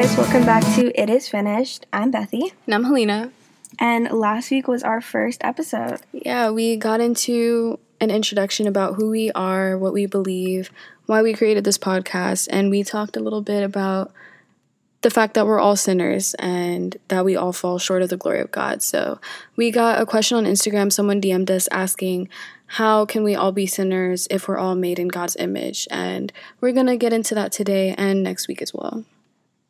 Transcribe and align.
guys, 0.00 0.16
welcome 0.16 0.46
back 0.46 0.64
to 0.76 0.98
It 0.98 1.10
Is 1.10 1.28
Finished. 1.28 1.84
I'm 1.92 2.10
Bethy. 2.10 2.54
And 2.64 2.74
I'm 2.74 2.84
Helena. 2.84 3.30
And 3.78 4.10
last 4.10 4.50
week 4.50 4.66
was 4.66 4.82
our 4.82 5.02
first 5.02 5.44
episode. 5.44 6.00
Yeah, 6.10 6.48
we 6.48 6.78
got 6.78 7.02
into 7.02 7.78
an 8.00 8.10
introduction 8.10 8.66
about 8.66 8.94
who 8.94 9.10
we 9.10 9.30
are, 9.32 9.76
what 9.76 9.92
we 9.92 10.06
believe, 10.06 10.70
why 11.04 11.20
we 11.20 11.34
created 11.34 11.64
this 11.64 11.76
podcast, 11.76 12.48
and 12.50 12.70
we 12.70 12.82
talked 12.82 13.18
a 13.18 13.20
little 13.20 13.42
bit 13.42 13.62
about 13.62 14.10
the 15.02 15.10
fact 15.10 15.34
that 15.34 15.46
we're 15.46 15.60
all 15.60 15.76
sinners 15.76 16.32
and 16.38 16.96
that 17.08 17.26
we 17.26 17.36
all 17.36 17.52
fall 17.52 17.78
short 17.78 18.00
of 18.00 18.08
the 18.08 18.16
glory 18.16 18.40
of 18.40 18.50
God. 18.50 18.82
So, 18.82 19.20
we 19.54 19.70
got 19.70 20.00
a 20.00 20.06
question 20.06 20.38
on 20.38 20.44
Instagram. 20.46 20.90
Someone 20.90 21.20
DM'd 21.20 21.50
us 21.50 21.68
asking, 21.70 22.30
How 22.68 23.04
can 23.04 23.22
we 23.22 23.34
all 23.34 23.52
be 23.52 23.66
sinners 23.66 24.26
if 24.30 24.48
we're 24.48 24.56
all 24.56 24.74
made 24.74 24.98
in 24.98 25.08
God's 25.08 25.36
image? 25.36 25.86
And 25.90 26.32
we're 26.58 26.72
going 26.72 26.86
to 26.86 26.96
get 26.96 27.12
into 27.12 27.34
that 27.34 27.52
today 27.52 27.94
and 27.98 28.22
next 28.22 28.48
week 28.48 28.62
as 28.62 28.72
well. 28.72 29.04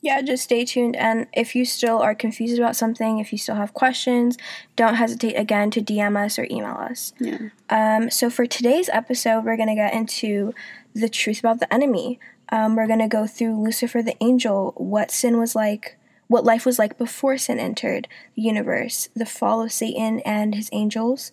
Yeah, 0.02 0.22
just 0.22 0.44
stay 0.44 0.64
tuned. 0.64 0.96
And 0.96 1.26
if 1.34 1.54
you 1.54 1.64
still 1.64 1.98
are 1.98 2.14
confused 2.14 2.58
about 2.58 2.74
something, 2.74 3.18
if 3.18 3.32
you 3.32 3.38
still 3.38 3.56
have 3.56 3.74
questions, 3.74 4.38
don't 4.74 4.94
hesitate 4.94 5.34
again 5.34 5.70
to 5.72 5.82
DM 5.82 6.16
us 6.16 6.38
or 6.38 6.46
email 6.50 6.76
us. 6.76 7.12
Yeah. 7.18 7.50
Um, 7.68 8.10
so, 8.10 8.30
for 8.30 8.46
today's 8.46 8.88
episode, 8.88 9.44
we're 9.44 9.56
going 9.56 9.68
to 9.68 9.74
get 9.74 9.92
into 9.92 10.54
the 10.94 11.08
truth 11.08 11.40
about 11.40 11.60
the 11.60 11.72
enemy. 11.72 12.18
Um, 12.50 12.76
we're 12.76 12.86
going 12.86 13.00
to 13.00 13.08
go 13.08 13.26
through 13.26 13.62
Lucifer 13.62 14.02
the 14.02 14.16
angel, 14.22 14.72
what 14.76 15.10
sin 15.10 15.38
was 15.38 15.54
like, 15.54 15.98
what 16.30 16.44
life 16.44 16.64
was 16.64 16.78
like 16.78 16.96
before 16.96 17.36
sin 17.36 17.58
entered 17.58 18.08
the 18.36 18.42
universe, 18.42 19.08
the 19.14 19.26
fall 19.26 19.62
of 19.62 19.72
Satan 19.72 20.20
and 20.20 20.54
his 20.54 20.68
angels, 20.72 21.32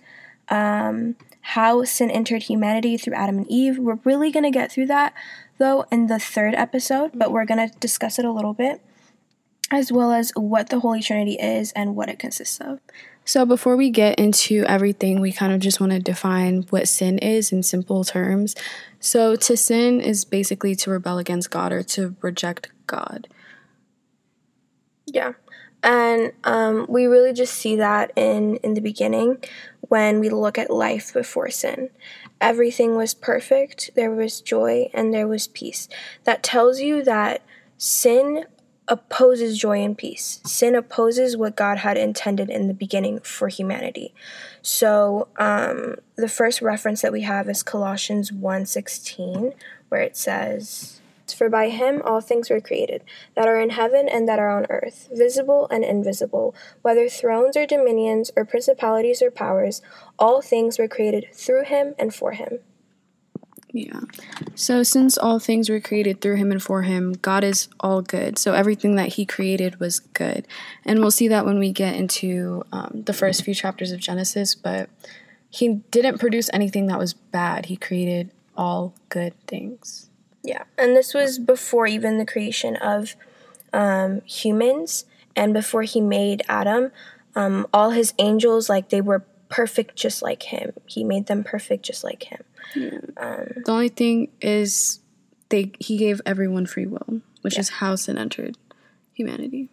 um, 0.50 1.16
how 1.42 1.84
sin 1.84 2.12
entered 2.12 2.44
humanity 2.44 2.98
through 2.98 3.14
Adam 3.14 3.38
and 3.38 3.48
Eve. 3.48 3.78
We're 3.78 4.00
really 4.04 4.32
going 4.32 4.44
to 4.44 4.52
get 4.52 4.72
through 4.72 4.88
that, 4.88 5.14
though, 5.58 5.86
in 5.92 6.08
the 6.08 6.20
third 6.20 6.56
episode, 6.56 7.12
but 7.14 7.32
we're 7.32 7.46
going 7.46 7.70
to 7.70 7.78
discuss 7.80 8.20
it 8.20 8.26
a 8.26 8.32
little 8.32 8.54
bit, 8.54 8.82
as 9.72 9.92
well 9.92 10.12
as 10.12 10.32
what 10.36 10.70
the 10.70 10.80
Holy 10.80 11.02
Trinity 11.02 11.34
is 11.34 11.72
and 11.74 11.96
what 11.96 12.10
it 12.10 12.20
consists 12.20 12.60
of. 12.60 12.80
So, 13.26 13.46
before 13.46 13.76
we 13.76 13.90
get 13.90 14.18
into 14.18 14.64
everything, 14.68 15.20
we 15.20 15.34
kind 15.34 15.52
of 15.52 15.60
just 15.60 15.82
want 15.82 15.92
to 15.92 16.00
define 16.00 16.64
what 16.70 16.88
sin 16.88 17.18
is 17.18 17.52
in 17.52 17.62
simple 17.62 18.06
terms. 18.06 18.56
So, 19.02 19.36
to 19.36 19.58
sin 19.58 20.00
is 20.00 20.24
basically 20.24 20.76
to 20.78 20.92
rebel 20.92 21.18
against 21.18 21.52
God 21.52 21.74
or 21.74 21.84
to 21.84 22.16
reject 22.22 22.70
God. 22.88 23.28
Yeah. 25.06 25.34
And 25.84 26.32
um, 26.44 26.86
we 26.90 27.06
really 27.06 27.34
just 27.34 27.54
see 27.54 27.76
that 27.76 28.12
in, 28.16 28.58
in 28.58 28.74
the 28.74 28.82
beginning 28.82 29.38
when 29.88 30.20
we 30.20 30.30
look 30.30 30.58
at 30.58 30.70
life 30.70 31.14
before 31.14 31.50
sin. 31.50 31.90
Everything 32.40 32.96
was 32.96 33.14
perfect, 33.14 33.92
there 33.96 34.12
was 34.12 34.42
joy, 34.42 34.90
and 34.94 35.14
there 35.14 35.28
was 35.28 35.48
peace. 35.48 35.88
That 36.24 36.44
tells 36.44 36.80
you 36.80 37.04
that 37.04 37.42
sin 37.78 38.46
opposes 38.88 39.58
joy 39.58 39.84
and 39.84 39.98
peace. 39.98 40.40
Sin 40.46 40.76
opposes 40.76 41.36
what 41.36 41.56
God 41.56 41.80
had 41.80 41.98
intended 41.98 42.50
in 42.50 42.68
the 42.68 42.74
beginning 42.74 43.20
for 43.20 43.48
humanity. 43.48 44.14
So 44.62 45.28
um, 45.38 45.96
the 46.16 46.30
first 46.30 46.62
reference 46.62 47.02
that 47.02 47.12
we 47.12 47.22
have 47.22 47.50
is 47.50 47.64
Colossians 47.64 48.32
1:16, 48.32 49.54
where 49.90 50.02
it 50.02 50.16
says, 50.16 51.02
"For 51.34 51.50
by 51.50 51.70
him 51.70 52.02
all 52.04 52.22
things 52.22 52.50
were 52.50 52.62
created, 52.62 53.04
that 53.36 53.48
are 53.48 53.60
in 53.60 53.72
heaven 53.72 54.08
and 54.08 54.28
that 54.28 54.40
are 54.40 54.50
on 54.50 54.66
earth, 54.70 55.10
visible 55.12 55.68
and 55.70 55.84
invisible, 55.84 56.56
whether 56.82 57.10
thrones 57.10 57.58
or 57.58 57.66
dominions 57.66 58.32
or 58.36 58.46
principalities 58.46 59.22
or 59.22 59.32
powers, 59.32 59.82
all 60.18 60.42
things 60.42 60.80
were 60.80 60.88
created 60.88 61.28
through 61.34 61.64
him 61.66 61.96
and 61.98 62.14
for 62.14 62.32
him." 62.32 62.60
Yeah. 63.72 64.02
So, 64.56 64.82
since 64.82 65.18
all 65.18 65.40
things 65.40 65.70
were 65.70 65.80
created 65.80 66.22
through 66.22 66.38
him 66.38 66.52
and 66.52 66.64
for 66.64 66.82
him, 66.84 67.14
God 67.14 67.44
is 67.44 67.68
all 67.80 68.02
good. 68.02 68.40
So, 68.40 68.54
everything 68.54 68.96
that 68.96 69.10
he 69.14 69.26
created 69.26 69.80
was 69.80 70.00
good. 70.00 70.48
And 70.86 71.00
we'll 71.00 71.12
see 71.12 71.28
that 71.28 71.46
when 71.46 71.60
we 71.60 71.72
get 71.72 71.96
into 71.96 72.64
um, 72.72 73.04
the 73.06 73.14
first 73.14 73.44
few 73.44 73.54
chapters 73.54 73.92
of 73.92 74.00
Genesis. 74.00 74.56
But 74.56 74.90
he 75.50 75.76
didn't 75.92 76.20
produce 76.20 76.50
anything 76.54 76.88
that 76.88 76.98
was 76.98 77.14
bad, 77.14 77.68
he 77.68 77.76
created 77.76 78.32
all 78.56 78.94
good 79.10 79.34
things. 79.48 80.10
Yeah. 80.48 80.64
And 80.78 80.96
this 80.96 81.14
was 81.14 81.40
before 81.40 81.88
even 81.88 82.18
the 82.18 82.26
creation 82.26 82.78
of 82.78 83.16
um, 83.74 84.22
humans 84.22 85.04
and 85.36 85.54
before 85.54 85.84
he 85.84 86.00
made 86.00 86.42
Adam. 86.48 86.92
Um, 87.36 87.68
all 87.74 87.92
his 87.92 88.14
angels, 88.18 88.70
like, 88.70 88.90
they 88.90 89.02
were 89.02 89.26
perfect 89.50 89.98
just 89.98 90.22
like 90.22 90.44
him. 90.44 90.72
He 90.86 91.04
made 91.04 91.28
them 91.28 91.44
perfect 91.44 91.84
just 91.84 92.02
like 92.02 92.24
him. 92.24 92.44
Yeah. 92.74 93.00
Um, 93.18 93.64
the 93.66 93.72
only 93.72 93.90
thing 93.90 94.30
is, 94.40 95.02
they 95.50 95.72
he 95.80 95.98
gave 95.98 96.22
everyone 96.26 96.66
free 96.66 96.88
will, 96.88 97.22
which 97.42 97.56
yeah. 97.56 97.62
is 97.62 97.70
how 97.70 97.96
sin 97.96 98.18
entered 98.18 98.58
humanity. 99.14 99.70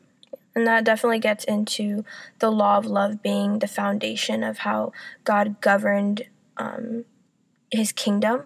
And 0.56 0.66
that 0.66 0.84
definitely 0.84 1.20
gets 1.20 1.44
into 1.44 2.04
the 2.40 2.50
law 2.50 2.78
of 2.78 2.86
love 2.86 3.22
being 3.22 3.60
the 3.60 3.66
foundation 3.66 4.42
of 4.42 4.58
how 4.58 4.92
God 5.24 5.60
governed 5.60 6.26
um, 6.56 7.04
His 7.70 7.92
kingdom. 7.92 8.44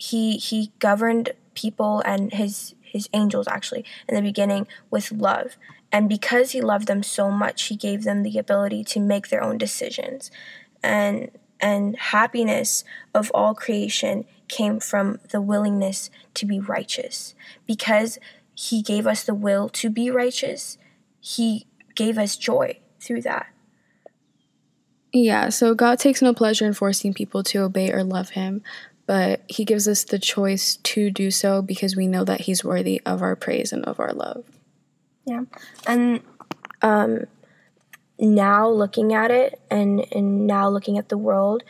He 0.00 0.38
he 0.38 0.72
governed 0.78 1.32
people 1.54 2.02
and 2.06 2.32
his 2.32 2.74
his 2.80 3.08
angels 3.12 3.46
actually 3.46 3.84
in 4.08 4.14
the 4.14 4.22
beginning 4.22 4.66
with 4.90 5.12
love. 5.12 5.56
And 5.92 6.08
because 6.08 6.52
he 6.52 6.60
loved 6.60 6.86
them 6.86 7.02
so 7.02 7.30
much, 7.30 7.64
he 7.64 7.76
gave 7.76 8.04
them 8.04 8.22
the 8.22 8.38
ability 8.38 8.84
to 8.84 9.00
make 9.00 9.28
their 9.28 9.42
own 9.42 9.58
decisions. 9.58 10.30
And 10.82 11.30
and 11.60 11.96
happiness 11.98 12.84
of 13.14 13.30
all 13.34 13.54
creation 13.54 14.24
came 14.48 14.80
from 14.80 15.20
the 15.30 15.42
willingness 15.42 16.10
to 16.34 16.46
be 16.46 16.58
righteous. 16.58 17.34
Because 17.66 18.18
he 18.54 18.80
gave 18.80 19.06
us 19.06 19.22
the 19.22 19.34
will 19.34 19.68
to 19.68 19.90
be 19.90 20.10
righteous, 20.10 20.78
he 21.20 21.66
gave 21.94 22.16
us 22.16 22.36
joy 22.36 22.80
through 22.98 23.22
that. 23.22 23.48
Yeah, 25.12 25.48
so 25.48 25.74
God 25.74 25.98
takes 25.98 26.22
no 26.22 26.32
pleasure 26.32 26.66
in 26.66 26.72
forcing 26.72 27.12
people 27.12 27.42
to 27.44 27.58
obey 27.58 27.90
or 27.92 28.04
love 28.04 28.30
him, 28.30 28.62
but 29.10 29.42
he 29.48 29.64
gives 29.64 29.88
us 29.88 30.04
the 30.04 30.20
choice 30.20 30.76
to 30.84 31.10
do 31.10 31.32
so 31.32 31.62
because 31.62 31.96
we 31.96 32.06
know 32.06 32.22
that 32.22 32.42
he's 32.42 32.62
worthy 32.62 33.02
of 33.04 33.22
our 33.22 33.34
praise 33.34 33.72
and 33.72 33.84
of 33.84 33.98
our 33.98 34.12
love. 34.12 34.44
Yeah. 35.26 35.46
And 35.84 36.20
um 36.80 37.24
now 38.20 38.68
looking 38.68 39.12
at 39.12 39.32
it 39.32 39.60
and, 39.68 40.06
and 40.12 40.46
now 40.46 40.68
looking 40.68 40.96
at 40.96 41.08
the 41.08 41.18
world 41.18 41.64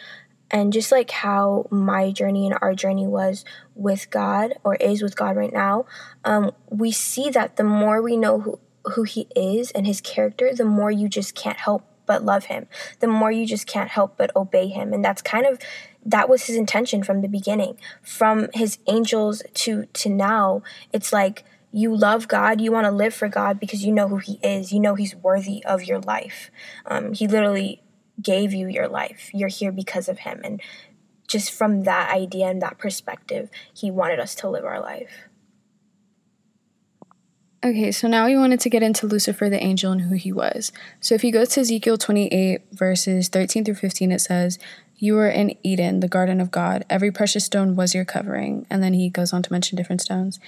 and 0.51 0.71
just 0.71 0.93
like 0.93 1.11
how 1.11 1.67
my 1.71 2.11
journey 2.11 2.47
and 2.47 2.59
our 2.61 2.75
journey 2.75 3.07
was 3.07 3.47
with 3.75 4.11
God 4.11 4.53
or 4.63 4.75
is 4.75 5.01
with 5.01 5.17
God 5.17 5.35
right 5.35 5.53
now, 5.53 5.87
um, 6.27 6.51
we 6.69 6.93
see 6.93 7.31
that 7.31 7.57
the 7.57 7.65
more 7.65 8.03
we 8.03 8.19
know 8.19 8.41
who, 8.41 8.61
who 8.97 9.05
He 9.05 9.29
is 9.35 9.71
and 9.71 9.87
His 9.87 10.03
character, 10.03 10.55
the 10.55 10.67
more 10.67 10.91
you 10.91 11.09
just 11.09 11.35
can't 11.35 11.57
help 11.57 11.87
but 12.05 12.25
love 12.25 12.47
Him. 12.47 12.67
The 12.99 13.07
more 13.07 13.31
you 13.31 13.47
just 13.47 13.67
can't 13.67 13.89
help 13.89 14.19
but 14.19 14.35
obey 14.35 14.67
Him. 14.67 14.93
And 14.93 15.03
that's 15.03 15.23
kind 15.23 15.47
of 15.47 15.59
that 16.05 16.29
was 16.29 16.47
His 16.47 16.57
intention 16.57 17.03
from 17.03 17.21
the 17.21 17.29
beginning. 17.29 17.77
From 18.03 18.49
His 18.55 18.79
angels 18.87 19.43
to 19.55 19.87
to 19.87 20.09
now, 20.09 20.63
it's 20.93 21.13
like 21.13 21.45
you 21.73 21.95
love 21.95 22.27
God, 22.27 22.61
you 22.61 22.73
want 22.73 22.87
to 22.87 22.91
live 22.91 23.15
for 23.15 23.29
God 23.29 23.61
because 23.61 23.85
you 23.85 23.93
know 23.93 24.09
who 24.09 24.19
He 24.19 24.41
is. 24.43 24.73
You 24.73 24.81
know 24.81 24.95
He's 24.95 25.15
worthy 25.15 25.65
of 25.65 25.85
your 25.85 26.01
life. 26.01 26.51
Um, 26.87 27.13
he 27.13 27.29
literally 27.29 27.83
gave 28.21 28.53
you 28.53 28.69
your 28.69 28.89
life. 28.89 29.31
You're 29.33 29.49
here 29.49 29.73
because 29.73 30.09
of 30.09 30.21
Him. 30.21 30.41
And 30.43 30.61
just 31.29 31.53
from 31.53 31.85
that 31.85 32.13
idea 32.13 32.47
and 32.47 32.61
that 32.61 32.79
perspective, 32.79 33.51
He 33.73 33.91
wanted 33.91 34.19
us 34.19 34.35
to 34.37 34.49
live 34.49 34.65
our 34.65 34.81
life. 34.81 35.29
Okay, 37.63 37.93
so 37.93 38.09
now 38.09 38.25
we 38.25 38.37
wanted 38.37 38.59
to 38.61 38.71
get 38.71 38.83
into 38.83 39.07
Lucifer 39.07 39.51
the 39.51 39.63
angel 39.63 39.93
and 39.93 40.01
who 40.01 40.15
he 40.15 40.33
was. 40.33 40.73
So 40.99 41.15
if 41.15 41.23
you 41.23 41.31
go 41.31 41.45
to 41.45 41.61
Ezekiel 41.61 41.99
28, 41.99 42.63
verses 42.73 43.29
13 43.29 43.67
through 43.67 43.75
15, 43.75 44.13
it 44.13 44.21
says, 44.21 44.59
You 45.03 45.15
were 45.15 45.31
in 45.31 45.57
Eden, 45.63 46.01
the 46.01 46.09
garden 46.09 46.43
of 46.43 46.51
God. 46.51 46.85
Every 46.91 47.11
precious 47.11 47.47
stone 47.47 47.75
was 47.75 47.95
your 47.95 48.05
covering. 48.05 48.67
And 48.69 48.83
then 48.83 48.93
he 48.93 49.09
goes 49.09 49.33
on 49.33 49.43
to 49.43 49.53
mention 49.53 49.77
different 49.77 50.03
stones. 50.03 50.39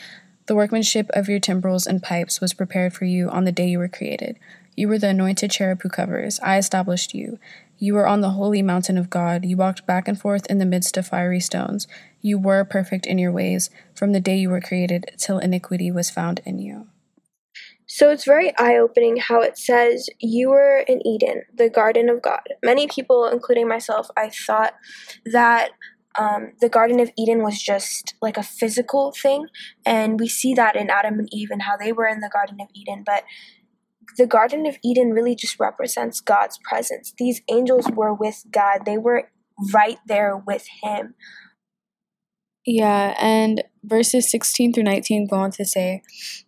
The 0.44 0.54
workmanship 0.54 1.08
of 1.14 1.26
your 1.26 1.40
timbrels 1.40 1.86
and 1.86 2.02
pipes 2.02 2.38
was 2.38 2.52
prepared 2.52 2.92
for 2.92 3.06
you 3.06 3.30
on 3.30 3.44
the 3.44 3.50
day 3.50 3.66
you 3.68 3.78
were 3.78 3.88
created. 3.88 4.38
You 4.76 4.88
were 4.88 4.98
the 4.98 5.08
anointed 5.08 5.50
cherub 5.50 5.80
who 5.80 5.88
covers. 5.88 6.38
I 6.40 6.58
established 6.58 7.14
you. 7.14 7.38
You 7.78 7.94
were 7.94 8.06
on 8.06 8.20
the 8.20 8.30
holy 8.30 8.60
mountain 8.60 8.98
of 8.98 9.08
God. 9.08 9.46
You 9.46 9.56
walked 9.56 9.86
back 9.86 10.06
and 10.06 10.20
forth 10.20 10.44
in 10.50 10.58
the 10.58 10.66
midst 10.66 10.98
of 10.98 11.06
fiery 11.06 11.40
stones. 11.40 11.88
You 12.20 12.38
were 12.38 12.62
perfect 12.62 13.06
in 13.06 13.16
your 13.16 13.32
ways 13.32 13.70
from 13.94 14.12
the 14.12 14.20
day 14.20 14.36
you 14.36 14.50
were 14.50 14.60
created 14.60 15.12
till 15.16 15.38
iniquity 15.38 15.90
was 15.90 16.10
found 16.10 16.42
in 16.44 16.58
you. 16.58 16.88
So 17.94 18.08
it's 18.08 18.24
very 18.24 18.56
eye 18.56 18.78
opening 18.78 19.18
how 19.18 19.42
it 19.42 19.58
says, 19.58 20.08
You 20.18 20.48
were 20.48 20.78
in 20.88 21.06
Eden, 21.06 21.42
the 21.54 21.68
garden 21.68 22.08
of 22.08 22.22
God. 22.22 22.40
Many 22.64 22.86
people, 22.86 23.26
including 23.26 23.68
myself, 23.68 24.08
I 24.16 24.30
thought 24.30 24.72
that 25.26 25.72
um, 26.18 26.52
the 26.62 26.70
Garden 26.70 27.00
of 27.00 27.10
Eden 27.18 27.42
was 27.42 27.60
just 27.60 28.14
like 28.22 28.38
a 28.38 28.42
physical 28.42 29.12
thing. 29.12 29.44
And 29.84 30.18
we 30.18 30.26
see 30.26 30.54
that 30.54 30.74
in 30.74 30.88
Adam 30.88 31.18
and 31.18 31.28
Eve 31.30 31.50
and 31.50 31.60
how 31.60 31.76
they 31.76 31.92
were 31.92 32.06
in 32.06 32.20
the 32.20 32.30
Garden 32.32 32.62
of 32.62 32.68
Eden. 32.74 33.02
But 33.04 33.24
the 34.16 34.26
Garden 34.26 34.64
of 34.64 34.78
Eden 34.82 35.10
really 35.10 35.36
just 35.36 35.60
represents 35.60 36.22
God's 36.22 36.58
presence. 36.66 37.12
These 37.18 37.42
angels 37.50 37.90
were 37.90 38.14
with 38.14 38.42
God, 38.50 38.86
they 38.86 38.96
were 38.96 39.28
right 39.74 39.98
there 40.06 40.34
with 40.46 40.66
Him. 40.82 41.14
Yeah, 42.64 43.16
and 43.18 43.64
verses 43.82 44.30
16 44.30 44.72
through 44.72 44.84
19 44.84 45.26
go 45.26 45.36
on 45.36 45.50
to 45.52 45.64
say, 45.64 46.02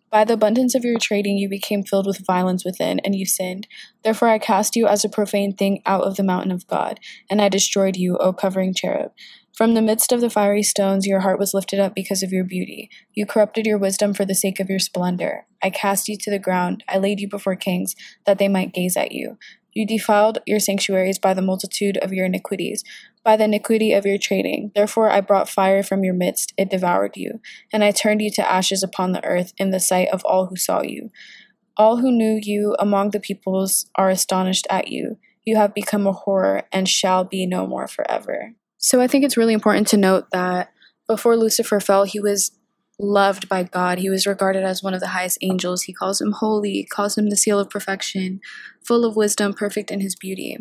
By 0.09 0.23
the 0.23 0.35
abundance 0.35 0.73
of 0.73 0.85
your 0.85 0.97
trading, 0.97 1.37
you 1.37 1.49
became 1.49 1.83
filled 1.83 2.07
with 2.07 2.25
violence 2.25 2.63
within, 2.63 2.99
and 2.99 3.15
you 3.15 3.25
sinned. 3.25 3.67
Therefore, 4.03 4.29
I 4.29 4.39
cast 4.39 4.77
you 4.77 4.87
as 4.87 5.03
a 5.03 5.09
profane 5.09 5.53
thing 5.53 5.81
out 5.85 6.03
of 6.03 6.15
the 6.15 6.23
mountain 6.23 6.51
of 6.51 6.67
God, 6.67 7.01
and 7.29 7.41
I 7.41 7.49
destroyed 7.49 7.97
you, 7.97 8.17
O 8.17 8.31
covering 8.31 8.73
cherub. 8.73 9.11
From 9.53 9.73
the 9.73 9.81
midst 9.81 10.13
of 10.13 10.21
the 10.21 10.29
fiery 10.29 10.63
stones, 10.63 11.05
your 11.05 11.21
heart 11.21 11.39
was 11.39 11.53
lifted 11.53 11.79
up 11.79 11.93
because 11.95 12.23
of 12.23 12.31
your 12.31 12.43
beauty. 12.43 12.89
You 13.13 13.25
corrupted 13.25 13.65
your 13.65 13.77
wisdom 13.77 14.13
for 14.13 14.25
the 14.25 14.35
sake 14.35 14.59
of 14.59 14.69
your 14.69 14.79
splendor. 14.79 15.45
I 15.61 15.69
cast 15.69 16.07
you 16.07 16.17
to 16.17 16.31
the 16.31 16.39
ground. 16.39 16.83
I 16.89 16.97
laid 16.97 17.19
you 17.19 17.29
before 17.29 17.55
kings, 17.55 17.95
that 18.25 18.37
they 18.37 18.49
might 18.49 18.73
gaze 18.73 18.97
at 18.97 19.11
you. 19.11 19.37
You 19.73 19.85
defiled 19.85 20.39
your 20.45 20.59
sanctuaries 20.59 21.19
by 21.19 21.33
the 21.33 21.41
multitude 21.41 21.97
of 21.97 22.13
your 22.13 22.25
iniquities, 22.25 22.83
by 23.25 23.35
the 23.35 23.43
iniquity 23.43 23.91
of 23.91 24.05
your 24.05 24.19
trading. 24.19 24.71
Therefore 24.75 25.09
I 25.09 25.19
brought 25.19 25.49
fire 25.49 25.83
from 25.83 26.03
your 26.03 26.13
midst, 26.13 26.53
it 26.57 26.69
devoured 26.69 27.17
you, 27.17 27.41
and 27.73 27.83
I 27.83 27.91
turned 27.91 28.21
you 28.21 28.29
to 28.31 28.49
ashes 28.49 28.83
upon 28.83 29.11
the 29.11 29.25
earth 29.25 29.51
in 29.57 29.71
the 29.71 29.79
sight 29.79 30.07
of 30.09 30.23
all 30.23 30.45
who 30.45 30.55
saw 30.55 30.81
you. 30.81 31.09
All 31.75 31.97
who 31.97 32.11
knew 32.11 32.39
you 32.41 32.75
among 32.79 33.09
the 33.09 33.19
peoples 33.19 33.89
are 33.95 34.09
astonished 34.09 34.67
at 34.69 34.87
you. 34.87 35.17
You 35.43 35.57
have 35.57 35.73
become 35.73 36.07
a 36.07 36.13
horror 36.13 36.63
and 36.71 36.87
shall 36.87 37.25
be 37.25 37.45
no 37.45 37.67
more 37.67 37.87
forever. 37.87 38.53
So 38.77 39.01
I 39.01 39.07
think 39.07 39.25
it's 39.25 39.35
really 39.35 39.53
important 39.53 39.87
to 39.87 39.97
note 39.97 40.29
that 40.31 40.71
before 41.07 41.35
Lucifer 41.35 41.79
fell, 41.79 42.03
he 42.03 42.19
was 42.19 42.51
loved 42.99 43.49
by 43.49 43.63
God. 43.63 43.99
He 43.99 44.09
was 44.09 44.25
regarded 44.25 44.63
as 44.63 44.81
one 44.81 44.93
of 44.93 45.01
the 45.01 45.07
highest 45.07 45.37
angels. 45.41 45.83
He 45.83 45.93
calls 45.93 46.21
him 46.21 46.31
holy, 46.31 46.87
calls 46.89 47.17
him 47.17 47.29
the 47.29 47.35
seal 47.35 47.59
of 47.59 47.69
perfection, 47.69 48.39
full 48.83 49.03
of 49.03 49.15
wisdom, 49.15 49.53
perfect 49.53 49.91
in 49.91 49.99
his 49.99 50.15
beauty. 50.15 50.57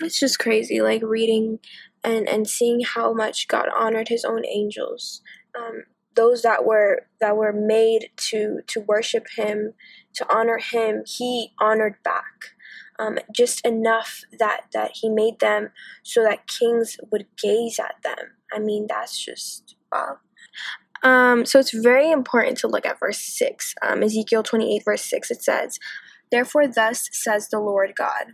It's 0.00 0.18
just 0.18 0.38
crazy, 0.38 0.80
like 0.80 1.02
reading 1.02 1.60
and 2.02 2.28
and 2.28 2.48
seeing 2.48 2.80
how 2.80 3.12
much 3.12 3.48
God 3.48 3.66
honored 3.76 4.08
His 4.08 4.24
own 4.24 4.44
angels. 4.46 5.22
Um, 5.56 5.84
those 6.14 6.42
that 6.42 6.64
were 6.64 7.06
that 7.20 7.36
were 7.36 7.52
made 7.52 8.10
to 8.16 8.60
to 8.66 8.80
worship 8.80 9.26
Him, 9.36 9.74
to 10.14 10.26
honor 10.34 10.58
Him, 10.58 11.02
He 11.06 11.52
honored 11.60 11.96
back 12.02 12.54
um, 12.98 13.18
just 13.32 13.64
enough 13.66 14.22
that 14.38 14.62
that 14.72 14.92
he 14.94 15.08
made 15.08 15.40
them 15.40 15.70
so 16.02 16.22
that 16.22 16.46
kings 16.46 16.96
would 17.10 17.26
gaze 17.40 17.78
at 17.78 17.96
them. 18.02 18.32
I 18.52 18.58
mean, 18.58 18.86
that's 18.88 19.22
just 19.22 19.76
wow. 19.92 20.18
Um, 21.02 21.44
so 21.44 21.58
it's 21.58 21.72
very 21.72 22.10
important 22.10 22.56
to 22.58 22.68
look 22.68 22.86
at 22.86 22.98
verse 22.98 23.18
6. 23.18 23.74
Um, 23.82 24.02
Ezekiel 24.02 24.42
28, 24.42 24.84
verse 24.86 25.02
6, 25.02 25.30
it 25.32 25.42
says, 25.42 25.78
Therefore, 26.30 26.66
thus 26.66 27.10
says 27.12 27.50
the 27.50 27.60
Lord 27.60 27.92
God, 27.94 28.32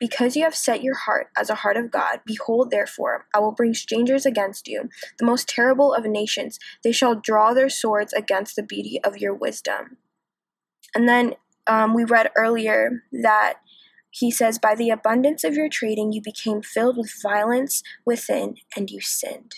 because 0.00 0.34
you 0.34 0.42
have 0.44 0.54
set 0.54 0.82
your 0.82 0.96
heart 0.96 1.28
as 1.36 1.50
a 1.50 1.56
heart 1.56 1.76
of 1.76 1.90
God, 1.90 2.20
behold, 2.24 2.70
therefore, 2.70 3.26
I 3.34 3.38
will 3.38 3.52
bring 3.52 3.74
strangers 3.74 4.24
against 4.24 4.66
you, 4.66 4.88
the 5.18 5.26
most 5.26 5.46
terrible 5.46 5.92
of 5.92 6.04
nations. 6.06 6.58
They 6.82 6.90
shall 6.90 7.14
draw 7.14 7.52
their 7.52 7.68
swords 7.68 8.14
against 8.14 8.56
the 8.56 8.62
beauty 8.62 8.98
of 9.04 9.18
your 9.18 9.34
wisdom. 9.34 9.98
And 10.94 11.08
then 11.08 11.34
um, 11.66 11.94
we 11.94 12.04
read 12.04 12.30
earlier 12.34 13.04
that 13.12 13.58
he 14.10 14.30
says, 14.30 14.58
By 14.58 14.74
the 14.74 14.90
abundance 14.90 15.44
of 15.44 15.54
your 15.54 15.68
trading, 15.68 16.12
you 16.12 16.22
became 16.22 16.62
filled 16.62 16.96
with 16.96 17.12
violence 17.22 17.82
within, 18.04 18.56
and 18.74 18.90
you 18.90 19.00
sinned. 19.00 19.56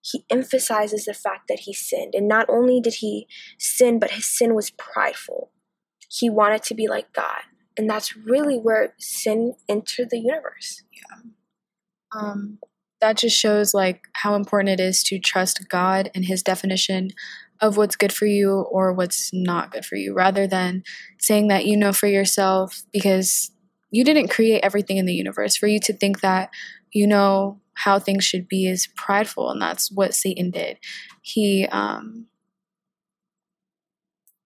He 0.00 0.24
emphasizes 0.30 1.04
the 1.04 1.14
fact 1.14 1.46
that 1.48 1.60
he 1.60 1.72
sinned. 1.72 2.14
And 2.14 2.26
not 2.26 2.46
only 2.48 2.80
did 2.80 2.94
he 2.94 3.28
sin, 3.58 4.00
but 4.00 4.12
his 4.12 4.26
sin 4.26 4.54
was 4.54 4.70
prideful. 4.70 5.50
He 6.08 6.28
wanted 6.28 6.64
to 6.64 6.74
be 6.74 6.88
like 6.88 7.12
God. 7.12 7.42
And 7.76 7.88
that's 7.88 8.16
really 8.16 8.58
where 8.58 8.94
sin 8.98 9.54
entered 9.68 10.10
the 10.10 10.18
universe. 10.18 10.82
Yeah. 10.92 11.20
Um, 12.14 12.58
that 13.00 13.16
just 13.16 13.36
shows 13.36 13.74
like 13.74 14.04
how 14.12 14.34
important 14.34 14.80
it 14.80 14.82
is 14.82 15.02
to 15.04 15.18
trust 15.18 15.68
God 15.68 16.10
and 16.14 16.24
his 16.24 16.42
definition 16.42 17.10
of 17.60 17.76
what's 17.76 17.96
good 17.96 18.12
for 18.12 18.26
you 18.26 18.60
or 18.70 18.92
what's 18.92 19.30
not 19.32 19.70
good 19.70 19.84
for 19.84 19.96
you 19.96 20.14
rather 20.14 20.46
than 20.46 20.82
saying 21.18 21.48
that 21.48 21.64
you 21.64 21.76
know 21.76 21.92
for 21.92 22.06
yourself 22.06 22.82
because 22.92 23.50
you 23.90 24.04
didn't 24.04 24.28
create 24.28 24.60
everything 24.62 24.96
in 24.96 25.06
the 25.06 25.14
universe 25.14 25.56
for 25.56 25.66
you 25.66 25.78
to 25.80 25.92
think 25.92 26.20
that 26.20 26.50
you 26.92 27.06
know 27.06 27.60
how 27.74 27.98
things 27.98 28.24
should 28.24 28.48
be 28.48 28.66
is 28.66 28.88
prideful 28.96 29.48
and 29.48 29.62
that's 29.62 29.90
what 29.92 30.14
satan 30.14 30.50
did 30.50 30.76
he 31.22 31.66
um 31.70 32.26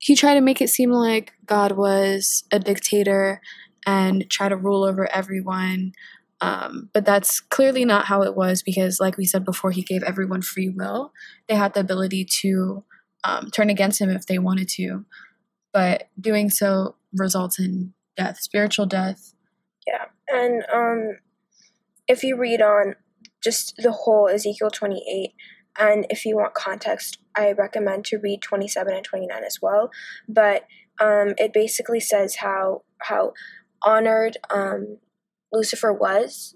he 0.06 0.14
tried 0.14 0.34
to 0.34 0.40
make 0.40 0.60
it 0.60 0.68
seem 0.68 0.90
like 0.90 1.32
god 1.46 1.72
was 1.72 2.44
a 2.52 2.58
dictator 2.58 3.40
and 3.86 4.28
try 4.30 4.48
to 4.48 4.56
rule 4.56 4.84
over 4.84 5.10
everyone 5.12 5.92
um, 6.42 6.90
but 6.92 7.06
that's 7.06 7.40
clearly 7.40 7.86
not 7.86 8.04
how 8.04 8.22
it 8.22 8.36
was 8.36 8.62
because 8.62 9.00
like 9.00 9.16
we 9.16 9.24
said 9.24 9.42
before 9.42 9.70
he 9.70 9.82
gave 9.82 10.02
everyone 10.02 10.42
free 10.42 10.68
will 10.68 11.12
they 11.48 11.54
had 11.54 11.72
the 11.72 11.80
ability 11.80 12.26
to 12.42 12.84
um, 13.26 13.50
turn 13.50 13.70
against 13.70 14.00
him 14.00 14.10
if 14.10 14.26
they 14.26 14.38
wanted 14.38 14.68
to. 14.70 15.04
But 15.72 16.08
doing 16.18 16.48
so 16.48 16.96
results 17.12 17.58
in 17.58 17.92
death, 18.16 18.38
spiritual 18.40 18.86
death. 18.86 19.34
Yeah. 19.86 20.06
And 20.28 20.64
um, 20.72 21.18
if 22.08 22.22
you 22.22 22.36
read 22.36 22.62
on 22.62 22.94
just 23.42 23.74
the 23.78 23.92
whole 23.92 24.28
Ezekiel 24.28 24.70
28, 24.70 25.32
and 25.78 26.06
if 26.10 26.24
you 26.24 26.36
want 26.36 26.54
context, 26.54 27.18
I 27.36 27.52
recommend 27.52 28.04
to 28.06 28.18
read 28.18 28.42
27 28.42 28.94
and 28.94 29.04
29 29.04 29.44
as 29.44 29.60
well. 29.60 29.90
But 30.28 30.64
um, 31.00 31.34
it 31.38 31.52
basically 31.52 32.00
says 32.00 32.36
how 32.36 32.82
how 33.02 33.32
honored 33.82 34.36
um, 34.50 34.98
Lucifer 35.52 35.92
was 35.92 36.54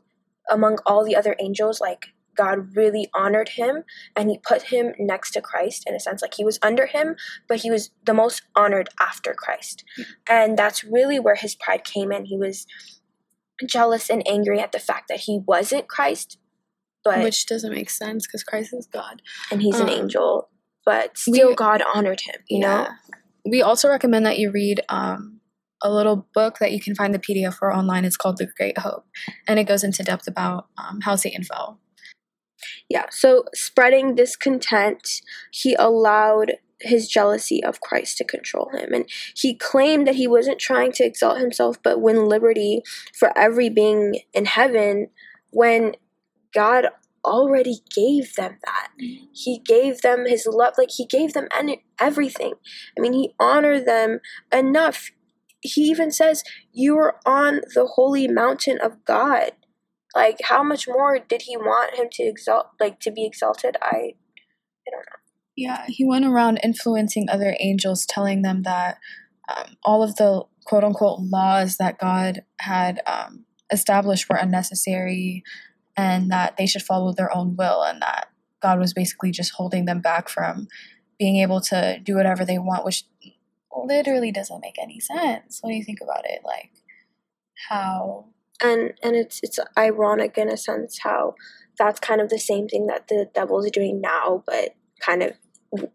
among 0.51 0.79
all 0.87 1.05
the 1.05 1.17
other 1.17 1.37
angels. 1.39 1.81
Like 1.81 2.09
God 2.37 2.75
really 2.75 3.09
honored 3.15 3.51
him 3.51 3.85
and 4.17 4.31
he 4.31 4.39
put 4.39 4.63
him 4.63 4.95
next 4.99 5.33
to 5.33 5.41
Christ 5.43 5.85
in 5.87 5.95
a 5.95 6.01
sense. 6.01 6.23
Like 6.23 6.35
he 6.35 6.45
was 6.45 6.59
under 6.63 6.87
him, 6.87 7.17
but 7.49 7.59
he 7.59 7.71
was 7.71 7.91
the 8.05 8.15
most 8.15 8.43
honored 8.57 8.89
after 8.99 9.35
Christ. 9.35 9.85
And 10.29 10.59
that's 10.59 10.85
really 10.85 11.19
where 11.19 11.35
his 11.35 11.55
pride 11.55 11.85
came 11.85 12.11
in. 12.11 12.25
He 12.25 12.39
was 12.39 12.67
jealous 13.67 14.09
and 14.09 14.27
angry 14.27 14.59
at 14.59 14.73
the 14.73 14.79
fact 14.79 15.09
that 15.09 15.21
he 15.21 15.41
wasn't 15.47 15.89
Christ. 15.89 16.39
But 17.05 17.23
Which 17.23 17.47
doesn't 17.47 17.73
make 17.73 17.91
sense 17.91 18.27
because 18.27 18.45
Christ 18.45 18.75
is 18.75 18.87
God. 18.87 19.23
And 19.51 19.63
he's 19.63 19.81
um, 19.81 19.89
an 19.89 19.89
angel. 19.89 20.49
But 20.85 21.17
still 21.17 21.49
we, 21.49 21.55
God 21.55 21.83
honored 21.95 22.23
him, 22.23 22.37
you 22.49 22.61
yeah. 22.61 22.77
know? 22.77 22.89
We 23.45 23.63
also 23.63 23.89
recommend 23.89 24.27
that 24.27 24.39
you 24.39 24.51
read 24.51 24.81
um, 24.89 25.41
a 25.83 25.91
little 25.91 26.27
book 26.35 26.59
that 26.59 26.73
you 26.73 26.81
can 26.81 26.95
find 26.95 27.15
the 27.15 27.19
PDF 27.19 27.55
for 27.55 27.75
online. 27.75 28.05
It's 28.05 28.17
called 28.17 28.39
The 28.39 28.49
Great 28.57 28.79
Hope. 28.79 29.07
And 29.47 29.59
it 29.59 29.65
goes 29.65 29.85
into 29.85 30.03
depth 30.03 30.27
about 30.27 30.69
um, 30.77 31.01
how 31.03 31.17
Satan 31.17 31.45
fell. 31.45 31.79
Yeah, 32.89 33.07
so 33.11 33.45
spreading 33.55 34.15
discontent, 34.15 35.23
he 35.51 35.75
allowed 35.75 36.55
his 36.81 37.09
jealousy 37.09 37.63
of 37.63 37.81
Christ 37.81 38.17
to 38.19 38.25
control 38.25 38.71
him. 38.73 38.93
And 38.93 39.09
he 39.35 39.55
claimed 39.55 40.07
that 40.07 40.17
he 40.17 40.27
wasn't 40.27 40.59
trying 40.59 40.93
to 40.93 41.05
exalt 41.05 41.39
himself, 41.39 41.83
but 41.83 42.01
win 42.01 42.27
liberty 42.27 42.83
for 43.15 43.37
every 43.37 43.69
being 43.69 44.21
in 44.33 44.47
heaven 44.47 45.09
when 45.51 45.95
God 46.55 46.87
already 47.25 47.81
gave 47.95 48.35
them 48.35 48.59
that. 48.65 48.89
He 49.33 49.59
gave 49.59 50.01
them 50.01 50.25
his 50.27 50.47
love, 50.51 50.75
like 50.79 50.91
he 50.97 51.07
gave 51.07 51.33
them 51.33 51.49
everything. 52.01 52.55
I 52.97 53.01
mean, 53.01 53.13
he 53.13 53.35
honored 53.39 53.87
them 53.87 54.21
enough. 54.53 55.11
He 55.61 55.83
even 55.83 56.11
says, 56.11 56.43
You 56.73 56.97
are 56.99 57.17
on 57.27 57.61
the 57.75 57.87
holy 57.95 58.29
mountain 58.29 58.79
of 58.81 59.05
God. 59.05 59.53
Like, 60.15 60.39
how 60.45 60.63
much 60.63 60.89
more 60.89 61.19
did 61.19 61.43
he 61.43 61.57
want 61.57 61.95
him 61.95 62.09
to 62.13 62.25
exalt, 62.25 62.69
like 62.81 62.99
to 63.01 63.13
be 63.13 63.25
exalted? 63.25 63.77
I, 63.81 63.87
I 63.87 64.91
don't 64.91 65.01
know. 65.01 65.21
Yeah, 65.57 65.85
he 65.89 66.05
went 66.05 66.25
around 66.25 66.59
influencing 66.63 67.29
other 67.29 67.55
angels, 67.61 68.07
telling 68.07 68.43
them 68.43 68.63
that 68.63 68.99
um, 69.49 69.77
all 69.85 70.03
of 70.03 70.17
the 70.17 70.45
quote 70.65 70.85
unquote 70.85 71.21
laws 71.21 71.77
that 71.77 71.99
God 71.99 72.43
had 72.61 73.01
um, 73.07 73.45
established 73.73 74.29
were 74.29 74.37
unnecessary, 74.37 75.43
and 76.01 76.31
that 76.31 76.57
they 76.57 76.67
should 76.67 76.83
follow 76.83 77.13
their 77.13 77.35
own 77.35 77.57
will, 77.57 77.83
and 77.83 78.01
that 78.03 78.29
God 78.61 78.79
was 78.79 78.93
basically 78.93 79.31
just 79.31 79.53
holding 79.53 79.85
them 79.85 80.01
back 80.01 80.29
from 80.29 80.69
being 81.19 81.37
able 81.37 81.61
to 81.61 82.01
do 82.03 82.15
whatever 82.15 82.45
they 82.45 82.59
want, 82.59 82.85
which 82.85 83.05
literally 83.87 84.33
doesn't 84.33 84.61
make 84.61 84.77
any 84.81 85.01
sense. 85.01 85.61
When 85.63 85.75
you 85.75 85.85
think 85.85 86.01
about 86.03 86.25
it. 86.25 86.41
Like, 86.45 86.71
how? 87.69 88.27
And 88.63 88.93
and 89.03 89.17
it's 89.17 89.41
it's 89.43 89.59
ironic 89.79 90.37
in 90.39 90.49
a 90.49 90.57
sense 90.57 90.99
how 91.03 91.35
that's 91.79 92.01
kind 92.01 92.21
of 92.21 92.29
the 92.29 92.39
same 92.39 92.69
thing 92.69 92.87
that 92.87 93.09
the 93.09 93.29
devil's 93.35 93.71
doing 93.71 94.03
now 94.03 94.45
but 94.47 94.75
kind 95.01 95.23
of 95.23 95.33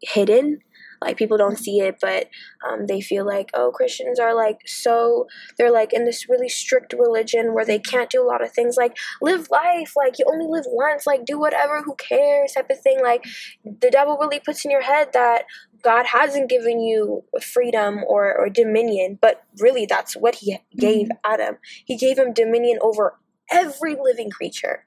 hidden 0.01 0.59
like 1.01 1.17
people 1.17 1.37
don't 1.37 1.57
see 1.57 1.79
it 1.79 1.97
but 2.01 2.27
um, 2.67 2.87
they 2.87 3.01
feel 3.01 3.25
like 3.25 3.49
oh 3.53 3.71
christians 3.73 4.19
are 4.19 4.35
like 4.35 4.59
so 4.65 5.27
they're 5.57 5.71
like 5.71 5.93
in 5.93 6.05
this 6.05 6.29
really 6.29 6.49
strict 6.49 6.93
religion 6.93 7.53
where 7.53 7.65
they 7.65 7.79
can't 7.79 8.09
do 8.09 8.21
a 8.21 8.25
lot 8.25 8.43
of 8.43 8.51
things 8.51 8.75
like 8.77 8.95
live 9.21 9.47
life 9.49 9.93
like 9.95 10.19
you 10.19 10.25
only 10.31 10.47
live 10.47 10.65
once 10.67 11.05
like 11.05 11.25
do 11.25 11.39
whatever 11.39 11.81
who 11.83 11.95
cares 11.95 12.53
type 12.53 12.69
of 12.69 12.79
thing 12.81 12.99
like 13.01 13.23
the 13.63 13.89
devil 13.91 14.17
really 14.19 14.39
puts 14.39 14.63
in 14.65 14.71
your 14.71 14.83
head 14.83 15.09
that 15.13 15.43
God 15.83 16.07
hasn't 16.07 16.49
given 16.49 16.81
you 16.81 17.23
freedom 17.39 17.99
or, 18.07 18.35
or 18.35 18.49
dominion, 18.49 19.19
but 19.21 19.43
really 19.59 19.85
that's 19.85 20.15
what 20.15 20.35
he 20.35 20.57
gave 20.75 21.07
mm-hmm. 21.09 21.31
Adam. 21.31 21.57
He 21.85 21.95
gave 21.95 22.17
him 22.17 22.33
dominion 22.33 22.79
over 22.81 23.19
every 23.51 23.95
living 24.01 24.31
creature. 24.31 24.83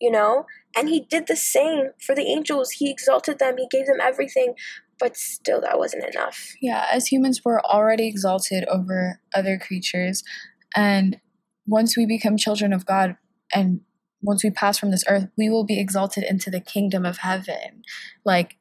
you 0.00 0.10
know? 0.10 0.46
And 0.76 0.88
he 0.88 1.00
did 1.00 1.26
the 1.26 1.36
same 1.36 1.90
for 2.04 2.14
the 2.14 2.22
angels. 2.22 2.72
He 2.72 2.90
exalted 2.90 3.38
them, 3.38 3.56
he 3.58 3.66
gave 3.70 3.86
them 3.86 4.00
everything, 4.00 4.54
but 5.00 5.16
still 5.16 5.60
that 5.62 5.78
wasn't 5.78 6.04
enough. 6.04 6.54
Yeah, 6.60 6.86
as 6.92 7.08
humans, 7.08 7.40
we're 7.44 7.60
already 7.60 8.06
exalted 8.06 8.64
over 8.68 9.20
other 9.34 9.58
creatures. 9.58 10.22
And 10.76 11.20
once 11.66 11.96
we 11.96 12.06
become 12.06 12.36
children 12.36 12.72
of 12.72 12.86
God 12.86 13.16
and 13.52 13.80
once 14.22 14.44
we 14.44 14.50
pass 14.50 14.78
from 14.78 14.90
this 14.90 15.04
earth, 15.08 15.28
we 15.36 15.48
will 15.48 15.64
be 15.64 15.80
exalted 15.80 16.24
into 16.24 16.50
the 16.50 16.60
kingdom 16.60 17.06
of 17.06 17.18
heaven. 17.18 17.82
Like, 18.24 18.58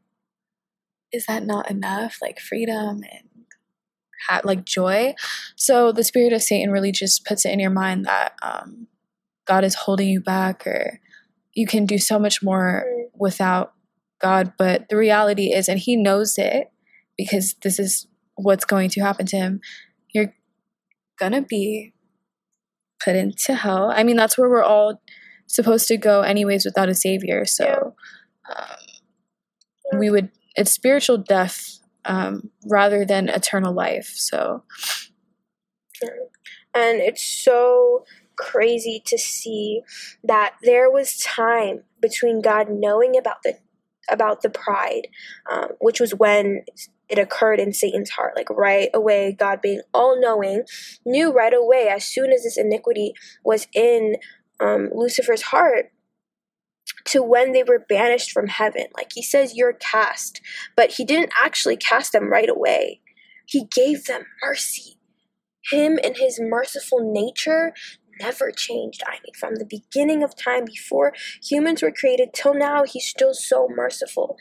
is 1.12 1.25
that 1.25 1.46
not 1.46 1.69
enough? 1.69 2.17
Like, 2.22 2.39
freedom 2.39 3.03
and 3.12 3.46
ha- 4.27 4.41
like 4.43 4.63
joy. 4.63 5.15
So, 5.58 5.91
the 5.91 6.03
spirit 6.03 6.34
of 6.34 6.41
Satan 6.41 6.72
really 6.72 6.91
just 6.91 7.25
puts 7.25 7.46
it 7.46 7.51
in 7.51 7.60
your 7.60 7.72
mind 7.72 8.05
that 8.05 8.36
um, 8.41 8.88
God 9.46 9.65
is 9.65 9.75
holding 9.75 10.08
you 10.08 10.22
back, 10.22 10.65
or 10.65 11.01
you 11.53 11.67
can 11.67 11.86
do 11.86 11.98
so 11.98 12.19
much 12.19 12.41
more 12.41 12.86
without 13.13 13.74
God. 14.20 14.54
But 14.58 14.88
the 14.90 14.98
reality 14.98 15.54
is, 15.54 15.68
and 15.68 15.80
He 15.80 15.96
knows 15.96 16.38
it 16.38 16.72
because 17.18 17.56
this 17.64 17.80
is 17.80 18.08
what's 18.36 18.66
going 18.66 18.90
to 18.92 19.02
happen 19.02 19.26
to 19.28 19.38
Him, 19.38 19.62
you're 20.14 20.34
gonna 21.20 21.42
be 21.42 21.94
put 23.04 23.16
into 23.16 23.56
hell. 23.56 23.92
I 23.94 24.04
mean, 24.04 24.16
that's 24.16 24.38
where 24.38 24.50
we're 24.50 24.64
all 24.64 25.02
supposed 25.48 25.88
to 25.88 25.98
go 25.98 26.22
anyways 26.22 26.66
without 26.66 26.90
a 26.90 26.96
savior. 26.96 27.46
So 27.46 27.96
um, 28.56 30.00
we 30.00 30.10
would 30.10 30.30
it's 30.56 30.72
spiritual 30.72 31.18
death 31.18 31.80
um, 32.06 32.52
rather 32.66 33.06
than 33.06 33.30
eternal 33.30 33.74
life. 33.74 34.12
So 34.16 34.64
and 36.74 37.00
it's 37.02 37.24
so 37.24 38.06
crazy 38.36 39.02
to 39.06 39.18
see 39.18 39.82
that 40.24 40.56
there 40.64 40.90
was 40.90 41.18
time 41.18 41.84
between 42.02 42.42
God 42.42 42.68
knowing 42.70 43.18
about 43.18 43.44
the 43.44 43.58
about 44.12 44.42
the 44.42 44.50
pride, 44.50 45.08
um, 45.51 45.70
which 45.80 46.00
was 46.00 46.13
when 46.13 46.63
it 47.10 47.18
occurred 47.18 47.60
in 47.60 47.74
Satan's 47.74 48.12
heart. 48.12 48.34
Like 48.36 48.50
right 48.50 48.89
away, 48.94 49.36
God 49.38 49.62
being 49.62 49.82
all 49.94 50.20
knowing, 50.20 50.63
knew 51.06 51.32
right 51.32 51.54
away 51.54 51.88
as 51.89 52.06
soon 52.06 52.32
as 52.32 52.44
this 52.44 52.58
iniquity 52.58 53.13
was 53.44 53.68
in 53.74 54.16
um, 54.60 54.89
Lucifer's 54.94 55.44
heart 55.44 55.92
to 57.06 57.24
when 57.24 57.54
they 57.54 57.63
were 57.63 57.86
banished 57.88 58.32
from 58.32 58.48
heaven. 58.48 58.88
Like 58.96 59.12
he 59.13 59.24
says, 59.24 59.56
you're 59.56 59.74
cast, 59.74 60.42
but 60.75 60.92
he 60.94 61.06
didn't 61.06 61.32
actually 61.42 61.78
cast 61.78 62.12
them 62.12 62.30
right 62.30 62.50
away. 62.50 63.01
He 63.46 63.66
gave 63.66 64.06
them 64.06 64.24
mercy. 64.44 64.98
Him 65.72 66.00
and 66.04 66.18
his 66.18 66.39
merciful 66.42 67.00
nature 67.12 67.74
never 68.20 68.52
changed. 68.52 69.02
I 69.06 69.14
mean, 69.14 69.34
from 69.40 69.56
the 69.56 69.66
beginning 69.66 70.24
of 70.24 70.36
time, 70.36 70.66
before 70.66 71.14
humans 71.44 71.82
were 71.82 71.92
created 71.92 72.30
till 72.34 72.54
now, 72.54 72.84
he's 72.84 73.06
still 73.06 73.34
so 73.34 73.68
merciful. 73.70 74.38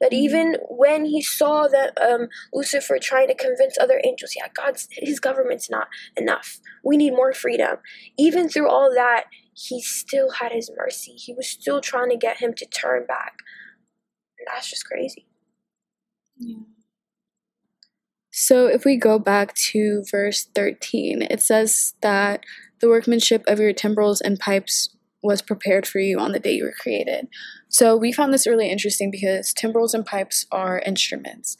That 0.00 0.12
even 0.14 0.56
when 0.70 1.04
he 1.04 1.20
saw 1.20 1.68
that 1.68 1.92
um, 2.00 2.28
Lucifer 2.54 2.98
trying 2.98 3.28
to 3.28 3.34
convince 3.34 3.76
other 3.78 4.00
angels, 4.02 4.32
yeah, 4.34 4.48
God's 4.54 4.88
his 4.92 5.20
government's 5.20 5.68
not 5.68 5.88
enough. 6.16 6.58
We 6.82 6.96
need 6.96 7.10
more 7.10 7.34
freedom. 7.34 7.76
Even 8.18 8.48
through 8.48 8.70
all 8.70 8.90
that, 8.94 9.24
he 9.52 9.82
still 9.82 10.30
had 10.30 10.52
his 10.52 10.70
mercy. 10.74 11.12
He 11.12 11.34
was 11.34 11.48
still 11.48 11.82
trying 11.82 12.08
to 12.08 12.16
get 12.16 12.38
him 12.38 12.54
to 12.54 12.66
turn 12.66 13.04
back. 13.06 13.34
And 14.38 14.46
that's 14.48 14.70
just 14.70 14.86
crazy. 14.86 15.26
Yeah. 16.38 16.60
So 18.32 18.66
if 18.66 18.84
we 18.84 18.96
go 18.96 19.18
back 19.18 19.54
to 19.70 20.04
verse 20.10 20.48
13, 20.54 21.22
it 21.22 21.42
says 21.42 21.94
that 22.00 22.44
the 22.80 22.88
workmanship 22.88 23.44
of 23.46 23.58
your 23.58 23.72
timbrels 23.72 24.20
and 24.20 24.38
pipes 24.38 24.90
was 25.22 25.42
prepared 25.42 25.86
for 25.86 25.98
you 25.98 26.18
on 26.18 26.32
the 26.32 26.38
day 26.38 26.52
you 26.52 26.64
were 26.64 26.74
created. 26.80 27.28
So 27.68 27.96
we 27.96 28.12
found 28.12 28.32
this 28.32 28.46
really 28.46 28.70
interesting 28.70 29.10
because 29.10 29.52
timbrels 29.52 29.94
and 29.94 30.04
pipes 30.04 30.46
are 30.50 30.80
instruments. 30.80 31.56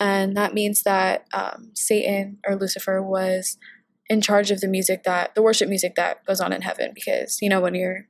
And 0.00 0.36
that 0.36 0.54
means 0.54 0.82
that 0.82 1.26
um, 1.32 1.70
Satan 1.74 2.38
or 2.46 2.56
Lucifer 2.56 3.02
was 3.02 3.58
in 4.08 4.20
charge 4.20 4.50
of 4.50 4.60
the 4.60 4.68
music 4.68 5.04
that, 5.04 5.34
the 5.34 5.42
worship 5.42 5.68
music 5.68 5.94
that 5.94 6.24
goes 6.26 6.40
on 6.40 6.52
in 6.52 6.62
heaven. 6.62 6.92
Because, 6.94 7.38
you 7.40 7.48
know, 7.48 7.60
when 7.60 7.74
you're 7.74 8.06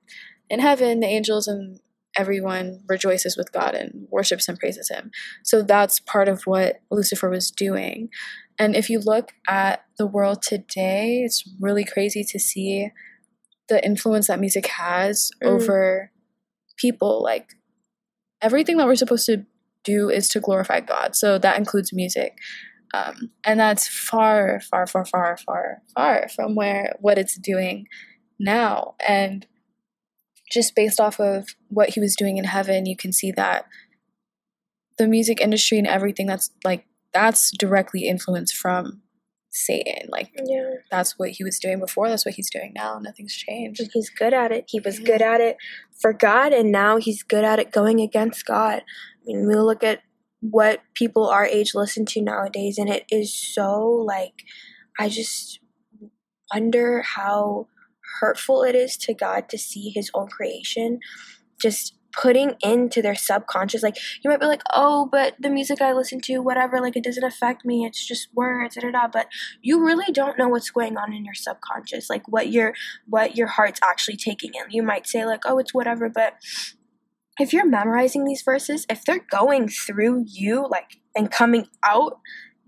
in 0.48 0.60
heaven, 0.60 1.00
the 1.00 1.06
angels 1.06 1.48
and 1.48 1.80
everyone 2.16 2.80
rejoices 2.88 3.36
with 3.36 3.52
God 3.52 3.74
and 3.74 4.06
worships 4.10 4.48
and 4.48 4.58
praises 4.58 4.88
Him. 4.88 5.10
So 5.42 5.62
that's 5.62 6.00
part 6.00 6.28
of 6.28 6.42
what 6.44 6.80
Lucifer 6.90 7.28
was 7.30 7.50
doing. 7.50 8.08
And 8.58 8.76
if 8.76 8.90
you 8.90 9.00
look 9.00 9.32
at 9.48 9.84
the 9.98 10.06
world 10.06 10.42
today, 10.42 11.22
it's 11.24 11.44
really 11.60 11.84
crazy 11.84 12.24
to 12.24 12.38
see 12.38 12.90
the 13.68 13.84
influence 13.84 14.26
that 14.26 14.40
music 14.40 14.66
has 14.66 15.30
mm. 15.42 15.48
over 15.48 16.10
people. 16.76 17.22
Like 17.22 17.54
everything 18.40 18.76
that 18.76 18.86
we're 18.86 18.96
supposed 18.96 19.26
to 19.26 19.46
do 19.84 20.10
is 20.10 20.28
to 20.28 20.40
glorify 20.40 20.80
God. 20.80 21.16
So 21.16 21.38
that 21.38 21.58
includes 21.58 21.92
music. 21.92 22.36
Um, 22.94 23.30
and 23.44 23.58
that's 23.58 23.88
far, 23.88 24.60
far, 24.60 24.86
far, 24.86 25.06
far, 25.06 25.38
far, 25.38 25.82
far 25.94 26.28
from 26.28 26.54
where 26.54 26.94
what 27.00 27.18
it's 27.18 27.36
doing 27.36 27.86
now. 28.38 28.94
And 29.06 29.46
just 30.52 30.74
based 30.74 31.00
off 31.00 31.18
of 31.18 31.48
what 31.68 31.90
he 31.90 32.00
was 32.00 32.14
doing 32.14 32.36
in 32.36 32.44
heaven, 32.44 32.86
you 32.86 32.96
can 32.96 33.12
see 33.12 33.32
that 33.32 33.66
the 34.98 35.08
music 35.08 35.40
industry 35.40 35.78
and 35.78 35.86
everything 35.86 36.26
that's 36.26 36.50
like 36.64 36.86
that's 37.14 37.50
directly 37.58 38.06
influenced 38.06 38.54
from 38.54 39.02
Satan. 39.50 40.08
Like 40.10 40.30
yeah. 40.44 40.74
that's 40.90 41.18
what 41.18 41.30
he 41.30 41.44
was 41.44 41.58
doing 41.58 41.78
before, 41.78 42.08
that's 42.08 42.26
what 42.26 42.34
he's 42.34 42.50
doing 42.50 42.72
now. 42.74 42.98
Nothing's 42.98 43.34
changed. 43.34 43.82
He's 43.92 44.10
good 44.10 44.34
at 44.34 44.52
it. 44.52 44.64
He 44.68 44.80
was 44.80 44.98
yeah. 44.98 45.06
good 45.06 45.22
at 45.22 45.40
it 45.40 45.56
for 46.00 46.12
God 46.12 46.52
and 46.52 46.70
now 46.70 46.96
he's 46.98 47.22
good 47.22 47.44
at 47.44 47.58
it 47.58 47.72
going 47.72 48.00
against 48.00 48.46
God. 48.46 48.82
I 48.82 49.26
mean, 49.26 49.46
we 49.46 49.54
look 49.54 49.82
at 49.82 50.02
what 50.40 50.82
people 50.94 51.28
our 51.28 51.46
age 51.46 51.72
listen 51.74 52.04
to 52.04 52.20
nowadays 52.20 52.76
and 52.76 52.90
it 52.90 53.04
is 53.10 53.32
so 53.32 53.80
like 53.88 54.42
I 54.98 55.08
just 55.08 55.60
wonder 56.52 57.02
how 57.02 57.68
hurtful 58.20 58.62
it 58.62 58.74
is 58.74 58.96
to 58.98 59.14
God 59.14 59.48
to 59.48 59.58
see 59.58 59.90
his 59.90 60.10
own 60.14 60.28
creation 60.28 61.00
just 61.60 61.94
putting 62.12 62.54
into 62.62 63.02
their 63.02 63.14
subconscious. 63.14 63.82
Like 63.82 63.96
you 64.22 64.30
might 64.30 64.40
be 64.40 64.46
like 64.46 64.62
oh 64.72 65.08
but 65.10 65.34
the 65.38 65.50
music 65.50 65.80
i 65.80 65.92
listen 65.92 66.20
to 66.22 66.38
whatever 66.38 66.80
like 66.80 66.96
it 66.96 67.04
doesn't 67.04 67.24
affect 67.24 67.64
me. 67.64 67.84
It's 67.84 68.06
just 68.06 68.28
words 68.34 68.76
da, 68.76 68.82
da, 68.82 68.90
da. 68.90 69.08
but 69.08 69.26
you 69.62 69.84
really 69.84 70.12
don't 70.12 70.38
know 70.38 70.48
what's 70.48 70.70
going 70.70 70.96
on 70.96 71.12
in 71.12 71.24
your 71.24 71.34
subconscious 71.34 72.10
like 72.10 72.22
what 72.28 72.50
your 72.50 72.74
what 73.06 73.36
your 73.36 73.48
heart's 73.48 73.80
actually 73.82 74.16
taking 74.16 74.52
in. 74.54 74.70
You 74.70 74.82
might 74.82 75.06
say 75.06 75.24
like 75.24 75.42
oh 75.46 75.58
it's 75.58 75.74
whatever 75.74 76.08
but 76.08 76.34
if 77.40 77.52
you're 77.52 77.66
memorizing 77.66 78.24
these 78.24 78.42
verses 78.42 78.86
if 78.90 79.04
they're 79.04 79.26
going 79.30 79.68
through 79.68 80.24
you 80.28 80.66
like 80.68 80.98
and 81.16 81.30
coming 81.30 81.66
out 81.84 82.18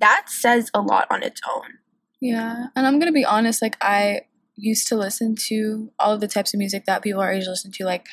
that 0.00 0.24
says 0.28 0.70
a 0.74 0.80
lot 0.80 1.06
on 1.10 1.22
its 1.22 1.40
own. 1.48 1.78
Yeah 2.20 2.66
and 2.74 2.86
i'm 2.86 2.98
gonna 2.98 3.12
be 3.12 3.24
honest 3.24 3.60
like 3.60 3.76
i 3.82 4.22
used 4.56 4.88
to 4.88 4.96
listen 4.96 5.34
to 5.48 5.90
all 5.98 6.12
of 6.12 6.20
the 6.20 6.28
types 6.28 6.54
of 6.54 6.58
music 6.58 6.84
that 6.86 7.02
people 7.02 7.20
our 7.20 7.32
age 7.32 7.46
listen 7.46 7.72
to 7.72 7.84
like 7.84 8.06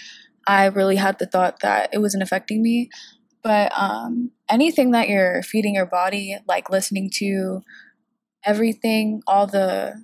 I 0.47 0.65
really 0.65 0.95
had 0.95 1.19
the 1.19 1.27
thought 1.27 1.59
that 1.59 1.89
it 1.93 1.99
wasn't 1.99 2.23
affecting 2.23 2.61
me. 2.61 2.89
But 3.43 3.71
um, 3.77 4.31
anything 4.49 4.91
that 4.91 5.09
you're 5.09 5.41
feeding 5.43 5.75
your 5.75 5.85
body, 5.85 6.37
like 6.47 6.69
listening 6.69 7.09
to 7.15 7.61
everything, 8.43 9.21
all 9.27 9.47
the 9.47 10.03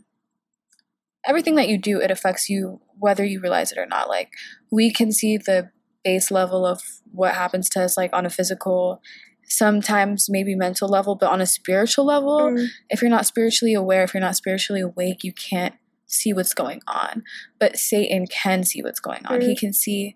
everything 1.25 1.55
that 1.55 1.67
you 1.67 1.77
do, 1.77 1.99
it 1.99 2.11
affects 2.11 2.49
you 2.49 2.79
whether 2.99 3.23
you 3.23 3.39
realize 3.39 3.71
it 3.71 3.77
or 3.77 3.85
not. 3.85 4.09
Like 4.09 4.31
we 4.71 4.91
can 4.91 5.11
see 5.11 5.37
the 5.37 5.69
base 6.03 6.31
level 6.31 6.65
of 6.65 6.81
what 7.11 7.35
happens 7.35 7.69
to 7.69 7.83
us, 7.83 7.97
like 7.97 8.11
on 8.13 8.25
a 8.25 8.29
physical, 8.29 9.01
sometimes 9.43 10.27
maybe 10.29 10.55
mental 10.55 10.87
level, 10.87 11.15
but 11.15 11.29
on 11.29 11.41
a 11.41 11.45
spiritual 11.45 12.05
level, 12.05 12.51
mm. 12.51 12.67
if 12.89 13.01
you're 13.01 13.11
not 13.11 13.25
spiritually 13.25 13.73
aware, 13.73 14.03
if 14.03 14.13
you're 14.13 14.21
not 14.21 14.35
spiritually 14.35 14.81
awake, 14.81 15.23
you 15.23 15.33
can't 15.33 15.75
see 16.07 16.33
what's 16.33 16.53
going 16.53 16.81
on. 16.87 17.23
But 17.59 17.77
Satan 17.77 18.25
can 18.27 18.63
see 18.63 18.81
what's 18.81 18.99
going 18.99 19.25
on. 19.25 19.39
Mm-hmm. 19.39 19.49
He 19.49 19.55
can 19.55 19.73
see 19.73 20.15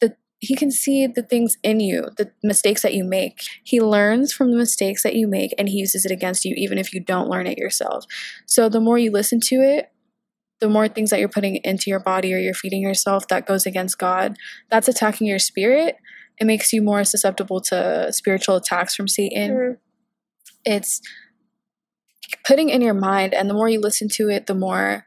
the 0.00 0.14
he 0.40 0.54
can 0.54 0.70
see 0.70 1.06
the 1.06 1.22
things 1.22 1.56
in 1.62 1.80
you, 1.80 2.08
the 2.18 2.32
mistakes 2.42 2.82
that 2.82 2.94
you 2.94 3.04
make. 3.04 3.40
He 3.62 3.80
learns 3.80 4.32
from 4.32 4.50
the 4.50 4.56
mistakes 4.56 5.02
that 5.04 5.14
you 5.14 5.26
make 5.26 5.54
and 5.56 5.68
he 5.68 5.78
uses 5.78 6.04
it 6.04 6.12
against 6.12 6.44
you 6.44 6.54
even 6.56 6.78
if 6.78 6.92
you 6.92 7.00
don't 7.00 7.30
learn 7.30 7.46
it 7.46 7.58
yourself. 7.58 8.04
So 8.46 8.68
the 8.68 8.80
more 8.80 8.98
you 8.98 9.10
listen 9.10 9.40
to 9.40 9.56
it, 9.56 9.92
the 10.60 10.68
more 10.68 10.88
things 10.88 11.10
that 11.10 11.18
you're 11.18 11.28
putting 11.28 11.56
into 11.64 11.90
your 11.90 12.00
body 12.00 12.32
or 12.32 12.38
you're 12.38 12.54
feeding 12.54 12.82
yourself 12.82 13.26
that 13.28 13.46
goes 13.46 13.66
against 13.66 13.98
God, 13.98 14.36
that's 14.70 14.86
attacking 14.88 15.26
your 15.26 15.40
spirit. 15.40 15.96
It 16.38 16.44
makes 16.44 16.72
you 16.72 16.82
more 16.82 17.02
susceptible 17.04 17.60
to 17.62 18.12
spiritual 18.12 18.56
attacks 18.56 18.94
from 18.94 19.08
Satan. 19.08 19.50
Mm-hmm. 19.50 19.72
It's 20.64 21.00
putting 22.46 22.68
in 22.68 22.82
your 22.82 22.94
mind 22.94 23.34
and 23.34 23.48
the 23.48 23.54
more 23.54 23.68
you 23.68 23.80
listen 23.80 24.08
to 24.08 24.28
it 24.28 24.46
the 24.46 24.54
more 24.54 25.04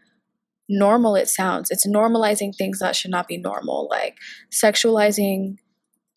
normal 0.67 1.15
it 1.15 1.29
sounds. 1.29 1.69
It's 1.69 1.87
normalizing 1.87 2.55
things 2.55 2.79
that 2.79 2.95
should 2.95 3.11
not 3.11 3.27
be 3.27 3.37
normal 3.37 3.87
like 3.89 4.17
sexualizing 4.51 5.57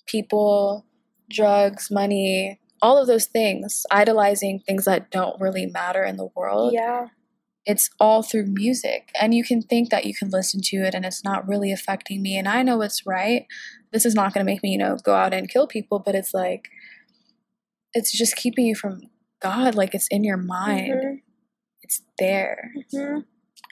people 0.07 0.87
drugs 1.31 1.91
money 1.91 2.59
all 2.81 2.97
of 2.97 3.07
those 3.07 3.27
things 3.27 3.85
idolizing 3.91 4.61
things 4.61 4.85
that 4.87 5.11
don't 5.11 5.39
really 5.41 5.67
matter 5.67 6.05
in 6.05 6.17
the 6.17 6.29
world. 6.35 6.73
Yeah. 6.73 7.09
It's 7.67 7.91
all 8.01 8.23
through 8.23 8.47
music 8.47 9.11
and 9.21 9.35
you 9.35 9.45
can 9.45 9.61
think 9.61 9.91
that 9.91 10.07
you 10.07 10.15
can 10.15 10.31
listen 10.31 10.61
to 10.65 10.79
it 10.79 10.95
and 10.95 11.05
it's 11.05 11.23
not 11.23 11.47
really 11.47 11.71
affecting 11.71 12.23
me 12.23 12.39
and 12.39 12.49
i 12.49 12.63
know 12.63 12.81
it's 12.81 13.07
right. 13.07 13.47
This 13.93 14.07
is 14.07 14.15
not 14.15 14.33
going 14.33 14.45
to 14.45 14.51
make 14.51 14.63
me 14.63 14.71
you 14.71 14.79
know 14.79 14.97
go 15.03 15.15
out 15.15 15.35
and 15.35 15.51
kill 15.51 15.67
people 15.67 15.99
but 15.99 16.15
it's 16.15 16.33
like 16.33 16.69
it's 17.93 18.17
just 18.17 18.37
keeping 18.37 18.67
you 18.67 18.75
from 18.75 19.03
god 19.41 19.75
like 19.75 19.95
it's 19.95 20.09
in 20.11 20.25
your 20.25 20.37
mind 20.37 20.95
mm-hmm. 20.95 21.15
it's 21.83 22.03
there 22.19 22.73
mm-hmm. 22.95 23.21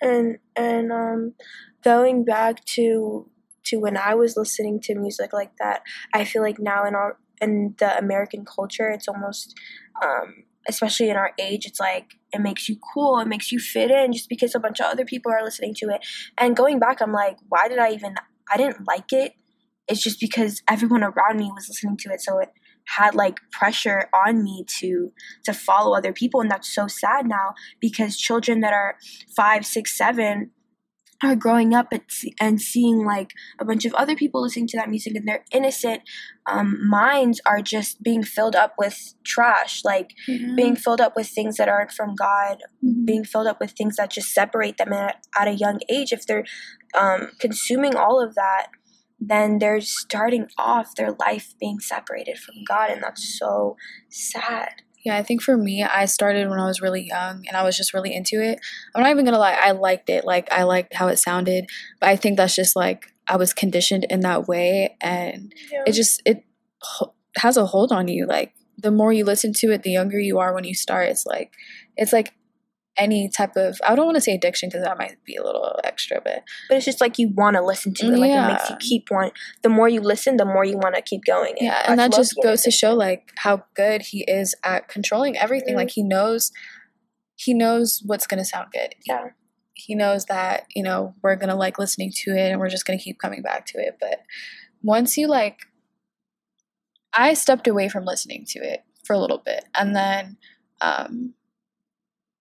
and 0.01 0.39
and 0.55 0.93
um 0.93 1.35
going 1.83 2.25
back 2.25 2.65
to 2.65 3.29
to 3.65 3.79
when 3.79 3.97
i 3.97 4.15
was 4.15 4.37
listening 4.37 4.81
to 4.81 4.95
music 4.95 5.33
like 5.33 5.53
that 5.59 5.83
i 6.15 6.25
feel 6.25 6.43
like 6.43 6.59
now 6.59 6.85
in 6.85 6.95
our 6.95 7.19
in 7.41 7.75
the 7.79 7.99
american 7.99 8.45
culture 8.45 8.89
it's 8.89 9.09
almost 9.09 9.55
um 10.03 10.45
especially 10.69 11.11
in 11.11 11.17
our 11.17 11.33
age, 11.39 11.67
it's 11.67 11.81
like 11.81 12.15
it 12.33 12.41
makes 12.41 12.69
you 12.69 12.77
cool, 12.93 13.19
it 13.19 13.29
makes 13.29 13.53
you 13.53 13.59
fit 13.59 13.91
in 13.91 14.13
just 14.13 14.29
because 14.29 14.55
a 14.55 14.61
bunch 14.61 14.81
of 14.81 14.87
other 14.87 15.05
people 15.05 15.33
are 15.33 15.43
listening 15.43 15.75
to 15.75 15.87
it. 15.87 16.05
And 16.39 16.57
going 16.57 16.79
back, 16.79 17.01
I'm 17.01 17.13
like, 17.13 17.37
why 17.49 17.69
did 17.69 17.79
I 17.79 17.91
even? 17.93 18.15
I 18.51 18.57
didn't 18.57 18.87
like 18.87 19.13
it. 19.13 19.33
It's 19.89 20.03
just 20.03 20.21
because 20.21 20.63
everyone 20.69 21.05
around 21.05 21.39
me 21.39 21.51
was 21.55 21.69
listening 21.69 21.97
to 21.99 22.11
it, 22.11 22.21
so 22.21 22.39
it 22.39 22.51
had 22.87 23.15
like 23.15 23.39
pressure 23.53 24.09
on 24.13 24.43
me 24.43 24.65
to 24.81 25.13
to 25.45 25.53
follow 25.53 25.97
other 25.97 26.13
people, 26.13 26.41
and 26.41 26.51
that's 26.51 26.73
so 26.73 26.87
sad 26.87 27.27
now 27.27 27.55
because 27.81 28.17
children 28.17 28.61
that 28.61 28.73
are 28.73 28.97
five, 29.37 29.65
six, 29.67 29.97
seven 29.97 30.51
are 31.23 31.37
growing 31.37 31.75
up 31.75 31.93
and 32.41 32.61
seeing 32.61 33.05
like 33.05 33.31
a 33.59 33.65
bunch 33.65 33.85
of 33.85 33.95
other 33.95 34.15
people 34.15 34.43
listening 34.43 34.67
to 34.67 34.77
that 34.77 34.89
music 34.89 35.15
and 35.15 35.27
their 35.27 35.45
innocent 35.51 36.03
um, 36.47 36.77
minds 36.89 37.41
are 37.47 37.63
just 37.63 38.03
being 38.03 38.23
filled 38.23 38.55
up 38.55 38.75
with 38.79 39.15
trash 39.25 39.83
like 39.85 40.11
yeah. 40.29 40.53
being 40.55 40.77
filled 40.77 41.01
up 41.01 41.15
with 41.17 41.27
things 41.27 41.57
that 41.57 41.69
aren't 41.69 41.91
from 41.91 42.15
god 42.15 42.59
mm-hmm. 42.85 43.05
being 43.05 43.25
filled 43.25 43.47
up 43.47 43.59
with 43.61 43.73
things 43.73 43.97
that 43.97 44.11
just 44.11 44.33
separate 44.33 44.77
them 44.77 44.93
at, 44.93 45.25
at 45.39 45.49
a 45.49 45.55
young 45.55 45.81
age 45.91 46.13
if 46.13 46.27
they're 46.27 46.45
um, 46.95 47.31
consuming 47.41 47.97
all 47.97 48.23
of 48.23 48.35
that 48.35 48.69
then 49.19 49.59
they're 49.59 49.81
starting 49.81 50.47
off 50.59 50.95
their 50.95 51.13
life 51.13 51.55
being 51.59 51.79
separated 51.81 52.39
from 52.39 52.55
god 52.67 52.91
and 52.91 53.03
that's 53.03 53.39
so 53.39 53.77
sad 54.11 54.83
yeah, 55.07 55.17
I 55.17 55.23
think 55.23 55.41
for 55.41 55.57
me, 55.57 55.85
I 55.85 56.07
started 56.07 56.49
when 56.49 56.59
I 56.59 56.67
was 56.67 56.81
really 56.81 57.03
young 57.07 57.45
and 57.47 57.57
I 57.57 57.63
was 57.63 57.77
just 57.77 57.95
really 57.95 58.13
into 58.13 58.43
it. 58.43 58.59
I'm 58.93 59.05
not 59.05 59.13
even 59.13 59.25
gonna 59.25 59.39
lie, 59.39 59.53
I 59.53 59.71
liked 59.71 60.11
it. 60.11 60.25
Like, 60.25 60.53
I 60.53 60.65
liked 60.65 60.95
how 60.95 61.07
it 61.07 61.19
sounded, 61.21 61.67
but 62.01 62.09
I 62.09 62.17
think 62.17 62.37
that's 62.37 62.57
just 62.57 62.75
like 62.75 63.13
I 63.29 63.37
was 63.37 63.53
conditioned 63.53 64.05
in 64.11 64.19
that 64.21 64.49
way 64.49 64.97
and 65.01 65.55
yeah. 65.71 65.85
it 65.87 65.93
just, 65.93 66.21
it 66.27 66.43
has 67.37 67.57
a 67.57 67.67
hold 67.67 67.93
on 67.93 68.09
you. 68.09 68.27
Like, 68.27 68.53
the 68.79 68.91
more 68.91 69.13
you 69.13 69.25
listen 69.25 69.53
to 69.59 69.71
it, 69.71 69.85
the 69.85 69.93
younger 69.93 70.19
you 70.19 70.41
are 70.41 70.53
when 70.53 70.65
you 70.65 70.75
start. 70.75 71.09
It's 71.09 71.25
like, 71.25 71.53
it's 71.97 72.13
like 72.13 72.35
any 72.97 73.29
type 73.29 73.57
of 73.57 73.79
I 73.87 73.95
don't 73.95 74.07
want 74.07 74.17
to 74.17 74.21
say 74.21 74.35
addiction 74.35 74.69
because 74.69 74.85
that 74.85 74.99
might 74.99 75.17
be 75.25 75.37
a 75.37 75.43
little 75.43 75.79
extra, 75.85 76.21
but 76.23 76.43
but 76.69 76.77
it's 76.77 76.85
just 76.85 77.01
like 77.01 77.19
you 77.19 77.29
want 77.29 77.57
to 77.57 77.63
listen 77.63 77.95
to 77.95 78.07
it. 78.07 78.19
Like 78.19 78.31
yeah. 78.31 78.49
it 78.49 78.53
makes 78.53 78.71
you 78.71 78.77
keep 78.77 79.11
want. 79.11 79.33
The 79.63 79.69
more 79.69 79.89
you 79.89 80.01
listen, 80.01 80.37
the 80.37 80.45
more 80.45 80.65
you 80.65 80.77
want 80.77 80.95
to 80.95 81.03
keep 81.03 81.25
going. 81.25 81.55
Yeah, 81.61 81.83
and 81.87 81.99
that 81.99 82.13
just 82.13 82.35
goes 82.43 82.63
to 82.63 82.71
show 82.71 82.95
like 82.95 83.33
how 83.37 83.65
good 83.75 84.03
he 84.03 84.25
is 84.27 84.55
at 84.65 84.89
controlling 84.89 85.37
everything. 85.37 85.71
Mm-hmm. 85.71 85.79
Like 85.79 85.91
he 85.91 86.03
knows, 86.03 86.53
he 87.35 87.55
knows 87.55 88.03
what's 88.05 88.27
gonna 88.27 88.45
sound 88.45 88.69
good. 88.73 88.95
Yeah, 89.07 89.29
he 89.75 89.95
knows 89.95 90.27
that 90.27 90.67
you 90.75 90.83
know 90.83 91.15
we're 91.23 91.37
gonna 91.37 91.57
like 91.57 91.79
listening 91.79 92.13
to 92.25 92.31
it, 92.33 92.51
and 92.51 92.61
we're 92.61 92.71
just 92.71 92.87
gonna 92.87 92.99
keep 92.99 93.19
coming 93.19 93.43
back 93.43 93.67
to 93.67 93.79
it. 93.79 93.97
But 94.01 94.21
once 94.83 95.17
you 95.17 95.29
like, 95.29 95.61
I 97.15 97.35
stepped 97.35 97.69
away 97.69 97.89
from 97.89 98.05
listening 98.05 98.45
to 98.49 98.61
it 98.61 98.81
for 99.05 99.13
a 99.13 99.19
little 99.19 99.43
bit, 99.45 99.65
and 99.75 99.95
then. 99.95 100.39
um 100.83 101.33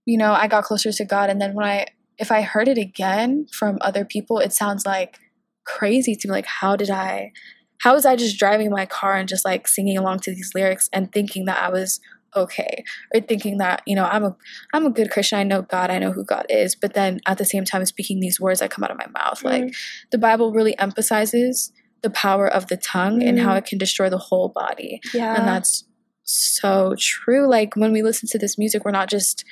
you 0.06 0.18
know, 0.18 0.34
I 0.34 0.48
got 0.48 0.64
closer 0.64 0.92
to 0.92 1.06
God. 1.06 1.30
And 1.30 1.42
then 1.42 1.54
when 1.54 1.66
I, 1.66 1.88
if 2.18 2.32
I 2.32 2.42
heard 2.42 2.68
it 2.68 2.78
again 2.78 3.48
from 3.52 3.78
other 3.82 4.06
people, 4.06 4.40
it 4.40 4.54
sounds 4.54 4.86
like 4.86 5.20
crazy 5.66 6.16
to 6.16 6.28
me. 6.28 6.32
Like, 6.32 6.46
how 6.46 6.76
did 6.76 6.90
I, 6.90 7.32
how 7.80 7.94
was 7.94 8.06
I 8.06 8.16
just 8.16 8.40
driving 8.40 8.70
my 8.70 8.86
car 8.86 9.16
and 9.16 9.28
just 9.28 9.46
like 9.46 9.68
singing 9.68 9.98
along 9.98 10.20
to 10.20 10.32
these 10.32 10.52
lyrics 10.56 10.90
and 10.94 11.12
thinking 11.12 11.46
that 11.46 11.62
I 11.62 11.70
was 11.70 12.00
okay 12.36 12.84
or 13.14 13.22
thinking 13.22 13.58
that 13.58 13.82
you 13.86 13.96
know 13.96 14.06
i'm 14.06 14.24
a 14.24 14.36
i'm 14.74 14.86
a 14.86 14.90
good 14.90 15.10
christian 15.10 15.40
i 15.40 15.44
know 15.44 15.62
god 15.62 15.90
i 15.90 15.98
know 15.98 16.12
who 16.12 16.24
god 16.24 16.46
is 16.50 16.76
but 16.76 16.94
then 16.94 17.20
at 17.26 17.38
the 17.38 17.46
same 17.46 17.64
time 17.64 17.86
speaking 17.86 18.20
these 18.20 18.40
words 18.40 18.60
that 18.60 18.70
come 18.70 18.84
out 18.84 18.92
of 18.92 18.98
my 18.98 19.08
mouth 19.08 19.40
mm-hmm. 19.40 19.64
like 19.64 19.74
the 20.12 20.18
bible 20.18 20.52
really 20.52 20.78
emphasizes 20.78 21.72
the 22.02 22.10
power 22.10 22.48
of 22.48 22.68
the 22.68 22.78
tongue 22.78 23.20
mm-hmm. 23.20 23.30
and 23.30 23.40
how 23.40 23.50
mm-hmm. 23.50 23.58
it 23.60 23.66
can 23.66 23.78
destroy 23.78 24.10
the 24.10 24.18
whole 24.18 24.50
body 24.50 25.00
yeah 25.14 25.36
and 25.36 25.48
that's 25.48 25.86
so 26.24 26.96
true 27.00 27.50
like 27.50 27.76
when 27.76 27.92
we 27.92 28.02
listen 28.02 28.28
to 28.28 28.38
this 28.38 28.58
music 28.58 28.84
we're 28.84 28.92
not 28.92 29.10
just 29.10 29.46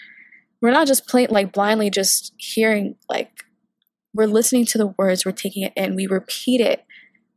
we're 0.63 0.71
not 0.71 0.88
just 0.88 1.06
plain 1.08 1.28
like 1.30 1.52
blindly 1.52 1.89
just 1.89 2.34
hearing 2.38 2.95
like 3.10 3.43
we're 4.13 4.28
listening 4.28 4.65
to 4.67 4.78
the 4.78 4.88
words, 4.97 5.26
we're 5.26 5.34
taking 5.34 5.63
it 5.63 5.73
in, 5.76 5.95
we 5.95 6.08
repeat 6.08 6.62
it, 6.62 6.86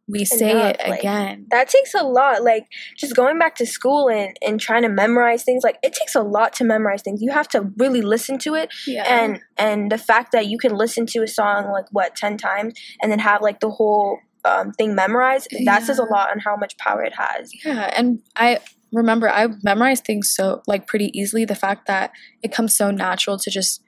we 0.06 0.24
say 0.24 0.52
Enough, 0.52 0.76
it 0.78 0.88
like, 0.88 1.00
again. 1.00 1.46
That 1.50 1.68
takes 1.68 1.92
a 1.94 2.04
lot. 2.04 2.44
Like 2.44 2.66
just 2.96 3.16
going 3.16 3.36
back 3.36 3.56
to 3.56 3.66
school 3.66 4.08
and, 4.08 4.36
and 4.46 4.60
trying 4.60 4.82
to 4.82 4.88
memorize 4.88 5.42
things, 5.42 5.64
like 5.64 5.78
it 5.82 5.92
takes 5.92 6.14
a 6.14 6.22
lot 6.22 6.52
to 6.54 6.64
memorize 6.64 7.02
things. 7.02 7.20
You 7.20 7.32
have 7.32 7.48
to 7.48 7.72
really 7.76 8.00
listen 8.00 8.38
to 8.40 8.54
it. 8.54 8.72
Yeah. 8.86 9.02
And 9.04 9.40
and 9.56 9.90
the 9.90 9.98
fact 9.98 10.30
that 10.30 10.46
you 10.46 10.58
can 10.58 10.76
listen 10.76 11.06
to 11.06 11.24
a 11.24 11.26
song 11.26 11.72
like 11.72 11.86
what, 11.90 12.14
ten 12.14 12.36
times 12.36 12.74
and 13.02 13.10
then 13.10 13.18
have 13.18 13.42
like 13.42 13.58
the 13.58 13.70
whole 13.70 14.20
um, 14.44 14.70
thing 14.70 14.94
memorized, 14.94 15.48
yeah. 15.50 15.62
that 15.64 15.82
says 15.82 15.98
a 15.98 16.04
lot 16.04 16.30
on 16.30 16.38
how 16.38 16.54
much 16.54 16.78
power 16.78 17.02
it 17.02 17.14
has. 17.16 17.50
Yeah. 17.64 17.90
And 17.96 18.22
I 18.36 18.60
remember 18.92 19.28
I 19.28 19.48
memorize 19.62 20.00
things 20.00 20.30
so 20.30 20.62
like 20.66 20.86
pretty 20.86 21.10
easily. 21.18 21.44
The 21.44 21.54
fact 21.54 21.86
that 21.86 22.12
it 22.42 22.52
comes 22.52 22.76
so 22.76 22.90
natural 22.90 23.38
to 23.38 23.50
just 23.50 23.82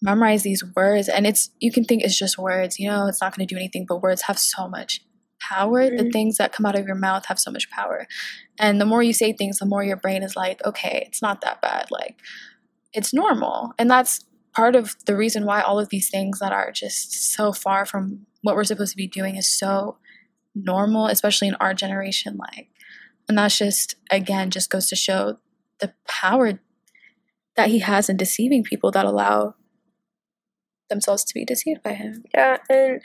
memorize 0.00 0.42
these 0.44 0.62
words 0.76 1.08
and 1.08 1.26
it's 1.26 1.50
you 1.58 1.72
can 1.72 1.84
think 1.84 2.02
it's 2.02 2.18
just 2.18 2.38
words, 2.38 2.78
you 2.78 2.88
know, 2.88 3.06
it's 3.06 3.20
not 3.20 3.36
going 3.36 3.46
to 3.46 3.52
do 3.52 3.58
anything, 3.58 3.84
but 3.88 4.02
words 4.02 4.22
have 4.22 4.38
so 4.38 4.68
much 4.68 5.00
power. 5.40 5.82
Mm-hmm. 5.82 5.96
The 5.96 6.10
things 6.10 6.36
that 6.36 6.52
come 6.52 6.66
out 6.66 6.78
of 6.78 6.86
your 6.86 6.96
mouth 6.96 7.26
have 7.26 7.38
so 7.38 7.50
much 7.50 7.70
power. 7.70 8.06
And 8.58 8.80
the 8.80 8.86
more 8.86 9.02
you 9.02 9.12
say 9.12 9.32
things, 9.32 9.58
the 9.58 9.66
more 9.66 9.84
your 9.84 9.96
brain 9.96 10.22
is 10.22 10.36
like, 10.36 10.64
okay, 10.64 11.04
it's 11.06 11.22
not 11.22 11.40
that 11.40 11.60
bad. 11.60 11.90
Like 11.90 12.16
it's 12.92 13.12
normal. 13.12 13.72
And 13.78 13.90
that's 13.90 14.24
part 14.54 14.74
of 14.74 14.96
the 15.06 15.16
reason 15.16 15.44
why 15.44 15.60
all 15.60 15.78
of 15.78 15.88
these 15.88 16.10
things 16.10 16.40
that 16.40 16.52
are 16.52 16.72
just 16.72 17.32
so 17.34 17.52
far 17.52 17.84
from 17.86 18.26
what 18.42 18.56
we're 18.56 18.64
supposed 18.64 18.92
to 18.92 18.96
be 18.96 19.06
doing 19.06 19.36
is 19.36 19.48
so 19.48 19.98
normal, 20.54 21.06
especially 21.06 21.48
in 21.48 21.54
our 21.56 21.74
generation. 21.74 22.36
Like 22.36 22.68
and 23.28 23.38
that's 23.38 23.58
just, 23.58 23.96
again, 24.10 24.50
just 24.50 24.70
goes 24.70 24.88
to 24.88 24.96
show 24.96 25.38
the 25.80 25.92
power 26.06 26.60
that 27.56 27.68
he 27.68 27.80
has 27.80 28.08
in 28.08 28.16
deceiving 28.16 28.62
people 28.62 28.90
that 28.92 29.04
allow 29.04 29.54
themselves 30.88 31.24
to 31.24 31.34
be 31.34 31.44
deceived 31.44 31.82
by 31.82 31.92
him. 31.92 32.24
Yeah, 32.32 32.58
and 32.70 33.00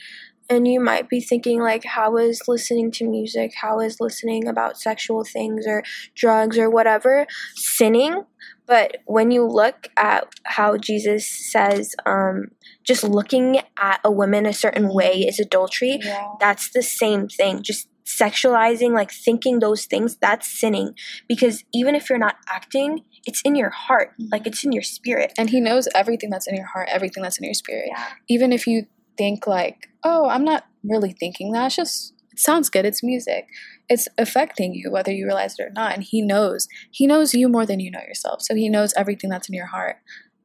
and 0.50 0.68
you 0.68 0.80
might 0.80 1.10
be 1.10 1.22
thinking 1.22 1.62
like 1.62 1.84
how 1.86 2.18
is 2.18 2.42
listening 2.48 2.92
to 2.92 3.06
music, 3.06 3.54
how 3.56 3.80
is 3.80 3.98
listening 4.00 4.48
about 4.48 4.78
sexual 4.78 5.24
things 5.24 5.66
or 5.66 5.84
drugs 6.16 6.58
or 6.58 6.70
whatever 6.70 7.26
sinning? 7.56 8.24
But 8.66 8.98
when 9.06 9.32
you 9.32 9.46
look 9.46 9.90
at 9.98 10.28
how 10.44 10.78
Jesus 10.78 11.30
says 11.30 11.96
um, 12.06 12.50
just 12.84 13.04
looking 13.04 13.60
at 13.80 14.00
a 14.04 14.12
woman 14.12 14.46
a 14.46 14.54
certain 14.54 14.94
way 14.94 15.26
is 15.28 15.40
adultery, 15.40 16.00
yeah. 16.02 16.28
that's 16.40 16.70
the 16.70 16.84
same 16.84 17.28
thing. 17.28 17.62
Just 17.62 17.88
sexualizing, 18.20 18.94
like 18.94 19.12
thinking 19.12 19.60
those 19.60 19.86
things, 19.86 20.18
that's 20.18 20.48
sinning. 20.48 20.96
Because 21.28 21.64
even 21.74 21.96
if 21.96 22.10
you're 22.10 22.20
not 22.20 22.36
acting, 22.48 23.02
it's 23.26 23.42
in 23.44 23.56
your 23.56 23.70
heart, 23.70 24.12
mm-hmm. 24.12 24.30
like 24.32 24.48
it's 24.48 24.64
in 24.64 24.72
your 24.72 24.84
spirit. 24.84 25.34
And 25.38 25.50
He 25.50 25.60
knows 25.60 25.88
everything 25.96 26.30
that's 26.30 26.48
in 26.48 26.56
your 26.56 26.68
heart, 26.68 26.90
everything 26.92 27.24
that's 27.24 27.38
in 27.38 27.46
your 27.46 27.54
spirit. 27.54 27.86
Yeah. 27.90 28.10
Even 28.30 28.52
if 28.52 28.68
you 28.68 28.86
think, 29.18 29.48
like, 29.48 29.88
oh, 30.04 30.28
I'm 30.30 30.44
not 30.44 30.66
really 30.84 31.14
thinking 31.14 31.52
that, 31.52 31.68
it's 31.68 31.76
just, 31.76 32.14
it 32.32 32.40
sounds 32.40 32.70
good, 32.70 32.86
it's 32.86 33.04
music. 33.04 33.48
It's 33.90 34.08
affecting 34.18 34.74
you, 34.74 34.92
whether 34.92 35.12
you 35.12 35.26
realize 35.26 35.60
it 35.60 35.64
or 35.64 35.72
not. 35.72 35.94
And 35.94 36.04
He 36.04 36.22
knows. 36.22 36.68
He 36.92 37.06
knows 37.08 37.34
you 37.34 37.48
more 37.48 37.66
than 37.66 37.80
you 37.80 37.92
know 37.92 38.02
yourself. 38.08 38.42
So 38.42 38.56
He 38.56 38.70
knows 38.70 38.94
everything 38.96 39.30
that's 39.30 39.50
in 39.50 39.56
your 39.56 39.68
heart. 39.68 39.98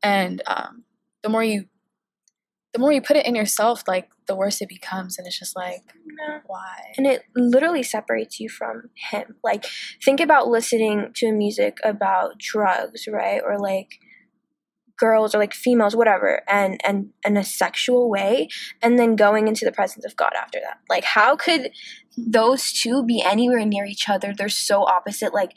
And 0.02 0.42
um, 0.46 0.85
the 1.22 1.28
more 1.28 1.42
you 1.42 1.66
the 2.72 2.78
more 2.78 2.92
you 2.92 3.00
put 3.00 3.16
it 3.16 3.26
in 3.26 3.35
yourself, 3.35 3.83
like 3.88 4.09
the 4.26 4.37
worse 4.37 4.61
it 4.61 4.68
becomes. 4.68 5.18
And 5.18 5.26
it's 5.26 5.38
just 5.38 5.57
like, 5.57 5.83
why? 6.46 6.92
And 6.96 7.07
it 7.07 7.22
literally 7.35 7.83
separates 7.83 8.38
you 8.38 8.48
from 8.48 8.90
him. 9.11 9.37
Like, 9.42 9.64
think 10.04 10.20
about 10.20 10.48
listening 10.48 11.12
to 11.16 11.33
music 11.33 11.78
about 11.83 12.38
drugs, 12.38 13.09
right? 13.11 13.40
Or 13.44 13.59
like 13.59 13.98
girls 14.98 15.35
or 15.35 15.38
like 15.38 15.54
females, 15.54 15.96
whatever, 15.96 16.42
and 16.48 16.81
and 16.85 17.11
in 17.24 17.37
a 17.37 17.44
sexual 17.44 18.11
way, 18.11 18.48
and 18.83 18.98
then 18.98 19.16
going 19.16 19.48
into 19.48 19.64
the 19.64 19.72
presence 19.72 20.04
of 20.04 20.16
God 20.16 20.33
after 20.38 20.59
that. 20.62 20.78
Like, 20.90 21.04
how 21.04 21.37
could 21.37 21.70
those 22.16 22.72
two 22.72 23.04
be 23.04 23.22
anywhere 23.24 23.64
near 23.64 23.87
each 23.87 24.09
other? 24.09 24.35
They're 24.37 24.48
so 24.48 24.83
opposite. 24.83 25.33
Like, 25.33 25.52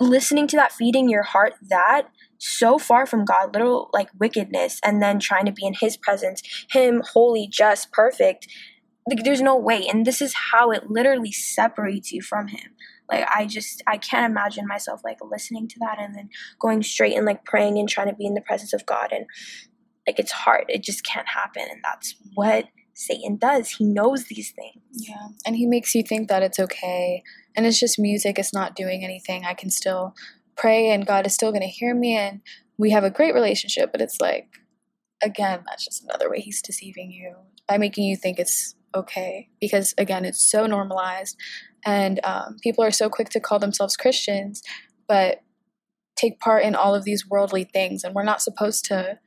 listening 0.00 0.46
to 0.48 0.56
that, 0.56 0.72
feeding 0.72 1.08
your 1.08 1.22
heart 1.22 1.54
that 1.68 2.08
so 2.40 2.78
far 2.78 3.06
from 3.06 3.24
God, 3.24 3.54
little 3.54 3.90
like 3.92 4.08
wickedness, 4.18 4.80
and 4.84 5.02
then 5.02 5.18
trying 5.18 5.46
to 5.46 5.52
be 5.52 5.64
in 5.64 5.74
His 5.78 5.96
presence, 5.96 6.42
Him 6.70 7.02
holy, 7.12 7.46
just, 7.48 7.92
perfect. 7.92 8.48
Like, 9.08 9.24
there's 9.24 9.42
no 9.42 9.56
way. 9.56 9.86
And 9.88 10.06
this 10.06 10.20
is 10.20 10.34
how 10.52 10.70
it 10.70 10.90
literally 10.90 11.32
separates 11.32 12.12
you 12.12 12.22
from 12.22 12.48
Him. 12.48 12.74
Like, 13.10 13.26
I 13.28 13.46
just, 13.46 13.82
I 13.86 13.96
can't 13.96 14.30
imagine 14.30 14.66
myself 14.66 15.00
like 15.04 15.18
listening 15.22 15.68
to 15.68 15.76
that 15.80 15.98
and 15.98 16.14
then 16.14 16.28
going 16.60 16.82
straight 16.82 17.16
and 17.16 17.26
like 17.26 17.44
praying 17.44 17.78
and 17.78 17.88
trying 17.88 18.08
to 18.08 18.14
be 18.14 18.26
in 18.26 18.34
the 18.34 18.40
presence 18.40 18.72
of 18.72 18.86
God. 18.86 19.12
And 19.12 19.26
like 20.06 20.18
it's 20.18 20.32
hard 20.32 20.64
it 20.68 20.82
just 20.82 21.04
can't 21.04 21.28
happen 21.28 21.62
and 21.70 21.80
that's 21.84 22.16
what 22.34 22.66
satan 22.94 23.36
does 23.36 23.70
he 23.70 23.84
knows 23.84 24.24
these 24.24 24.50
things 24.50 24.82
Yeah. 24.92 25.28
And 25.46 25.56
he 25.56 25.66
makes 25.66 25.94
you 25.94 26.02
think 26.02 26.28
that 26.28 26.42
it's 26.42 26.58
okay. 26.58 27.22
And 27.56 27.66
it's 27.66 27.80
just 27.80 27.98
music, 27.98 28.38
it's 28.38 28.52
not 28.52 28.76
doing 28.76 29.04
anything. 29.04 29.44
I 29.44 29.54
can 29.54 29.70
still 29.70 30.14
pray 30.60 30.90
and 30.90 31.06
God 31.06 31.26
is 31.26 31.34
still 31.34 31.50
going 31.50 31.62
to 31.62 31.68
hear 31.68 31.94
me 31.94 32.16
and 32.16 32.40
we 32.78 32.90
have 32.90 33.04
a 33.04 33.10
great 33.10 33.34
relationship. 33.34 33.90
But 33.92 34.00
it's 34.00 34.20
like, 34.20 34.48
again, 35.22 35.64
that's 35.66 35.84
just 35.84 36.04
another 36.04 36.30
way 36.30 36.40
he's 36.40 36.62
deceiving 36.62 37.10
you 37.10 37.36
by 37.66 37.78
making 37.78 38.04
you 38.04 38.16
think 38.16 38.38
it's 38.38 38.74
okay. 38.94 39.48
Because 39.60 39.94
again, 39.98 40.24
it's 40.24 40.42
so 40.42 40.66
normalized. 40.66 41.36
And 41.84 42.20
um, 42.24 42.56
people 42.62 42.84
are 42.84 42.90
so 42.90 43.08
quick 43.08 43.30
to 43.30 43.40
call 43.40 43.58
themselves 43.58 43.96
Christians, 43.96 44.62
but 45.08 45.42
take 46.16 46.38
part 46.40 46.62
in 46.62 46.74
all 46.74 46.94
of 46.94 47.04
these 47.04 47.26
worldly 47.26 47.64
things. 47.64 48.04
And 48.04 48.14
we're 48.14 48.22
not 48.22 48.42
supposed 48.42 48.84
to 48.86 49.18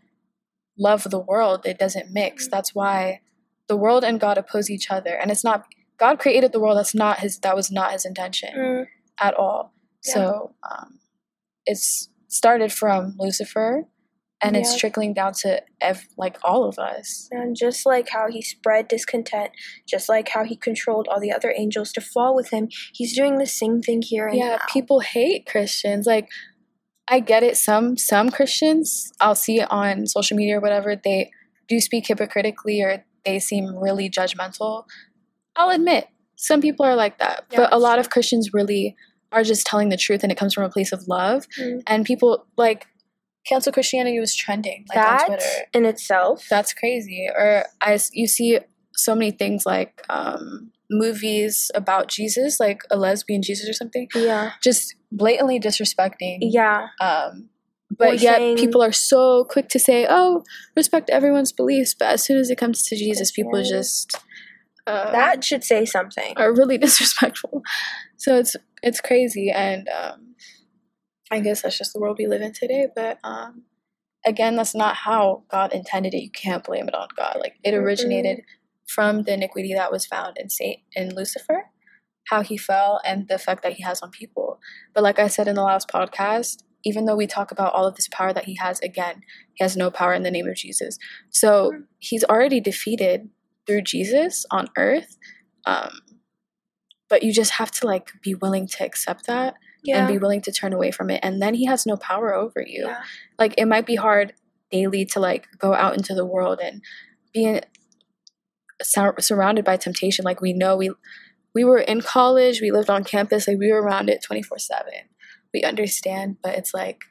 love 0.77 1.03
the 1.09 1.19
world, 1.19 1.65
it 1.65 1.79
doesn't 1.79 2.11
mix. 2.11 2.47
That's 2.47 2.75
why 2.75 3.21
the 3.67 3.77
world 3.77 4.03
and 4.03 4.19
God 4.19 4.37
oppose 4.37 4.69
each 4.69 4.91
other. 4.91 5.15
And 5.15 5.31
it's 5.31 5.43
not 5.43 5.65
God 5.97 6.19
created 6.19 6.51
the 6.51 6.59
world. 6.59 6.77
That's 6.77 6.95
not 6.95 7.19
his. 7.19 7.39
That 7.39 7.55
was 7.55 7.71
not 7.71 7.91
his 7.91 8.05
intention 8.05 8.49
Mm, 8.57 8.85
at 9.19 9.33
all. 9.35 9.73
Yeah. 10.05 10.13
So 10.13 10.55
um, 10.69 10.99
it's 11.65 12.09
started 12.27 12.71
from 12.71 13.15
Lucifer, 13.19 13.85
and 14.41 14.57
it's 14.57 14.77
trickling 14.77 15.13
down 15.13 15.31
to 15.33 15.61
ev- 15.79 16.07
like 16.17 16.37
all 16.43 16.65
of 16.65 16.77
us. 16.77 17.29
and 17.31 17.55
just 17.55 17.85
like 17.85 18.09
how 18.09 18.29
he 18.29 18.41
spread 18.41 18.87
discontent 18.89 19.51
just 19.87 20.09
like 20.09 20.27
how 20.29 20.43
he 20.43 20.55
controlled 20.57 21.07
all 21.07 21.19
the 21.21 21.31
other 21.31 21.53
angels 21.55 21.93
to 21.93 22.01
fall 22.01 22.35
with 22.35 22.49
him 22.49 22.67
he's 22.93 23.15
doing 23.15 23.37
the 23.37 23.45
same 23.45 23.81
thing 23.81 24.01
here 24.01 24.27
and 24.27 24.37
Yeah, 24.37 24.57
now. 24.57 24.65
people 24.67 24.99
hate 24.99 25.45
Christians. 25.45 26.05
Like, 26.05 26.27
I 27.07 27.19
get 27.21 27.43
it. 27.43 27.55
Some 27.57 27.97
some 27.97 28.29
Christians, 28.31 29.11
I'll 29.21 29.35
see 29.35 29.59
it 29.61 29.71
on 29.71 30.07
social 30.07 30.35
media 30.37 30.57
or 30.57 30.61
whatever. 30.61 30.95
They 30.95 31.31
do 31.69 31.79
speak 31.79 32.07
hypocritically, 32.07 32.81
or 32.81 33.03
they 33.25 33.39
seem 33.39 33.77
really 33.77 34.09
judgmental. 34.09 34.85
I'll 35.55 35.69
admit, 35.69 36.07
some 36.35 36.59
people 36.61 36.85
are 36.85 36.95
like 36.95 37.19
that, 37.19 37.45
Yeah, 37.51 37.57
but 37.59 37.73
a 37.73 37.77
lot 37.77 37.93
sure. 37.95 37.99
of 38.01 38.09
Christians 38.09 38.53
really 38.53 38.95
are 39.33 39.43
just 39.43 39.65
telling 39.65 39.89
the 39.89 39.97
truth, 39.97 40.23
and 40.23 40.31
it 40.31 40.37
comes 40.37 40.53
from 40.53 40.63
a 40.63 40.69
place 40.69 40.91
of 40.91 41.07
love. 41.07 41.47
Mm. 41.59 41.81
And 41.87 42.05
people 42.05 42.45
like 42.57 42.87
cancel 43.47 43.73
Christianity 43.73 44.19
was 44.19 44.33
trending 44.35 44.85
like 44.89 44.95
that 44.95 45.21
on 45.21 45.27
Twitter. 45.27 45.45
in 45.73 45.85
itself 45.85 46.45
That's 46.49 46.73
crazy. 46.73 47.27
Or 47.35 47.65
I 47.81 47.93
s- 47.95 48.09
you 48.13 48.27
see 48.27 48.59
so 48.95 49.13
many 49.15 49.31
things 49.31 49.65
like 49.65 50.01
um, 50.09 50.71
movies 50.89 51.69
about 51.75 52.07
Jesus, 52.07 52.59
like 52.59 52.81
a 52.91 52.95
lesbian 52.95 53.41
Jesus 53.41 53.67
or 53.67 53.73
something 53.73 54.07
yeah 54.15 54.51
just 54.63 54.95
blatantly 55.11 55.59
disrespecting. 55.59 56.37
yeah 56.41 56.87
Um, 57.01 57.49
but 57.95 58.09
Or 58.09 58.13
yet 58.13 58.37
saying- 58.37 58.57
people 58.57 58.81
are 58.81 58.91
so 58.93 59.43
quick 59.45 59.67
to 59.69 59.79
say, 59.79 60.07
"Oh, 60.09 60.43
respect 60.75 61.09
everyone's 61.09 61.51
beliefs," 61.51 61.93
but 61.93 62.07
as 62.07 62.23
soon 62.23 62.37
as 62.37 62.49
it 62.49 62.57
comes 62.57 62.83
to 62.87 62.95
Jesus, 62.95 63.29
people 63.31 63.61
just 63.63 64.15
uh, 64.87 65.11
that 65.11 65.43
should 65.43 65.63
say 65.63 65.85
something 65.85 66.33
are 66.37 66.53
really 66.53 66.77
disrespectful. 66.85 67.61
So 68.17 68.37
it's 68.39 68.55
it's 68.83 69.01
crazy, 69.01 69.49
and 69.49 69.87
um, 69.89 70.35
I 71.31 71.39
guess 71.39 71.61
that's 71.63 71.77
just 71.77 71.93
the 71.93 71.99
world 71.99 72.17
we 72.19 72.27
live 72.27 72.41
in 72.41 72.53
today. 72.53 72.87
But 72.95 73.17
um, 73.23 73.63
again, 74.25 74.55
that's 74.55 74.75
not 74.75 74.95
how 74.95 75.43
God 75.49 75.73
intended 75.73 76.13
it. 76.13 76.21
You 76.21 76.31
can't 76.31 76.63
blame 76.63 76.87
it 76.87 76.93
on 76.95 77.07
God. 77.17 77.37
Like 77.39 77.55
it 77.63 77.73
originated 77.73 78.41
from 78.87 79.23
the 79.23 79.33
iniquity 79.33 79.73
that 79.73 79.91
was 79.91 80.05
found 80.05 80.37
in 80.37 80.49
Saint 80.49 80.79
in 80.95 81.15
Lucifer, 81.15 81.69
how 82.29 82.41
he 82.41 82.57
fell, 82.57 82.99
and 83.05 83.27
the 83.27 83.35
effect 83.35 83.63
that 83.63 83.73
he 83.73 83.83
has 83.83 84.01
on 84.01 84.11
people. 84.11 84.59
But 84.93 85.03
like 85.03 85.17
I 85.19 85.27
said 85.27 85.47
in 85.47 85.55
the 85.55 85.63
last 85.63 85.87
podcast, 85.89 86.63
even 86.85 87.05
though 87.05 87.15
we 87.15 87.27
talk 87.27 87.51
about 87.51 87.73
all 87.73 87.87
of 87.87 87.95
this 87.95 88.09
power 88.11 88.33
that 88.33 88.45
he 88.45 88.55
has, 88.55 88.79
again, 88.81 89.21
he 89.53 89.63
has 89.63 89.77
no 89.77 89.89
power 89.89 90.13
in 90.13 90.23
the 90.23 90.31
name 90.31 90.47
of 90.47 90.55
Jesus. 90.55 90.97
So 91.29 91.71
Mm. 91.71 91.83
he's 91.99 92.25
already 92.25 92.59
defeated 92.59 93.29
through 93.65 93.83
Jesus 93.83 94.45
on 94.51 94.67
earth. 94.77 95.17
Um, 95.65 96.01
but 97.13 97.21
you 97.21 97.31
just 97.31 97.51
have 97.51 97.69
to 97.69 97.85
like 97.85 98.09
be 98.23 98.33
willing 98.33 98.65
to 98.65 98.83
accept 98.83 99.27
that 99.27 99.53
yeah 99.83 99.99
and 99.99 100.07
be 100.07 100.17
willing 100.17 100.41
to 100.41 100.51
turn 100.51 100.73
away 100.73 100.89
from 100.89 101.11
it 101.11 101.19
and 101.21 101.39
then 101.39 101.53
he 101.53 101.63
has 101.63 101.85
no 101.85 101.95
power 101.95 102.33
over 102.33 102.59
you. 102.65 102.87
Yeah. 102.87 103.03
Like 103.37 103.53
it 103.55 103.67
might 103.67 103.85
be 103.85 103.93
hard 103.93 104.33
daily 104.71 105.05
to 105.05 105.19
like 105.19 105.45
go 105.59 105.75
out 105.75 105.95
into 105.95 106.15
the 106.15 106.25
world 106.25 106.59
and 106.59 106.81
be 107.31 107.61
sur- 108.81 109.19
surrounded 109.19 109.63
by 109.63 109.77
temptation. 109.77 110.25
Like 110.25 110.41
we 110.41 110.53
know 110.53 110.75
we 110.75 110.89
we 111.53 111.63
were 111.63 111.77
in 111.77 112.01
college 112.01 112.61
we 112.61 112.71
lived 112.71 112.89
on 112.89 113.03
campus 113.03 113.47
like 113.47 113.59
we 113.59 113.71
were 113.71 113.83
around 113.83 114.09
it 114.09 114.23
24 114.23 114.57
7 114.57 114.91
we 115.53 115.61
understand 115.61 116.37
but 116.41 116.55
it's 116.55 116.73
like 116.73 117.01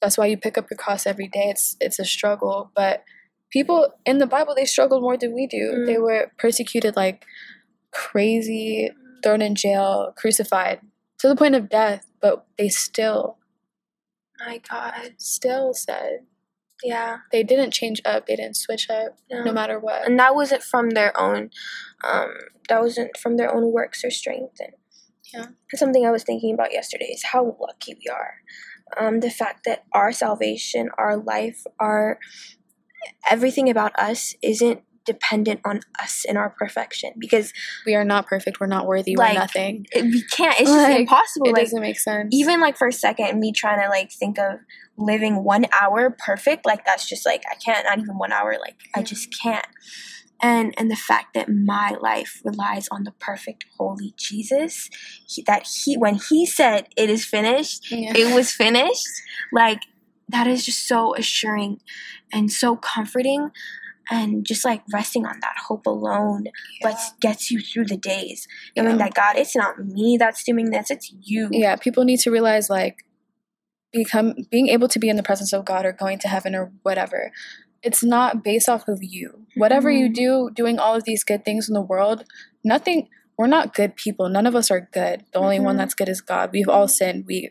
that's 0.00 0.16
why 0.16 0.26
you 0.26 0.36
pick 0.36 0.56
up 0.56 0.70
your 0.70 0.78
cross 0.78 1.08
every 1.08 1.26
day. 1.26 1.48
It's 1.48 1.76
it's 1.80 1.98
a 1.98 2.04
struggle 2.04 2.70
but 2.76 3.02
people 3.50 3.88
in 4.06 4.18
the 4.18 4.28
bible 4.28 4.54
they 4.54 4.64
struggled 4.64 5.02
more 5.02 5.16
than 5.16 5.34
we 5.34 5.48
do. 5.48 5.72
Mm. 5.74 5.86
they 5.86 5.98
were 5.98 6.30
persecuted 6.38 6.94
like 6.94 7.24
crazy 7.90 8.90
thrown 9.24 9.42
in 9.42 9.54
jail 9.56 10.12
crucified 10.16 10.80
to 11.18 11.26
the 11.26 11.34
point 11.36 11.56
of 11.56 11.68
death 11.68 12.06
but 12.20 12.46
they 12.58 12.68
still 12.68 13.38
my 14.46 14.60
god. 14.70 15.14
still 15.18 15.72
said 15.72 16.20
yeah. 16.82 17.18
they 17.32 17.42
didn't 17.42 17.70
change 17.72 18.00
up 18.04 18.26
they 18.26 18.36
didn't 18.36 18.56
switch 18.56 18.90
up 18.90 19.16
no. 19.30 19.42
no. 19.44 19.52
matter 19.52 19.78
what. 19.78 20.06
And 20.06 20.18
that 20.18 20.34
wasn't 20.34 20.62
from 20.62 20.90
their 20.90 21.18
own 21.18 21.50
um 22.02 22.30
that 22.68 22.80
wasn't 22.80 23.16
from 23.16 23.36
their 23.36 23.54
own 23.54 23.72
works 23.72 24.04
or 24.04 24.10
strength. 24.10 24.56
And 24.60 24.72
Yeah. 25.32 25.46
and 25.70 25.78
something 25.78 26.04
i 26.06 26.10
was 26.10 26.24
thinking 26.24 26.52
about 26.54 26.72
yesterday 26.72 27.06
is 27.06 27.24
how 27.32 27.56
lucky 27.60 27.94
we 27.94 28.10
are. 28.12 28.34
Um 28.98 29.20
the 29.20 29.30
fact 29.30 29.64
that 29.64 29.84
our 29.92 30.12
salvation 30.12 30.90
our 30.98 31.16
life 31.16 31.64
our 31.80 32.18
everything 33.30 33.70
about 33.70 33.98
us 33.98 34.34
isn't 34.42 34.82
dependent 35.04 35.60
on 35.64 35.80
us 36.00 36.24
and 36.28 36.38
our 36.38 36.50
perfection 36.50 37.12
because 37.18 37.52
we 37.86 37.94
are 37.94 38.04
not 38.04 38.26
perfect. 38.26 38.60
We're 38.60 38.66
not 38.66 38.86
worthy. 38.86 39.16
Like, 39.16 39.34
we're 39.34 39.40
nothing. 39.40 39.86
it, 39.92 40.04
we 40.04 40.22
can't. 40.22 40.58
It's 40.60 40.70
just 40.70 40.98
impossible. 40.98 41.48
it 41.48 41.52
like 41.52 41.62
doesn't 41.64 41.80
make 41.80 41.98
sense. 41.98 42.28
even 42.32 42.60
like 42.60 42.76
for 42.76 42.88
a 42.88 42.92
second 42.92 43.38
me 43.38 43.52
trying 43.52 43.82
to 43.82 43.88
like 43.88 44.12
think 44.12 44.38
of 44.38 44.60
living 44.96 45.42
one 45.42 45.66
hour 45.80 46.16
perfect 46.18 46.64
like 46.64 46.84
that's 46.84 47.08
just 47.08 47.26
like 47.26 47.42
i 47.50 47.54
can't. 47.56 47.84
Not 47.84 47.98
even 47.98 48.18
one 48.18 48.32
hour. 48.32 48.56
Like 48.60 48.76
i 48.94 49.02
just 49.02 49.34
can't. 49.42 49.66
And 50.42 50.74
and 50.76 50.90
the 50.90 50.96
fact 50.96 51.34
that 51.34 51.48
my 51.48 51.96
life 52.00 52.40
relies 52.44 52.88
on 52.88 53.04
the 53.04 53.12
perfect 53.12 53.64
holy 53.78 54.14
jesus 54.16 54.90
he, 55.26 55.42
that 55.42 55.66
he 55.66 55.96
when 55.96 56.16
he 56.16 56.44
said 56.44 56.88
it 56.96 57.08
is 57.08 57.24
finished 57.24 57.90
yeah. 57.90 58.12
it 58.14 58.34
was 58.34 58.50
finished 58.50 59.06
like 59.52 59.80
that 60.28 60.46
is 60.46 60.64
just 60.64 60.86
so 60.86 61.14
assuring 61.14 61.80
and 62.32 62.50
so 62.50 62.76
comforting 62.76 63.50
and 64.10 64.44
just 64.46 64.64
like 64.64 64.82
resting 64.92 65.24
on 65.26 65.38
that 65.40 65.54
hope 65.68 65.86
alone 65.86 66.46
but 66.82 66.96
gets 67.20 67.50
you 67.50 67.60
through 67.60 67.84
the 67.86 67.96
days. 67.96 68.46
Knowing 68.76 68.92
Yeah. 68.92 68.96
that 69.04 69.14
god 69.14 69.36
it's 69.36 69.56
not 69.56 69.78
me 69.78 70.16
that's 70.18 70.42
doing 70.44 70.70
this 70.70 70.90
it's 70.90 71.12
you. 71.22 71.48
Yeah 71.52 71.76
people 71.76 72.04
need 72.04 72.20
to 72.20 72.30
realize 72.30 72.68
like 72.70 73.04
become 73.92 74.34
being 74.50 74.68
able 74.68 74.88
to 74.88 74.98
be 74.98 75.08
in 75.08 75.16
the 75.16 75.22
presence 75.22 75.52
of 75.52 75.64
god 75.64 75.86
or 75.86 75.92
going 75.92 76.18
to 76.18 76.28
heaven 76.28 76.54
or 76.54 76.72
whatever 76.82 77.30
it's 77.82 78.02
not 78.02 78.42
based 78.42 78.66
off 78.66 78.88
of 78.88 79.00
you. 79.02 79.44
Whatever 79.56 79.90
you 79.90 80.08
Mhm. 80.08 80.14
do 80.14 80.50
doing 80.54 80.78
all 80.78 80.94
of 80.94 81.04
these 81.04 81.22
good 81.22 81.44
things 81.44 81.68
in 81.68 81.74
the 81.74 81.82
world 81.82 82.24
nothing 82.64 83.08
we're 83.36 83.46
not 83.48 83.74
good 83.74 83.96
people. 83.96 84.28
None 84.28 84.46
of 84.46 84.54
us 84.54 84.70
are 84.70 84.88
good. 84.92 85.24
The 85.32 85.40
only 85.40 85.58
one 85.58 85.74
Mhm. 85.74 85.78
that's 85.78 85.94
good 85.94 86.08
is 86.08 86.20
god. 86.20 86.50
We've 86.52 86.68
all 86.68 86.86
sinned. 86.86 87.24
We 87.26 87.50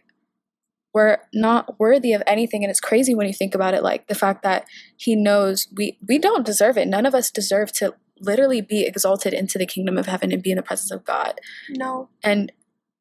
we're 0.94 1.18
not 1.34 1.80
worthy 1.80 2.14
of 2.14 2.22
anything. 2.28 2.64
And 2.64 2.70
it's 2.70 2.80
crazy 2.80 3.16
when 3.16 3.28
you 3.28 3.34
think 3.34 3.56
about 3.56 3.74
it 3.74 3.84
like 3.84 4.08
the 4.08 4.16
fact 4.16 4.44
that 4.44 4.66
he 4.96 5.16
knows 5.16 5.68
we 5.76 5.98
we 6.08 6.20
don't 6.20 6.46
deserve 6.46 6.78
it. 6.78 6.88
None 6.88 7.06
of 7.06 7.16
us 7.16 7.32
deserve 7.32 7.72
to 7.74 7.96
literally 8.20 8.62
be 8.62 8.86
exalted 8.86 9.34
into 9.34 9.58
the 9.58 9.66
kingdom 9.66 9.98
of 9.98 10.06
heaven 10.06 10.32
and 10.32 10.44
be 10.44 10.52
in 10.52 10.58
the 10.58 10.64
presence 10.64 10.92
of 10.92 11.04
god. 11.04 11.40
No. 11.70 12.10
And 12.24 12.52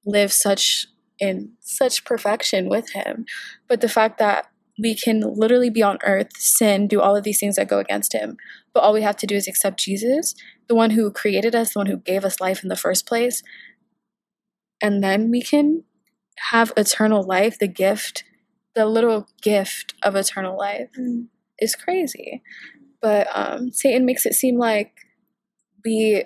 live 0.04 0.32
such 0.32 0.86
in 1.18 1.52
such 1.60 2.04
perfection 2.04 2.68
with 2.68 2.92
him. 2.92 3.26
But 3.68 3.80
the 3.80 3.88
fact 3.88 4.18
that 4.18 4.46
we 4.80 4.94
can 4.94 5.20
literally 5.20 5.68
be 5.68 5.82
on 5.82 5.98
earth 6.02 6.34
sin 6.36 6.88
do 6.88 7.00
all 7.00 7.14
of 7.14 7.24
these 7.24 7.38
things 7.38 7.56
that 7.56 7.68
go 7.68 7.78
against 7.78 8.14
him. 8.14 8.38
But 8.72 8.80
all 8.80 8.94
we 8.94 9.02
have 9.02 9.16
to 9.18 9.26
do 9.26 9.36
is 9.36 9.46
accept 9.46 9.78
jesus 9.78 10.34
the 10.66 10.74
one 10.74 10.90
who 10.90 11.10
created 11.10 11.54
us 11.54 11.74
the 11.74 11.78
one 11.78 11.86
who 11.86 11.98
gave 11.98 12.24
us 12.24 12.40
life 12.40 12.62
in 12.62 12.70
the 12.70 12.76
first 12.76 13.06
place. 13.06 13.42
And 14.80 15.04
then 15.04 15.30
we 15.30 15.42
can 15.42 15.84
have 16.50 16.72
eternal 16.76 17.22
life 17.22 17.58
the 17.58 17.68
gift 17.68 18.24
the 18.74 18.86
little 18.86 19.26
gift 19.42 19.94
of 20.02 20.16
eternal 20.16 20.56
life 20.56 20.88
is 21.58 21.74
crazy. 21.74 22.42
But 23.00 23.28
um 23.34 23.72
satan 23.72 24.06
makes 24.06 24.26
it 24.26 24.34
seem 24.34 24.58
like 24.58 24.92
we 25.84 26.24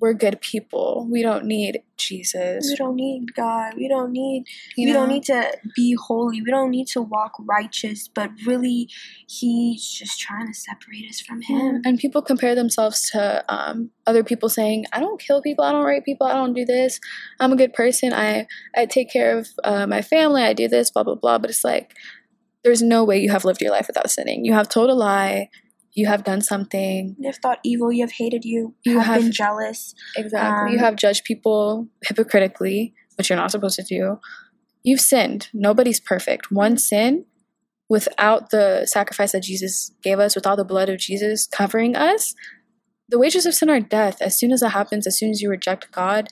we're 0.00 0.14
good 0.14 0.40
people 0.40 1.06
we 1.10 1.22
don't 1.22 1.44
need 1.44 1.82
jesus 1.96 2.68
We 2.68 2.76
don't 2.76 2.96
need 2.96 3.34
God. 3.34 3.74
We 3.76 3.88
don't 3.88 4.12
need 4.12 4.44
you 4.76 4.88
we 4.88 4.92
don't 4.92 5.08
need 5.08 5.24
to 5.24 5.56
be 5.74 5.96
holy. 5.98 6.42
We 6.42 6.50
don't 6.50 6.70
need 6.70 6.86
to 6.88 7.02
walk 7.02 7.32
righteous, 7.38 8.08
but 8.08 8.30
really 8.46 8.88
he's 9.26 9.88
just 9.90 10.20
trying 10.20 10.46
to 10.46 10.54
separate 10.54 11.08
us 11.08 11.20
from 11.20 11.42
him. 11.42 11.82
And 11.84 11.98
people 11.98 12.22
compare 12.22 12.54
themselves 12.54 13.10
to 13.10 13.44
um, 13.48 13.90
other 14.06 14.22
people 14.22 14.48
saying, 14.48 14.86
I 14.92 15.00
don't 15.00 15.20
kill 15.20 15.42
people, 15.42 15.64
I 15.64 15.72
don't 15.72 15.84
rape 15.84 16.04
people, 16.04 16.26
I 16.26 16.34
don't 16.34 16.54
do 16.54 16.64
this, 16.64 17.00
I'm 17.40 17.52
a 17.52 17.56
good 17.56 17.72
person, 17.72 18.12
I, 18.12 18.46
I 18.76 18.86
take 18.86 19.10
care 19.10 19.38
of 19.38 19.48
uh, 19.64 19.86
my 19.86 20.02
family, 20.02 20.42
I 20.42 20.52
do 20.52 20.68
this, 20.68 20.90
blah, 20.90 21.02
blah, 21.02 21.14
blah. 21.14 21.38
But 21.38 21.50
it's 21.50 21.64
like, 21.64 21.94
there's 22.64 22.82
no 22.82 23.04
way 23.04 23.18
you 23.18 23.30
have 23.30 23.44
lived 23.44 23.60
your 23.60 23.70
life 23.70 23.86
without 23.86 24.10
sinning. 24.10 24.44
You 24.44 24.52
have 24.52 24.68
told 24.68 24.90
a 24.90 24.94
lie, 24.94 25.48
you 25.96 26.06
have 26.06 26.22
done 26.22 26.40
something. 26.42 27.16
You 27.18 27.28
have 27.28 27.38
thought 27.38 27.58
evil, 27.64 27.90
you 27.92 28.02
have 28.04 28.12
hated 28.12 28.44
you, 28.44 28.74
You 28.84 28.92
you 28.92 28.98
have, 28.98 29.06
have- 29.06 29.22
been 29.22 29.32
jealous. 29.32 29.94
Exactly. 30.16 30.72
you 30.72 30.78
Um, 30.78 30.84
have 30.84 30.96
judged 30.96 31.24
people 31.24 31.88
hypocritically, 32.06 32.94
which 33.16 33.28
you're 33.30 33.36
not 33.38 33.50
supposed 33.50 33.76
to 33.76 33.82
do. 33.82 34.20
You've 34.84 35.00
sinned. 35.00 35.48
Nobody's 35.52 35.98
perfect. 35.98 36.52
One 36.52 36.76
sin 36.78 37.24
without 37.88 38.50
the 38.50 38.84
sacrifice 38.86 39.32
that 39.32 39.42
Jesus 39.42 39.90
gave 40.02 40.18
us, 40.18 40.34
without 40.34 40.56
the 40.56 40.64
blood 40.64 40.88
of 40.88 40.98
Jesus 40.98 41.46
covering 41.46 41.96
us, 41.96 42.34
the 43.08 43.18
wages 43.18 43.46
of 43.46 43.54
sin 43.54 43.70
are 43.70 43.80
death. 43.80 44.20
As 44.20 44.38
soon 44.38 44.52
as 44.52 44.60
that 44.60 44.70
happens, 44.70 45.06
as 45.06 45.16
soon 45.18 45.30
as 45.30 45.40
you 45.40 45.48
reject 45.48 45.90
God, 45.92 46.28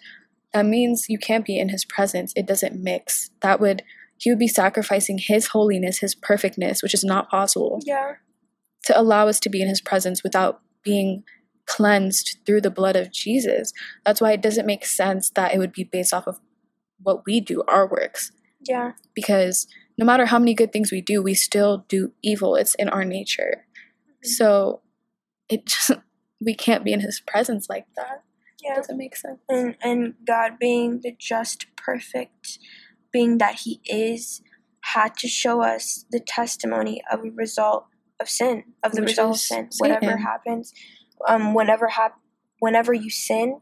that 0.52 0.66
means 0.66 1.06
you 1.08 1.18
can't 1.18 1.44
be 1.44 1.58
in 1.58 1.68
his 1.70 1.84
presence. 1.84 2.32
It 2.36 2.46
doesn't 2.46 2.80
mix. 2.82 3.30
That 3.40 3.60
would 3.60 3.82
he 4.18 4.30
would 4.30 4.38
be 4.38 4.48
sacrificing 4.48 5.18
his 5.18 5.48
holiness, 5.48 5.98
his 5.98 6.14
perfectness, 6.14 6.82
which 6.82 6.94
is 6.94 7.02
not 7.04 7.28
possible 7.30 7.80
Yeah. 7.84 8.14
To 8.86 8.98
allow 8.98 9.28
us 9.28 9.40
to 9.40 9.48
be 9.48 9.62
in 9.62 9.68
his 9.68 9.80
presence 9.80 10.22
without 10.22 10.60
being 10.82 11.24
cleansed 11.66 12.38
through 12.44 12.60
the 12.60 12.70
blood 12.70 12.96
of 12.96 13.10
Jesus. 13.10 13.72
That's 14.04 14.20
why 14.20 14.32
it 14.32 14.42
doesn't 14.42 14.66
make 14.66 14.84
sense 14.84 15.30
that 15.30 15.54
it 15.54 15.58
would 15.58 15.72
be 15.72 15.84
based 15.84 16.12
off 16.12 16.26
of 16.26 16.40
what 17.02 17.22
we 17.26 17.40
do, 17.40 17.62
our 17.68 17.88
works. 17.88 18.32
Yeah. 18.68 18.92
Because 19.14 19.66
no 19.98 20.04
matter 20.04 20.26
how 20.26 20.38
many 20.38 20.54
good 20.54 20.72
things 20.72 20.90
we 20.90 21.00
do, 21.00 21.22
we 21.22 21.34
still 21.34 21.84
do 21.88 22.12
evil. 22.22 22.56
It's 22.56 22.74
in 22.74 22.88
our 22.88 23.04
nature. 23.04 23.66
Mm-hmm. 24.08 24.28
So 24.28 24.80
it 25.48 25.66
just 25.66 25.92
we 26.40 26.54
can't 26.54 26.84
be 26.84 26.92
in 26.92 27.00
his 27.00 27.20
presence 27.20 27.68
like 27.68 27.86
that. 27.96 28.22
Yeah. 28.62 28.76
doesn't 28.76 28.96
make 28.96 29.16
sense. 29.16 29.40
And 29.48 29.76
and 29.82 30.14
God 30.26 30.58
being 30.58 31.00
the 31.02 31.14
just 31.18 31.66
perfect 31.76 32.58
being 33.12 33.38
that 33.38 33.60
he 33.60 33.80
is 33.86 34.42
had 34.80 35.16
to 35.16 35.28
show 35.28 35.62
us 35.62 36.04
the 36.10 36.20
testimony 36.20 37.02
of 37.10 37.20
a 37.20 37.30
result 37.30 37.86
of 38.20 38.28
sin, 38.28 38.64
of 38.82 38.92
the 38.92 39.02
Which 39.02 39.10
result 39.10 39.32
of 39.32 39.40
sin. 39.40 39.68
Whatever 39.78 40.16
happens, 40.18 40.72
um, 41.26 41.54
whenever 41.54 41.88
hap- 41.88 42.20
whenever 42.58 42.92
you 42.94 43.10
sin, 43.10 43.60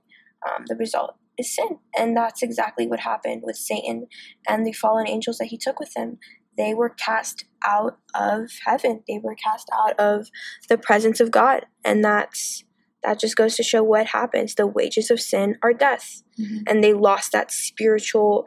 um, 0.48 0.64
the 0.66 0.76
result 0.76 1.16
is 1.38 1.54
sin. 1.54 1.78
And 1.98 2.16
that's 2.16 2.42
exactly 2.42 2.86
what 2.86 3.00
happened 3.00 3.42
with 3.44 3.56
Satan 3.56 4.06
and 4.48 4.66
the 4.66 4.72
fallen 4.72 5.08
angels 5.08 5.38
that 5.38 5.46
he 5.46 5.58
took 5.58 5.80
with 5.80 5.96
him. 5.96 6.18
They 6.56 6.74
were 6.74 6.90
cast 6.90 7.44
out 7.64 7.98
of 8.14 8.50
heaven. 8.66 9.02
They 9.08 9.18
were 9.22 9.34
cast 9.34 9.68
out 9.72 9.98
of 9.98 10.28
the 10.68 10.76
presence 10.76 11.18
of 11.20 11.30
God. 11.30 11.66
And 11.84 12.04
that's 12.04 12.64
that 13.02 13.18
just 13.18 13.36
goes 13.36 13.56
to 13.56 13.62
show 13.62 13.82
what 13.82 14.08
happens. 14.08 14.54
The 14.54 14.66
wages 14.66 15.10
of 15.10 15.20
sin 15.20 15.56
are 15.62 15.72
death 15.72 16.22
and 16.68 16.84
they 16.84 16.92
lost 16.92 17.32
that 17.32 17.50
spiritual 17.50 18.44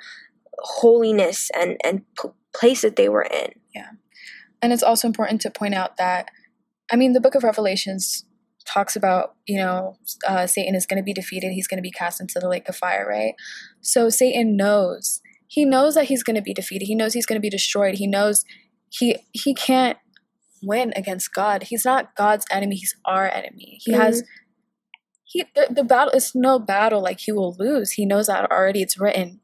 holiness 0.59 1.49
and 1.59 1.77
and 1.83 2.03
p- 2.21 2.29
place 2.53 2.81
that 2.81 2.95
they 2.95 3.09
were 3.09 3.23
in. 3.23 3.53
And 4.65 4.73
it's 4.73 4.81
also 4.81 5.07
important 5.07 5.41
to 5.41 5.51
point 5.51 5.75
out 5.75 5.97
that, 5.97 6.29
I 6.91 6.95
mean, 6.95 7.13
the 7.13 7.21
book 7.21 7.35
of 7.35 7.43
Revelations 7.43 8.25
talks 8.65 8.95
about, 8.95 9.35
you 9.45 9.57
know, 9.57 9.95
uh, 10.27 10.47
Satan 10.47 10.73
is 10.73 10.87
going 10.87 10.97
to 10.97 11.03
be 11.03 11.13
defeated. 11.13 11.51
He's 11.51 11.67
going 11.67 11.77
to 11.77 11.83
be 11.83 11.91
cast 11.91 12.19
into 12.19 12.39
the 12.39 12.49
lake 12.49 12.67
of 12.67 12.75
fire, 12.75 13.05
right? 13.07 13.35
So 13.81 14.09
Satan 14.09 14.57
knows. 14.57 15.21
He 15.45 15.65
knows 15.65 15.93
that 15.93 16.05
he's 16.05 16.23
going 16.23 16.35
to 16.35 16.41
be 16.41 16.51
defeated. 16.51 16.85
He 16.85 16.95
knows 16.95 17.13
he's 17.13 17.27
going 17.27 17.37
to 17.37 17.45
be 17.45 17.49
destroyed. 17.51 17.93
He 17.99 18.07
knows 18.07 18.43
he 18.89 19.17
he 19.33 19.53
can't 19.53 19.99
win 20.63 20.93
against 20.95 21.31
God. 21.31 21.65
He's 21.69 21.85
not 21.85 22.15
God's 22.15 22.47
enemy. 22.49 22.77
He's 22.77 22.95
our 23.05 23.29
enemy. 23.31 23.77
He 23.83 23.91
has 23.91 24.23
he 25.25 25.45
the, 25.53 25.67
the 25.69 25.83
battle 25.83 26.13
is 26.15 26.31
no 26.33 26.57
battle 26.57 27.03
like 27.03 27.19
he 27.19 27.31
will 27.31 27.55
lose. 27.59 27.91
He 27.91 28.03
knows 28.03 28.25
that 28.25 28.49
already. 28.51 28.81
It's 28.81 28.99
written 28.99 29.41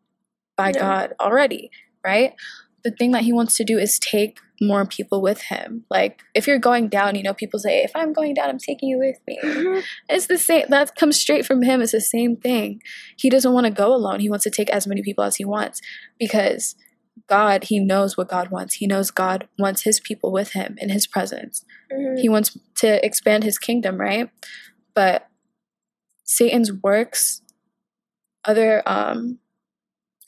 by 0.58 0.70
Yeah. 0.70 0.80
God 0.80 1.14
already, 1.20 1.70
right? 2.04 2.34
The 2.84 2.92
thing 2.92 3.12
that 3.12 3.24
he 3.24 3.34
wants 3.34 3.56
to 3.58 3.64
do 3.64 3.78
is 3.78 4.00
take 4.00 4.40
more 4.62 4.86
people 4.86 5.22
with 5.22 5.42
him. 5.44 5.86
Like 5.90 6.22
if 6.36 6.46
you're 6.48 6.60
going 6.60 6.88
down, 6.88 7.16
you 7.16 7.24
know, 7.24 7.34
people 7.34 7.60
say, 7.60 7.84
if 7.84 7.92
I'm 7.96 8.14
going 8.14 8.34
down, 8.36 8.50
I'm 8.50 8.60
taking 8.60 8.90
you 8.90 9.00
with 9.00 9.18
me. 9.28 9.40
It's 10.08 10.28
the 10.28 10.38
same 10.38 10.66
that 10.70 10.96
comes 10.96 11.20
straight 11.20 11.46
from 11.46 11.64
him. 11.64 11.82
It's 11.82 11.92
the 11.94 12.02
same 12.02 12.36
thing. 12.38 12.82
He 13.18 13.30
doesn't 13.30 13.54
want 13.54 13.66
to 13.66 13.72
go 13.72 13.94
alone. 13.94 14.20
He 14.20 14.30
wants 14.30 14.44
to 14.44 14.52
take 14.52 14.70
as 14.70 14.86
many 14.86 15.02
people 15.02 15.24
as 15.24 15.38
he 15.38 15.46
wants 15.46 15.82
because 16.20 16.76
God, 17.28 17.66
he 17.66 17.80
knows 17.80 18.18
what 18.18 18.30
God 18.30 18.52
wants. 18.52 18.76
He 18.76 18.88
knows 18.88 19.10
God 19.12 19.48
wants 19.58 19.84
his 19.84 20.00
people 20.00 20.32
with 20.32 20.52
him 20.54 20.76
in 20.80 20.90
his 20.90 21.08
presence. 21.08 21.66
Mhm. 21.92 22.20
He 22.20 22.30
wants 22.30 22.58
to 22.78 23.04
expand 23.06 23.44
his 23.44 23.58
kingdom, 23.58 23.98
right? 24.00 24.30
But 24.94 25.28
Satan's 26.24 26.72
works, 26.72 27.42
other 28.46 28.82
um 28.88 29.40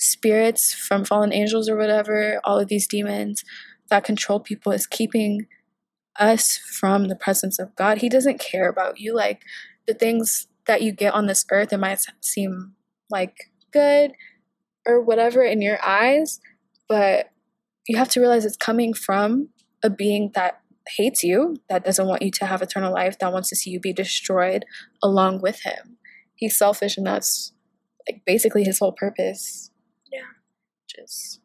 spirits 0.03 0.73
from 0.73 1.05
fallen 1.05 1.33
angels 1.33 1.69
or 1.69 1.77
whatever, 1.77 2.39
all 2.43 2.59
of 2.59 2.67
these 2.67 2.87
demons 2.87 3.43
that 3.89 4.03
control 4.03 4.39
people 4.39 4.71
is 4.71 4.87
keeping 4.87 5.47
us 6.19 6.57
from 6.57 7.07
the 7.07 7.15
presence 7.15 7.59
of 7.59 7.75
God. 7.75 7.99
He 7.99 8.09
doesn't 8.09 8.39
care 8.39 8.69
about 8.69 8.99
you. 8.99 9.15
Like 9.15 9.41
the 9.87 9.93
things 9.93 10.47
that 10.67 10.81
you 10.81 10.91
get 10.91 11.13
on 11.13 11.27
this 11.27 11.45
earth, 11.51 11.73
it 11.73 11.79
might 11.79 11.99
seem 12.21 12.73
like 13.09 13.51
good 13.71 14.11
or 14.85 15.01
whatever 15.01 15.41
in 15.41 15.61
your 15.61 15.83
eyes, 15.83 16.39
but 16.87 17.31
you 17.87 17.97
have 17.97 18.09
to 18.09 18.19
realize 18.19 18.45
it's 18.45 18.57
coming 18.57 18.93
from 18.93 19.49
a 19.83 19.89
being 19.89 20.31
that 20.35 20.59
hates 20.97 21.23
you, 21.23 21.55
that 21.69 21.85
doesn't 21.85 22.07
want 22.07 22.21
you 22.21 22.31
to 22.31 22.45
have 22.45 22.61
eternal 22.61 22.93
life, 22.93 23.17
that 23.19 23.31
wants 23.31 23.49
to 23.49 23.55
see 23.55 23.69
you 23.69 23.79
be 23.79 23.93
destroyed 23.93 24.65
along 25.01 25.41
with 25.41 25.61
him. 25.61 25.97
He's 26.35 26.57
selfish, 26.57 26.97
and 26.97 27.07
that's 27.07 27.53
like 28.07 28.21
basically 28.25 28.63
his 28.63 28.79
whole 28.79 28.91
purpose. 28.91 29.71
Just 30.95 31.41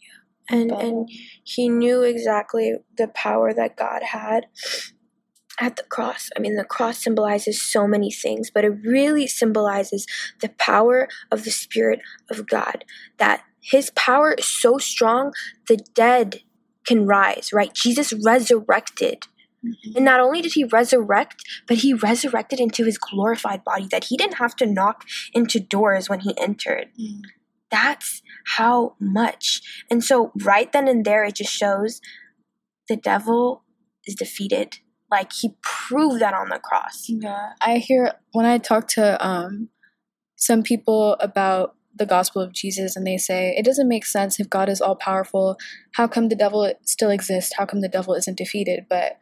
Yeah. 0.00 0.56
And 0.58 0.70
But, 0.70 0.84
and 0.84 1.10
he 1.42 1.68
knew 1.68 2.02
exactly 2.02 2.76
the 2.96 3.08
power 3.08 3.52
that 3.52 3.76
God 3.76 4.02
had 4.02 4.46
at 5.58 5.76
the 5.76 5.82
cross. 5.84 6.28
I 6.36 6.40
mean, 6.40 6.56
the 6.56 6.64
cross 6.64 7.02
symbolizes 7.02 7.62
so 7.62 7.86
many 7.86 8.10
things, 8.10 8.50
but 8.50 8.64
it 8.64 8.74
really 8.84 9.26
symbolizes 9.26 10.06
the 10.40 10.50
power 10.50 11.08
of 11.30 11.44
the 11.44 11.50
Spirit 11.50 12.00
of 12.30 12.46
God. 12.46 12.84
That 13.18 13.42
his 13.60 13.90
power 13.90 14.32
is 14.32 14.46
so 14.46 14.78
strong, 14.78 15.32
the 15.66 15.78
dead 15.94 16.42
can 16.86 17.06
rise, 17.06 17.52
right? 17.52 17.74
Jesus 17.74 18.12
resurrected. 18.24 19.26
And 19.96 20.04
not 20.04 20.20
only 20.20 20.42
did 20.42 20.52
he 20.52 20.62
resurrect, 20.62 21.42
but 21.66 21.78
he 21.78 21.92
resurrected 21.92 22.60
into 22.60 22.84
his 22.84 22.98
glorified 22.98 23.64
body, 23.64 23.88
that 23.90 24.04
he 24.04 24.16
didn't 24.16 24.36
have 24.36 24.54
to 24.56 24.66
knock 24.66 25.04
into 25.32 25.58
doors 25.58 26.08
when 26.08 26.20
he 26.20 26.38
entered. 26.38 26.88
Mm. 27.00 27.22
That's 27.76 28.22
how 28.56 28.94
much. 28.98 29.60
And 29.90 30.02
so, 30.02 30.32
right 30.42 30.72
then 30.72 30.88
and 30.88 31.04
there, 31.04 31.24
it 31.24 31.34
just 31.36 31.52
shows 31.52 32.00
the 32.88 32.96
devil 32.96 33.64
is 34.06 34.14
defeated. 34.14 34.78
Like 35.10 35.30
he 35.32 35.54
proved 35.62 36.22
that 36.22 36.32
on 36.32 36.48
the 36.48 36.58
cross. 36.58 37.04
Yeah, 37.06 37.50
I 37.60 37.76
hear 37.76 38.12
when 38.32 38.46
I 38.46 38.56
talk 38.56 38.88
to 38.88 39.24
um 39.24 39.68
some 40.36 40.62
people 40.62 41.16
about 41.20 41.74
the 41.94 42.06
gospel 42.06 42.40
of 42.40 42.52
Jesus 42.52 42.96
and 42.96 43.06
they 43.06 43.18
say 43.18 43.54
it 43.56 43.64
doesn't 43.64 43.88
make 43.88 44.06
sense 44.06 44.40
if 44.40 44.48
God 44.48 44.70
is 44.70 44.80
all 44.80 44.96
powerful, 44.96 45.58
how 45.92 46.06
come 46.06 46.28
the 46.28 46.34
devil 46.34 46.72
still 46.82 47.10
exists? 47.10 47.52
How 47.58 47.66
come 47.66 47.82
the 47.82 47.88
devil 47.88 48.14
isn't 48.14 48.38
defeated? 48.38 48.86
But 48.88 49.18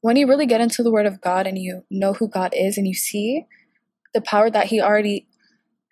when 0.00 0.16
you 0.16 0.28
really 0.28 0.46
get 0.46 0.60
into 0.60 0.84
the 0.84 0.92
word 0.92 1.06
of 1.06 1.20
God 1.20 1.46
and 1.48 1.58
you 1.58 1.82
know 1.90 2.12
who 2.12 2.28
God 2.28 2.52
is 2.56 2.78
and 2.78 2.86
you 2.86 2.94
see 2.94 3.46
the 4.14 4.20
power 4.20 4.48
that 4.48 4.66
he 4.66 4.80
already 4.80 5.25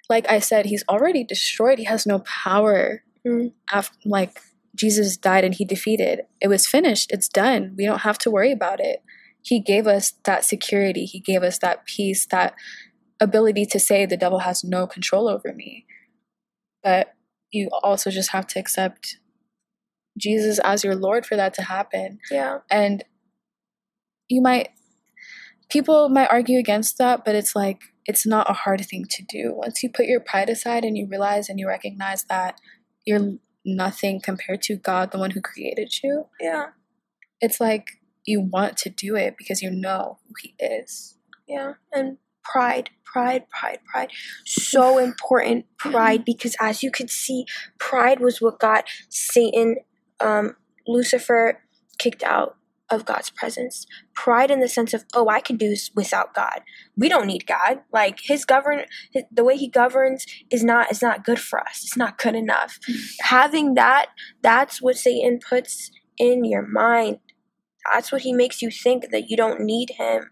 like 0.09 0.29
I 0.31 0.39
said, 0.39 0.67
he's 0.67 0.85
already 0.89 1.25
destroyed. 1.25 1.79
He 1.79 1.85
has 1.85 2.07
no 2.07 2.21
power 2.21 3.03
Mm. 3.27 3.53
after 3.73 3.97
like 4.05 4.39
Jesus 4.77 5.17
died 5.17 5.45
and 5.45 5.55
he 5.55 5.65
defeated. 5.65 6.23
It 6.43 6.49
was 6.49 6.67
finished. 6.67 7.11
It's 7.11 7.29
done. 7.29 7.75
We 7.79 7.87
don't 7.87 8.01
have 8.03 8.19
to 8.19 8.31
worry 8.31 8.53
about 8.53 8.81
it. 8.81 9.03
He 9.41 9.61
gave 9.61 9.87
us 9.87 10.13
that 10.25 10.45
security. 10.45 11.07
He 11.07 11.21
gave 11.21 11.43
us 11.43 11.59
that 11.61 11.87
peace, 11.87 12.27
that 12.27 12.55
ability 13.21 13.65
to 13.67 13.81
say 13.81 14.05
the 14.05 14.17
devil 14.17 14.41
has 14.41 14.63
no 14.63 14.87
control 14.87 15.27
over 15.29 15.55
me. 15.55 15.87
But 16.83 17.15
you 17.51 17.71
also 17.83 18.11
just 18.11 18.33
have 18.33 18.47
to 18.49 18.59
accept 18.59 19.17
Jesus 20.19 20.59
as 20.63 20.85
your 20.85 20.95
Lord 20.95 21.25
for 21.25 21.37
that 21.37 21.55
to 21.55 21.63
happen. 21.63 22.19
Yeah. 22.31 22.59
And 22.71 23.05
you 24.29 24.43
might, 24.43 24.69
people 25.75 26.09
might 26.09 26.31
argue 26.31 26.57
against 26.61 26.99
that, 26.99 27.25
but 27.25 27.35
it's 27.35 27.57
like, 27.57 27.81
it's 28.07 28.25
not 28.25 28.49
a 28.49 28.53
hard 28.53 28.81
thing 28.87 29.05
to 29.11 29.25
do. 29.29 29.53
Once 29.53 29.83
you 29.83 29.91
put 29.91 30.07
your 30.07 30.21
pride 30.21 30.49
aside 30.49 30.85
and 30.85 30.97
you 30.97 31.09
realize 31.11 31.49
and 31.49 31.59
you 31.59 31.67
recognize 31.67 32.23
that 32.29 32.61
you're 33.05 33.33
nothing 33.65 34.21
compared 34.21 34.63
to 34.63 34.77
God, 34.77 35.11
the 35.11 35.19
one 35.19 35.33
who 35.33 35.41
created 35.41 35.93
you, 36.01 36.27
Yeah. 36.41 36.67
it's 37.41 37.61
like 37.61 37.89
you 38.25 38.41
want 38.41 38.77
to 38.79 38.89
do 38.89 39.17
it 39.17 39.35
because 39.37 39.63
you 39.63 39.71
know 39.71 40.19
who 40.29 40.35
He 40.41 40.55
is. 40.65 41.19
Yeah. 41.49 41.73
And 41.93 42.19
pride, 42.45 42.91
pride, 43.05 43.49
pride, 43.51 43.81
pride. 43.91 44.11
So 44.47 44.99
important, 44.99 45.67
pride, 45.77 46.25
because 46.33 46.55
as 46.61 46.85
you 46.85 46.93
could 46.93 47.11
see, 47.11 47.47
pride 47.81 48.21
was 48.21 48.41
what 48.41 48.61
got 48.61 48.85
Satan, 49.09 49.79
um, 50.21 50.55
Lucifer 50.87 51.61
kicked 51.99 52.23
out 52.23 52.57
of 52.95 53.05
God's 53.05 53.31
presence. 53.31 53.87
Pride 54.15 54.51
in 54.51 54.61
the 54.61 54.69
sense 54.69 54.95
of, 54.95 55.05
oh, 55.15 55.29
I 55.29 55.41
can 55.41 55.57
do 55.57 55.69
this 55.69 55.91
without 55.95 56.35
God. 56.35 56.61
We 56.97 57.09
don't 57.09 57.27
need 57.27 57.47
God. 57.47 57.81
Like 57.93 58.21
his 58.23 58.45
govern, 58.45 58.85
his, 59.13 59.25
the 59.31 59.45
way 59.45 59.57
he 59.57 59.69
governs 59.69 60.27
is 60.51 60.65
not 60.65 60.91
is 60.91 61.03
not 61.03 61.25
good 61.25 61.41
for 61.41 61.61
us. 61.61 61.83
It's 61.83 61.97
not 61.97 62.19
good 62.19 62.35
enough. 62.35 62.79
Having 63.21 63.75
that, 63.75 64.07
that's 64.43 64.81
what 64.81 64.97
Satan 64.97 65.41
puts 65.47 65.91
in 66.19 66.45
your 66.45 66.67
mind. 66.67 67.19
That's 67.93 68.11
what 68.11 68.23
he 68.23 68.33
makes 68.33 68.63
you 68.63 68.71
think 68.71 69.11
that 69.11 69.29
you 69.29 69.37
don't 69.37 69.61
need 69.61 69.91
him. 69.99 70.31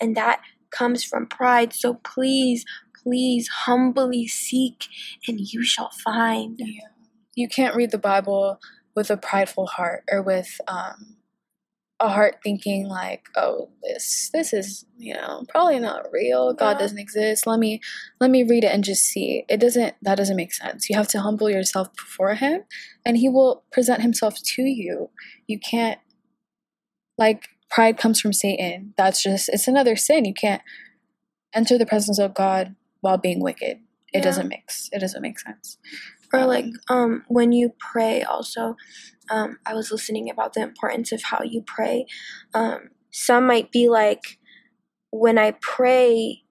And 0.00 0.16
that 0.16 0.40
comes 0.70 1.04
from 1.04 1.26
pride. 1.26 1.72
So 1.72 1.94
please, 2.04 2.64
please 3.02 3.48
humbly 3.48 4.26
seek 4.26 4.86
and 5.26 5.40
you 5.40 5.64
shall 5.64 5.90
find. 6.04 6.56
Yeah. 6.58 6.88
You 7.34 7.48
can't 7.48 7.74
read 7.74 7.90
the 7.90 7.98
Bible 7.98 8.60
with 8.94 9.10
a 9.10 9.16
prideful 9.16 9.66
heart 9.66 10.04
or 10.10 10.22
with 10.22 10.60
um, 10.68 11.16
a 12.00 12.08
heart 12.08 12.36
thinking 12.42 12.86
like, 12.88 13.28
"Oh, 13.36 13.70
this 13.82 14.30
this 14.32 14.52
is 14.52 14.84
you 14.98 15.14
know 15.14 15.44
probably 15.48 15.78
not 15.78 16.10
real. 16.12 16.52
God 16.52 16.72
Yeah. 16.72 16.78
doesn't 16.78 16.98
exist. 16.98 17.46
Let 17.46 17.58
me 17.60 17.80
let 18.20 18.30
me 18.30 18.42
read 18.42 18.64
it 18.64 18.72
and 18.72 18.82
just 18.84 19.04
see." 19.04 19.44
It 19.48 19.58
doesn't. 19.58 19.94
That 20.02 20.16
doesn't 20.16 20.36
make 20.36 20.52
sense. 20.52 20.90
You 20.90 20.96
have 20.96 21.08
to 21.08 21.20
humble 21.20 21.48
yourself 21.50 21.94
before 21.96 22.34
Him, 22.34 22.64
and 23.06 23.16
He 23.16 23.28
will 23.28 23.64
present 23.72 24.02
Himself 24.02 24.36
to 24.42 24.62
you. 24.62 25.10
You 25.46 25.58
can't 25.58 26.00
like 27.16 27.48
pride 27.70 27.96
comes 27.96 28.20
from 28.20 28.32
Satan. 28.32 28.94
That's 28.96 29.22
just 29.22 29.48
it's 29.48 29.68
another 29.68 29.96
sin. 29.96 30.24
You 30.24 30.34
can't 30.34 30.62
enter 31.54 31.78
the 31.78 31.86
presence 31.86 32.18
of 32.18 32.34
God 32.34 32.74
while 33.00 33.18
being 33.18 33.40
wicked. 33.40 33.78
It 34.12 34.18
Yeah. 34.18 34.20
doesn't 34.22 34.48
mix. 34.48 34.88
It 34.92 34.98
doesn't 35.00 35.22
make 35.22 35.38
sense. 35.38 35.78
Or 36.34 36.46
like 36.46 36.66
um 36.88 37.24
when 37.28 37.52
you 37.52 37.72
pray 37.78 38.22
also, 38.22 38.76
um, 39.30 39.58
I 39.66 39.74
was 39.74 39.90
listening 39.90 40.30
about 40.30 40.54
the 40.54 40.62
importance 40.62 41.12
of 41.12 41.22
how 41.22 41.42
you 41.42 41.62
pray. 41.66 42.06
Um, 42.52 42.90
some 43.10 43.46
might 43.46 43.70
be 43.70 43.88
like 43.88 44.38
when 45.10 45.38
I 45.38 45.52
pray, 45.60 46.42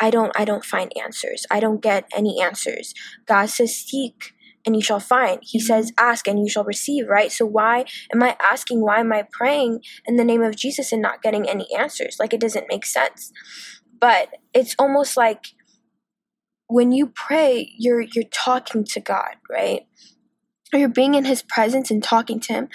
I 0.00 0.10
don't 0.10 0.32
I 0.38 0.44
don't 0.44 0.64
find 0.64 0.92
answers. 1.02 1.46
I 1.50 1.60
don't 1.60 1.82
get 1.82 2.04
any 2.14 2.42
answers. 2.42 2.94
God 3.26 3.46
says 3.46 3.76
seek 3.76 4.32
and 4.64 4.76
you 4.76 4.82
shall 4.82 5.00
find. 5.00 5.40
He 5.42 5.58
says 5.58 5.92
ask 5.98 6.28
and 6.28 6.38
you 6.38 6.48
shall 6.48 6.64
receive, 6.64 7.08
right? 7.08 7.32
So 7.32 7.44
why 7.46 7.84
am 8.12 8.22
I 8.22 8.36
asking 8.40 8.82
why 8.82 9.00
am 9.00 9.12
I 9.12 9.24
praying 9.30 9.80
in 10.06 10.16
the 10.16 10.24
name 10.24 10.42
of 10.42 10.56
Jesus 10.56 10.92
and 10.92 11.02
not 11.02 11.22
getting 11.22 11.48
any 11.48 11.66
answers? 11.76 12.16
Like 12.20 12.32
it 12.32 12.40
doesn't 12.40 12.66
make 12.68 12.86
sense. 12.86 13.32
But 14.00 14.28
it's 14.52 14.74
almost 14.78 15.16
like 15.16 15.54
when 16.72 16.92
you 16.92 17.06
pray, 17.06 17.72
you're 17.78 18.00
you're 18.00 18.24
talking 18.24 18.84
to 18.84 19.00
God, 19.00 19.36
right? 19.50 19.86
You're 20.72 20.88
being 20.88 21.14
in 21.14 21.26
his 21.26 21.42
presence 21.42 21.90
and 21.90 22.02
talking 22.02 22.40
to 22.40 22.52
him. 22.52 22.68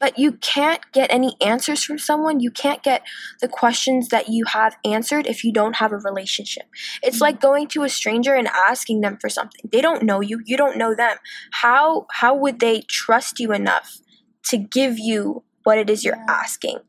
But 0.00 0.18
you 0.18 0.32
can't 0.32 0.82
get 0.92 1.10
any 1.10 1.34
answers 1.40 1.82
from 1.82 1.98
someone. 1.98 2.40
You 2.40 2.50
can't 2.50 2.82
get 2.82 3.02
the 3.40 3.48
questions 3.48 4.08
that 4.08 4.28
you 4.28 4.44
have 4.46 4.76
answered 4.84 5.26
if 5.26 5.44
you 5.44 5.52
don't 5.52 5.76
have 5.76 5.92
a 5.92 5.96
relationship. 5.96 6.64
It's 7.02 7.20
like 7.20 7.40
going 7.40 7.68
to 7.68 7.84
a 7.84 7.88
stranger 7.88 8.34
and 8.34 8.48
asking 8.48 9.00
them 9.00 9.16
for 9.18 9.30
something. 9.30 9.62
They 9.70 9.80
don't 9.80 10.02
know 10.02 10.20
you, 10.20 10.42
you 10.44 10.56
don't 10.56 10.76
know 10.76 10.94
them. 10.94 11.16
How 11.52 12.06
how 12.10 12.34
would 12.34 12.60
they 12.60 12.82
trust 12.82 13.38
you 13.38 13.52
enough 13.52 13.98
to 14.46 14.58
give 14.58 14.98
you 14.98 15.44
what 15.62 15.78
it 15.78 15.88
is 15.88 16.04
you're 16.04 16.22
asking? 16.28 16.80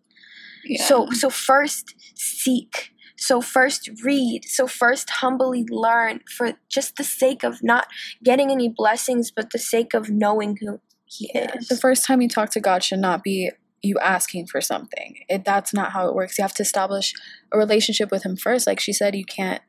Yeah. 0.65 0.83
So 0.83 1.09
so 1.11 1.29
first 1.29 1.95
seek. 2.15 2.91
So 3.17 3.41
first 3.41 3.89
read. 4.03 4.45
So 4.45 4.67
first 4.67 5.09
humbly 5.09 5.65
learn 5.69 6.21
for 6.37 6.53
just 6.69 6.97
the 6.97 7.03
sake 7.03 7.43
of 7.43 7.63
not 7.63 7.87
getting 8.23 8.51
any 8.51 8.69
blessings, 8.69 9.31
but 9.31 9.51
the 9.51 9.59
sake 9.59 9.93
of 9.93 10.09
knowing 10.09 10.57
who 10.59 10.79
he 11.05 11.31
is. 11.33 11.67
the 11.67 11.77
first 11.77 12.05
time 12.05 12.21
you 12.21 12.27
talk 12.27 12.49
to 12.51 12.59
God 12.59 12.83
should 12.83 12.99
not 12.99 13.23
be 13.23 13.51
you 13.81 13.97
asking 13.99 14.47
for 14.47 14.59
something. 14.61 15.17
It, 15.29 15.45
that's 15.45 15.73
not 15.73 15.91
how 15.91 16.07
it 16.07 16.15
works. 16.15 16.37
You 16.37 16.41
have 16.41 16.55
to 16.55 16.63
establish 16.63 17.13
a 17.51 17.57
relationship 17.57 18.11
with 18.11 18.23
Him 18.23 18.35
first. 18.35 18.67
Like 18.67 18.79
she 18.79 18.91
said, 18.91 19.15
you 19.15 19.25
can't 19.25 19.61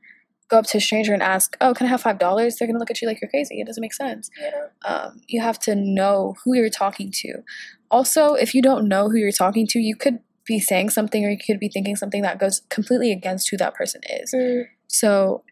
go 0.48 0.58
up 0.58 0.66
to 0.66 0.78
a 0.78 0.80
stranger 0.80 1.12
and 1.12 1.22
ask, 1.22 1.56
"Oh, 1.60 1.74
can 1.74 1.86
I 1.86 1.90
have 1.90 2.02
five 2.02 2.18
dollars?" 2.18 2.56
They're 2.56 2.66
gonna 2.66 2.78
look 2.78 2.90
at 2.90 3.00
you 3.02 3.08
like 3.08 3.20
you're 3.20 3.30
crazy. 3.30 3.60
It 3.60 3.66
doesn't 3.66 3.80
make 3.80 3.94
sense. 3.94 4.30
yeah. 4.40 4.68
Um, 4.90 5.20
you 5.28 5.40
have 5.40 5.58
to 5.60 5.74
know 5.74 6.34
who 6.44 6.56
you're 6.56 6.70
talking 6.70 7.10
to. 7.16 7.42
Also, 7.90 8.34
if 8.34 8.54
you 8.54 8.62
don't 8.62 8.88
know 8.88 9.10
who 9.10 9.16
you're 9.16 9.30
talking 9.32 9.66
to, 9.68 9.78
you 9.78 9.94
could 9.94 10.20
be 10.46 10.58
saying 10.60 10.90
something 10.90 11.24
or 11.24 11.30
you 11.30 11.38
could 11.44 11.58
be 11.60 11.68
thinking 11.68 11.96
something 11.96 12.22
that 12.22 12.38
goes 12.38 12.62
completely 12.70 13.12
against 13.12 13.50
who 13.50 13.56
that 13.56 13.74
person 13.74 14.00
is. 14.08 14.32
Mm, 14.34 14.64
So 14.88 15.42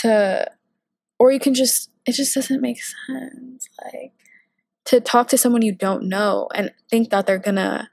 to 0.00 0.46
or 1.18 1.32
you 1.32 1.40
can 1.40 1.54
just 1.54 1.90
it 2.06 2.12
just 2.12 2.34
doesn't 2.34 2.60
make 2.60 2.78
sense. 2.82 3.68
Like 3.84 4.12
to 4.86 5.00
talk 5.00 5.28
to 5.28 5.38
someone 5.38 5.62
you 5.62 5.72
don't 5.72 6.08
know 6.08 6.48
and 6.54 6.72
think 6.90 7.10
that 7.10 7.26
they're 7.26 7.38
gonna 7.38 7.90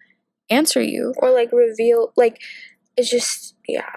answer 0.50 0.82
you. 0.82 1.14
or 1.18 1.32
like 1.32 1.52
reveal 1.52 2.14
like 2.16 2.40
it's 2.98 3.10
just 3.10 3.56
yeah. 3.68 3.90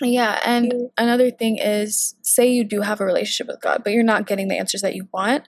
Yeah, 0.00 0.40
and 0.44 0.72
You- 0.72 0.90
another 0.98 1.30
thing 1.30 1.58
is 1.58 2.16
say 2.22 2.50
you 2.50 2.64
do 2.64 2.80
have 2.80 3.00
a 3.00 3.04
relationship 3.04 3.46
with 3.46 3.60
God, 3.62 3.82
but 3.84 3.92
you're 3.92 4.02
not 4.02 4.26
getting 4.26 4.48
the 4.48 4.58
answers 4.58 4.82
that 4.82 4.94
you 4.96 5.08
want. 5.14 5.44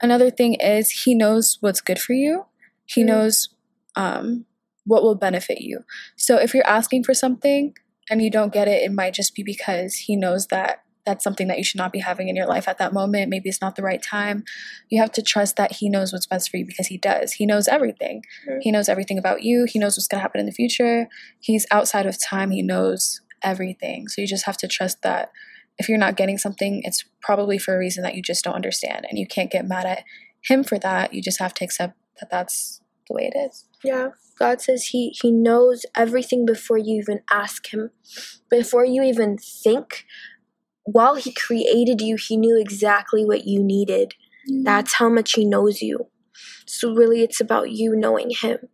Another 0.00 0.28
thing 0.28 0.54
is 0.54 0.90
he 1.04 1.14
knows 1.14 1.58
what's 1.60 1.80
good 1.80 2.00
for 2.00 2.12
you. 2.12 2.46
He 2.84 3.02
Mm. 3.02 3.06
knows 3.06 3.48
um 3.94 4.44
what 4.84 5.02
will 5.02 5.14
benefit 5.14 5.60
you. 5.60 5.80
So 6.16 6.36
if 6.36 6.54
you're 6.54 6.66
asking 6.66 7.04
for 7.04 7.14
something 7.14 7.74
and 8.10 8.22
you 8.22 8.30
don't 8.30 8.52
get 8.52 8.68
it, 8.68 8.82
it 8.82 8.92
might 8.92 9.14
just 9.14 9.34
be 9.34 9.42
because 9.42 9.94
he 9.94 10.16
knows 10.16 10.48
that 10.48 10.82
that's 11.04 11.24
something 11.24 11.48
that 11.48 11.58
you 11.58 11.64
should 11.64 11.78
not 11.78 11.92
be 11.92 11.98
having 11.98 12.28
in 12.28 12.36
your 12.36 12.46
life 12.46 12.68
at 12.68 12.78
that 12.78 12.92
moment. 12.92 13.28
Maybe 13.28 13.48
it's 13.48 13.60
not 13.60 13.74
the 13.74 13.82
right 13.82 14.00
time. 14.00 14.44
You 14.88 15.00
have 15.00 15.10
to 15.12 15.22
trust 15.22 15.56
that 15.56 15.72
he 15.72 15.88
knows 15.88 16.12
what's 16.12 16.26
best 16.26 16.48
for 16.48 16.58
you 16.58 16.64
because 16.64 16.86
he 16.86 16.96
does. 16.96 17.32
He 17.32 17.46
knows 17.46 17.66
everything. 17.66 18.22
Mhm. 18.48 18.58
He 18.60 18.70
knows 18.70 18.88
everything 18.88 19.18
about 19.18 19.42
you. 19.42 19.66
He 19.68 19.80
knows 19.80 19.96
what's 19.96 20.06
going 20.06 20.18
to 20.20 20.22
happen 20.22 20.38
in 20.40 20.46
the 20.46 20.52
future. 20.52 21.08
He's 21.40 21.66
outside 21.72 22.06
of 22.06 22.20
time. 22.22 22.52
He 22.52 22.62
knows 22.62 23.20
everything. 23.42 24.06
So 24.08 24.20
you 24.20 24.28
just 24.28 24.46
have 24.46 24.56
to 24.58 24.68
trust 24.68 25.02
that 25.02 25.32
if 25.78 25.88
you're 25.88 25.98
not 25.98 26.16
getting 26.16 26.38
something, 26.38 26.82
it's 26.84 27.04
probably 27.20 27.58
for 27.58 27.74
a 27.74 27.78
reason 27.78 28.04
that 28.04 28.14
you 28.14 28.22
just 28.22 28.44
don't 28.44 28.54
understand. 28.54 29.06
And 29.08 29.18
you 29.18 29.26
can't 29.26 29.50
get 29.50 29.66
mad 29.66 29.86
at 29.86 30.04
him 30.42 30.62
for 30.62 30.78
that. 30.78 31.14
You 31.14 31.22
just 31.22 31.40
have 31.40 31.54
to 31.54 31.64
accept 31.64 31.96
that 32.20 32.30
that's 32.30 32.80
the 33.08 33.14
way 33.14 33.30
it 33.32 33.38
is. 33.38 33.66
Yeah. 33.84 34.10
God 34.38 34.60
says 34.60 34.86
he 34.86 35.14
he 35.20 35.30
knows 35.30 35.86
everything 35.96 36.44
before 36.46 36.78
you 36.78 37.00
even 37.00 37.20
ask 37.30 37.72
him. 37.72 37.90
Before 38.50 38.84
you 38.84 39.02
even 39.02 39.38
think. 39.38 40.04
While 40.84 41.14
he 41.14 41.32
created 41.32 42.00
you, 42.00 42.16
he 42.16 42.36
knew 42.36 42.60
exactly 42.60 43.24
what 43.24 43.46
you 43.46 43.62
needed. 43.62 44.14
Mm. 44.50 44.64
That's 44.64 44.94
how 44.94 45.08
much 45.08 45.34
he 45.34 45.44
knows 45.44 45.80
you. 45.80 46.08
So 46.66 46.92
really 46.92 47.22
it's 47.22 47.40
about 47.40 47.70
you 47.70 47.94
knowing 47.94 48.30
him. 48.30 48.68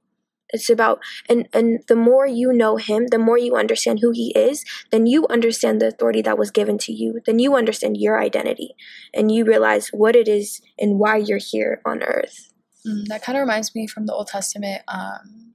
It's 0.51 0.71
about 0.71 1.01
and 1.29 1.49
and 1.53 1.81
the 1.89 1.97
more 1.97 2.27
you 2.27 2.53
know 2.53 2.77
him, 2.77 3.09
the 3.09 3.19
more 3.19 3.37
you 3.37 3.55
understand 3.55 3.99
who 4.01 4.13
he 4.13 4.33
is, 4.35 4.65
then 4.91 5.07
you 5.07 5.27
understand 5.29 5.81
the 5.81 5.89
authority 5.89 6.23
that 6.23 6.39
was 6.39 6.51
given 6.51 6.79
to 6.79 6.93
you. 6.93 7.21
Then 7.27 7.39
you 7.39 7.55
understand 7.55 7.99
your 7.99 8.19
identity 8.21 8.75
and 9.13 9.31
you 9.31 9.45
realize 9.45 9.89
what 9.89 10.17
it 10.17 10.27
is 10.27 10.63
and 10.79 10.99
why 10.99 11.17
you're 11.17 11.39
here 11.39 11.83
on 11.85 12.03
earth. 12.03 12.53
Mm, 12.87 13.07
that 13.07 13.23
kind 13.23 13.37
of 13.37 13.41
reminds 13.41 13.75
me 13.75 13.87
from 13.87 14.07
the 14.07 14.15
Old 14.15 14.29
Testament 14.29 14.83
um, 14.89 15.55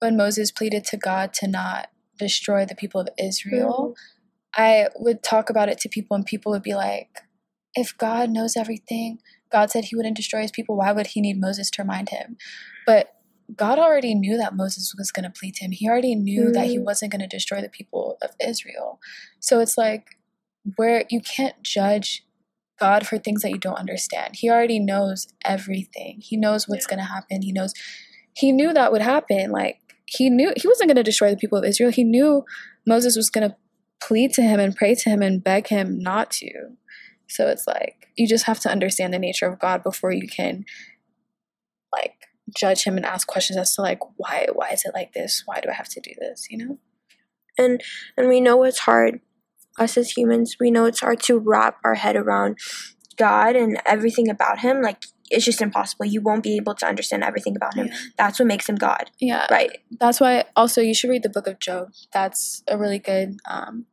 when 0.00 0.16
Moses 0.16 0.50
pleaded 0.50 0.84
to 0.84 0.96
God 0.96 1.32
to 1.34 1.48
not 1.48 1.88
destroy 2.18 2.64
the 2.64 2.74
people 2.74 3.00
of 3.00 3.08
Israel. 3.18 3.94
I 4.54 4.88
would 4.96 5.22
talk 5.22 5.48
about 5.48 5.68
it 5.68 5.78
to 5.78 5.88
people, 5.88 6.14
and 6.14 6.26
people 6.26 6.52
would 6.52 6.62
be 6.62 6.74
like, 6.74 7.20
if 7.74 7.96
God 7.96 8.28
knows 8.30 8.56
everything, 8.56 9.18
God 9.50 9.70
said 9.70 9.86
he 9.86 9.96
wouldn't 9.96 10.16
destroy 10.16 10.42
his 10.42 10.50
people, 10.50 10.76
why 10.76 10.92
would 10.92 11.08
he 11.08 11.20
need 11.22 11.40
Moses 11.40 11.70
to 11.70 11.82
remind 11.82 12.10
him? 12.10 12.36
But 12.86 13.14
God 13.56 13.78
already 13.78 14.14
knew 14.14 14.36
that 14.36 14.54
Moses 14.54 14.94
was 14.96 15.10
going 15.10 15.24
to 15.24 15.30
plead 15.30 15.54
to 15.56 15.64
him. 15.64 15.72
He 15.72 15.88
already 15.88 16.14
knew 16.14 16.52
that 16.52 16.66
he 16.66 16.78
Mhm. 16.78 16.84
wasn't 16.84 17.12
going 17.12 17.20
to 17.20 17.26
destroy 17.26 17.60
the 17.60 17.68
people 17.68 18.18
of 18.22 18.30
Israel. 18.40 19.00
So 19.40 19.60
it's 19.60 19.76
like 19.78 20.18
where 20.76 21.04
you 21.10 21.20
can't 21.20 21.62
judge 21.62 22.24
God 22.82 23.06
for 23.06 23.16
things 23.16 23.42
that 23.42 23.52
you 23.52 23.58
don't 23.58 23.78
understand. 23.78 24.34
He 24.34 24.50
already 24.50 24.80
knows 24.80 25.28
everything. 25.44 26.18
He 26.20 26.36
knows 26.36 26.66
what's 26.66 26.86
going 26.86 26.98
to 26.98 27.04
happen. 27.04 27.42
He 27.42 27.52
knows 27.52 27.74
he 28.34 28.50
knew 28.50 28.72
that 28.72 28.90
would 28.90 29.02
happen. 29.02 29.52
Like 29.52 29.78
he 30.06 30.28
knew 30.28 30.52
he 30.56 30.66
wasn't 30.66 30.88
going 30.88 30.96
to 30.96 31.04
destroy 31.04 31.30
the 31.30 31.36
people 31.36 31.58
of 31.58 31.64
Israel. 31.64 31.92
He 31.92 32.02
knew 32.02 32.44
Moses 32.84 33.16
was 33.16 33.30
going 33.30 33.48
to 33.48 33.56
plead 34.02 34.32
to 34.32 34.42
him 34.42 34.58
and 34.58 34.74
pray 34.74 34.96
to 34.96 35.10
him 35.10 35.22
and 35.22 35.44
beg 35.44 35.68
him 35.68 36.00
not 36.00 36.32
to. 36.32 36.50
So 37.28 37.46
it's 37.46 37.68
like 37.68 38.08
you 38.16 38.26
just 38.26 38.46
have 38.46 38.58
to 38.60 38.68
understand 38.68 39.14
the 39.14 39.20
nature 39.20 39.46
of 39.46 39.60
God 39.60 39.84
before 39.84 40.10
you 40.10 40.26
can 40.26 40.64
like 41.94 42.14
judge 42.58 42.82
him 42.82 42.96
and 42.96 43.06
ask 43.06 43.28
questions 43.28 43.58
as 43.58 43.76
to 43.76 43.82
like 43.82 44.00
why 44.16 44.48
why 44.52 44.70
is 44.70 44.82
it 44.84 44.92
like 44.92 45.12
this? 45.12 45.44
Why 45.46 45.60
do 45.60 45.68
I 45.70 45.74
have 45.74 45.88
to 45.90 46.00
do 46.00 46.10
this, 46.18 46.48
you 46.50 46.58
know? 46.58 46.78
and 47.58 47.82
and 48.16 48.28
we 48.28 48.40
know 48.40 48.62
it's 48.64 48.80
hard 48.80 49.20
us 49.78 49.96
as 49.96 50.10
humans 50.10 50.56
we 50.60 50.70
know 50.70 50.84
it's 50.84 51.00
hard 51.00 51.20
to 51.20 51.38
wrap 51.38 51.78
our 51.84 51.94
head 51.94 52.16
around 52.16 52.56
god 53.16 53.56
and 53.56 53.80
everything 53.86 54.28
about 54.28 54.58
him 54.60 54.82
like 54.82 55.02
it's 55.30 55.44
just 55.46 55.62
impossible 55.62 56.04
you 56.04 56.20
won't 56.20 56.42
be 56.42 56.56
able 56.56 56.74
to 56.74 56.86
understand 56.86 57.24
everything 57.24 57.56
about 57.56 57.74
him 57.74 57.86
Yeah. 57.86 57.96
that's 58.18 58.38
what 58.38 58.46
makes 58.48 58.68
him 58.68 58.76
god 58.76 59.10
Yeah. 59.20 59.46
right 59.50 59.78
That's 59.98 60.20
why 60.20 60.44
also 60.56 60.80
you 60.80 60.94
should 60.94 61.10
read 61.10 61.22
the 61.22 61.30
book 61.30 61.46
of 61.46 61.58
Job. 61.58 61.88
That's 62.12 62.62
a 62.68 62.76
really 62.76 62.98
good 62.98 63.38
um, 63.48 63.86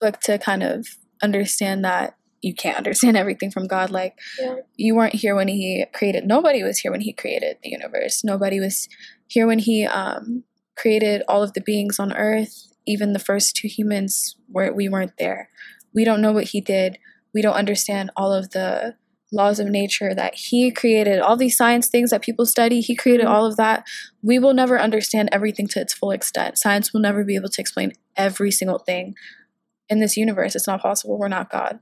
book 0.00 0.18
to 0.22 0.38
kind 0.38 0.62
of 0.62 0.86
understand 1.22 1.84
that 1.84 2.16
you 2.42 2.54
can't 2.54 2.76
understand 2.76 3.16
everything 3.22 3.50
from 3.52 3.66
God. 3.68 3.90
Like 3.90 4.18
Yeah. 4.40 4.56
you 4.76 4.94
weren't 4.96 5.14
here 5.14 5.34
when 5.36 5.48
he 5.48 5.84
created 5.92 6.26
nobody 6.26 6.62
was 6.64 6.78
here 6.78 6.90
when 6.90 7.00
he 7.02 7.12
created 7.12 7.58
the 7.62 7.70
universe. 7.70 8.24
Nobody 8.24 8.58
was 8.58 8.88
here 9.28 9.46
when 9.46 9.60
he 9.60 9.86
um, 9.86 10.42
created 10.76 11.22
all 11.28 11.42
of 11.42 11.52
the 11.52 11.60
beings 11.60 11.98
on 12.00 12.12
earth. 12.12 12.54
Even 12.86 13.12
the 13.12 13.18
first 13.18 13.56
two 13.56 13.68
humans 13.68 14.36
were 14.48 14.72
we 14.72 14.88
weren't 14.88 15.18
there. 15.18 15.48
We 15.94 16.04
don't 16.04 16.20
know 16.20 16.32
what 16.32 16.48
he 16.48 16.60
did. 16.60 16.98
We 17.32 17.42
don't 17.42 17.54
understand 17.54 18.10
all 18.16 18.32
of 18.32 18.50
the 18.50 18.96
laws 19.32 19.58
of 19.58 19.68
nature 19.68 20.14
that 20.14 20.34
he 20.34 20.70
created 20.70 21.18
all 21.18 21.36
these 21.36 21.56
science 21.56 21.88
things 21.88 22.10
that 22.10 22.22
people 22.22 22.46
study. 22.46 22.80
He 22.80 22.94
created 22.94 23.26
all 23.26 23.44
of 23.44 23.56
that. 23.56 23.84
We 24.22 24.38
will 24.38 24.54
never 24.54 24.78
understand 24.78 25.28
everything 25.32 25.66
to 25.68 25.80
its 25.80 25.92
full 25.92 26.12
extent. 26.12 26.58
Science 26.58 26.92
will 26.92 27.00
never 27.00 27.24
be 27.24 27.34
able 27.34 27.48
to 27.48 27.60
explain 27.60 27.92
every 28.16 28.50
single 28.50 28.78
thing 28.78 29.14
in 29.88 30.00
this 30.00 30.16
universe. 30.16 30.54
It's 30.54 30.68
not 30.68 30.82
possible. 30.82 31.18
We're 31.18 31.28
not 31.28 31.50
god. 31.50 31.80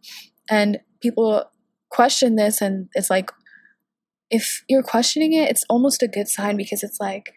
And 0.49 0.81
people 1.01 1.45
question 1.91 2.37
this 2.37 2.63
and 2.63 2.89
it's 2.95 3.11
like 3.11 3.31
if 4.31 4.65
you're 4.67 4.83
questioning 4.83 5.35
it 5.35 5.51
it's 5.51 5.65
almost 5.69 6.03
a 6.03 6.09
good 6.09 6.27
sign 6.27 6.57
because 6.57 6.83
it's 6.83 6.99
like 6.99 7.35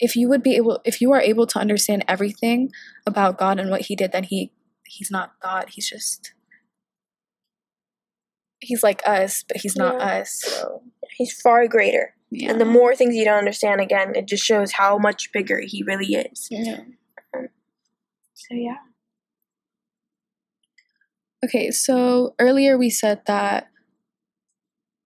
if 0.00 0.16
you 0.16 0.28
would 0.28 0.42
be 0.42 0.56
able 0.56 0.80
if 0.84 1.00
you 1.00 1.12
are 1.12 1.20
able 1.20 1.46
to 1.46 1.58
understand 1.58 2.04
everything 2.08 2.70
about 3.06 3.38
god 3.38 3.58
and 3.60 3.70
what 3.70 3.82
he 3.82 3.96
did 3.96 4.12
then 4.12 4.24
he 4.24 4.52
he's 4.86 5.10
not 5.10 5.32
god 5.40 5.66
he's 5.70 5.88
just 5.88 6.32
he's 8.60 8.82
like 8.82 9.02
us 9.06 9.44
but 9.46 9.58
he's 9.58 9.76
not 9.76 9.94
Yeah. 9.98 10.20
us 10.20 10.40
so 10.42 10.82
He's 11.16 11.32
far 11.40 11.68
greater. 11.68 12.14
yeah. 12.32 12.50
And 12.50 12.60
the 12.60 12.64
more 12.64 12.96
things 12.96 13.14
you 13.14 13.24
don't 13.24 13.38
understand, 13.38 13.80
again, 13.80 14.16
it 14.16 14.26
just 14.26 14.42
shows 14.44 14.72
how 14.72 14.98
much 14.98 15.30
bigger 15.32 15.60
he 15.64 15.84
really 15.84 16.06
is. 16.14 16.48
yeah. 16.50 16.80
Um, 17.36 17.48
so, 18.34 18.54
yeah. 18.54 18.78
Okay, 21.44 21.70
so 21.70 22.34
earlier 22.40 22.76
we 22.76 22.90
said 22.90 23.20
that 23.26 23.68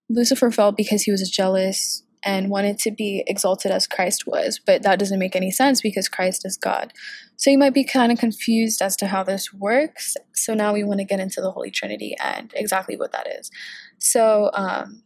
Lucifer 0.09 0.51
fell 0.51 0.73
because 0.73 1.03
he 1.03 1.11
was 1.11 1.29
jealous 1.29 2.05
and 2.25 2.51
wanted 2.51 2.79
to 2.81 2.91
be 2.91 3.23
exalted 3.27 3.71
as 3.71 3.87
Christ 3.87 4.27
was, 4.27 4.61
but 4.65 4.83
that 4.83 4.99
doesn't 4.99 5.19
make 5.19 5.37
any 5.37 5.51
sense 5.51 5.81
because 5.81 6.09
Christ 6.09 6.45
is 6.45 6.57
God. 6.57 6.93
So 7.37 7.51
you 7.51 7.59
might 7.59 7.75
be 7.75 7.85
kind 7.85 8.11
of 8.11 8.19
confused 8.19 8.83
as 8.83 8.97
to 8.97 9.07
how 9.07 9.23
this 9.23 9.53
works. 9.53 10.17
So 10.35 10.55
now 10.55 10.73
we 10.73 10.85
want 10.85 10.99
to 11.01 11.05
get 11.05 11.21
into 11.21 11.41
the 11.41 11.51
Holy 11.51 11.71
Trinity 11.71 12.17
and 12.23 12.53
exactly 12.55 12.97
what 12.97 13.13
that 13.13 13.29
is. 13.39 13.51
So, 13.99 14.51
um, 14.55 15.03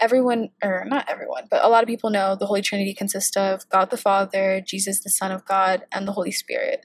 everyone, 0.00 0.50
or 0.62 0.84
not 0.86 1.06
everyone, 1.08 1.44
but 1.50 1.64
a 1.64 1.68
lot 1.68 1.82
of 1.82 1.88
people 1.88 2.10
know 2.10 2.36
the 2.36 2.46
Holy 2.46 2.62
Trinity 2.62 2.92
consists 2.92 3.36
of 3.36 3.68
God 3.68 3.90
the 3.90 3.96
Father, 3.96 4.60
Jesus 4.64 5.02
the 5.02 5.10
Son 5.10 5.30
of 5.30 5.44
God, 5.46 5.84
and 5.92 6.06
the 6.06 6.12
Holy 6.12 6.32
Spirit. 6.32 6.84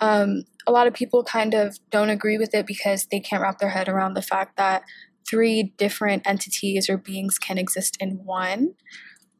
Um, 0.00 0.44
a 0.66 0.72
lot 0.72 0.86
of 0.86 0.94
people 0.94 1.22
kind 1.22 1.52
of 1.54 1.78
don't 1.90 2.10
agree 2.10 2.38
with 2.38 2.54
it 2.54 2.66
because 2.66 3.06
they 3.10 3.20
can't 3.20 3.42
wrap 3.42 3.58
their 3.58 3.68
head 3.68 3.88
around 3.88 4.14
the 4.14 4.22
fact 4.22 4.56
that 4.56 4.82
three 5.30 5.74
different 5.78 6.26
entities 6.26 6.90
or 6.90 6.98
beings 6.98 7.38
can 7.38 7.56
exist 7.56 7.96
in 8.00 8.24
one. 8.24 8.74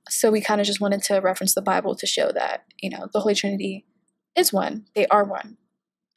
So 0.09 0.31
we 0.31 0.41
kind 0.41 0.61
of 0.61 0.67
just 0.67 0.81
wanted 0.81 1.03
to 1.05 1.19
reference 1.19 1.55
the 1.55 1.63
Bible 1.63 1.97
to 1.97 2.07
show 2.07 2.31
that, 2.33 2.65
you 2.81 2.89
know, 2.89 3.09
the 3.13 3.21
Holy 3.21 3.35
Trinity 3.35 3.85
is 4.37 4.53
one. 4.53 4.87
They 4.95 5.07
are 5.09 5.25
one. 5.25 5.57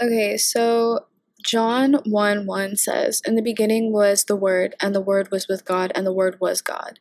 Okay, 0.02 0.38
so 0.38 1.08
John 1.44 1.96
1 2.06 2.46
1 2.46 2.76
says, 2.78 3.22
In 3.26 3.36
the 3.36 3.42
beginning 3.42 3.92
was 3.92 4.26
the 4.26 4.36
Word, 4.36 4.76
and 4.82 4.96
the 4.96 5.02
Word 5.02 5.30
was 5.32 5.48
with 5.48 5.66
God, 5.66 5.92
and 5.96 6.06
the 6.06 6.14
Word 6.14 6.38
was 6.40 6.62
God. 6.62 7.00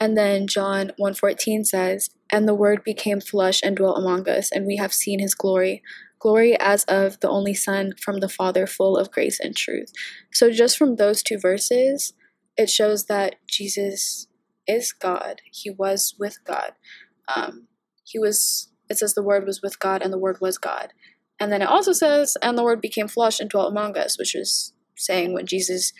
And 0.00 0.16
then 0.16 0.46
John 0.46 0.92
1:14 0.98 1.64
says, 1.64 2.10
"And 2.30 2.48
the 2.48 2.54
word 2.54 2.82
became 2.84 3.20
flesh 3.20 3.60
and 3.62 3.76
dwelt 3.76 3.98
among 3.98 4.28
us, 4.28 4.50
and 4.50 4.66
we 4.66 4.76
have 4.76 4.92
seen 4.92 5.20
his 5.20 5.34
glory, 5.34 5.82
glory 6.24 6.56
as 6.58 6.84
of 6.84 7.20
the 7.20 7.28
only 7.28 7.54
son 7.54 7.92
from 8.00 8.20
the 8.20 8.28
Father, 8.28 8.66
full 8.66 8.96
of 8.96 9.10
grace 9.10 9.38
and 9.38 9.54
truth." 9.54 9.90
So 10.32 10.50
just 10.50 10.78
from 10.78 10.96
those 10.96 11.22
two 11.22 11.38
verses, 11.38 12.14
it 12.56 12.70
shows 12.70 13.04
that 13.06 13.36
Jesus 13.46 14.26
is 14.66 14.92
God. 14.92 15.42
He 15.52 15.70
was 15.70 16.14
with 16.18 16.38
God. 16.44 16.72
Um, 17.34 17.68
he 18.04 18.18
was 18.18 18.68
it 18.90 18.98
says 18.98 19.14
the 19.14 19.22
word 19.22 19.46
was 19.46 19.62
with 19.62 19.78
God 19.78 20.02
and 20.02 20.12
the 20.12 20.18
word 20.18 20.38
was 20.40 20.58
God. 20.58 20.92
And 21.40 21.50
then 21.50 21.62
it 21.62 21.68
also 21.68 21.92
says, 21.92 22.36
and 22.42 22.56
the 22.56 22.62
word 22.62 22.80
became 22.80 23.08
flesh 23.08 23.40
and 23.40 23.50
dwelt 23.50 23.70
among 23.70 23.96
us, 23.96 24.18
which 24.18 24.34
is 24.34 24.72
saying 24.96 25.32
when 25.32 25.46
Jesus 25.46 25.92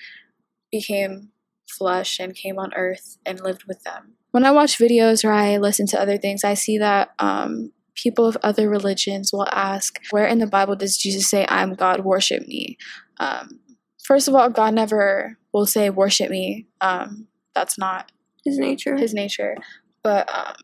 became 0.71 1.31
flesh 1.69 2.19
and 2.21 2.35
came 2.35 2.59
on 2.59 2.75
earth 2.75 3.19
and 3.25 3.41
lived 3.41 3.65
with 3.65 3.83
them. 3.85 4.15
When 4.31 4.45
I 4.45 4.51
watch 4.51 4.79
videos 4.79 5.25
or 5.25 5.33
I 5.33 5.57
listen 5.57 5.87
to 5.89 6.01
other 6.01 6.19
things, 6.19 6.45
I 6.45 6.55
see 6.55 6.79
that 6.79 7.11
um, 7.19 7.73
people 7.95 8.27
of 8.27 8.37
other 8.43 8.69
religions 8.69 9.33
will 9.33 9.49
ask, 9.53 10.01
Where 10.11 10.27
in 10.27 10.39
the 10.39 10.47
Bible 10.47 10.77
does 10.77 10.97
Jesus 10.97 11.29
say, 11.29 11.47
I'm 11.49 11.75
God, 11.75 12.05
worship 12.05 12.47
me? 12.47 12.77
Um, 13.19 13.61
first 14.05 14.29
of 14.29 14.35
all, 14.35 14.51
God 14.51 14.75
never 14.75 15.39
will 15.53 15.67
say, 15.67 15.91
Worship 15.91 16.31
me. 16.31 16.67
Um, 16.81 17.29
that's 17.55 17.79
not 17.79 18.11
His 18.45 18.59
nature. 18.59 18.97
his 18.97 19.15
nature. 19.15 19.57
But 20.03 20.29
um, 20.35 20.55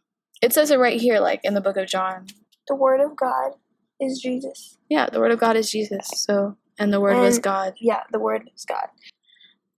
it 0.42 0.52
says 0.52 0.70
it 0.70 0.78
right 0.78 1.00
here, 1.00 1.20
like 1.20 1.40
in 1.44 1.54
the 1.54 1.60
book 1.60 1.76
of 1.76 1.86
John. 1.86 2.26
the 2.68 2.74
Word 2.74 3.00
of 3.00 3.16
God 3.16 3.52
is 4.00 4.20
Jesus. 4.20 4.78
Yeah, 4.88 5.06
the 5.06 5.20
word 5.20 5.32
of 5.32 5.38
God 5.38 5.56
is 5.56 5.70
Jesus. 5.70 6.08
So, 6.14 6.56
and 6.78 6.92
the 6.92 7.00
word 7.00 7.18
was 7.18 7.38
God. 7.38 7.74
Yeah, 7.80 8.02
the 8.10 8.18
Word 8.18 8.50
is 8.54 8.64
God. 8.64 8.88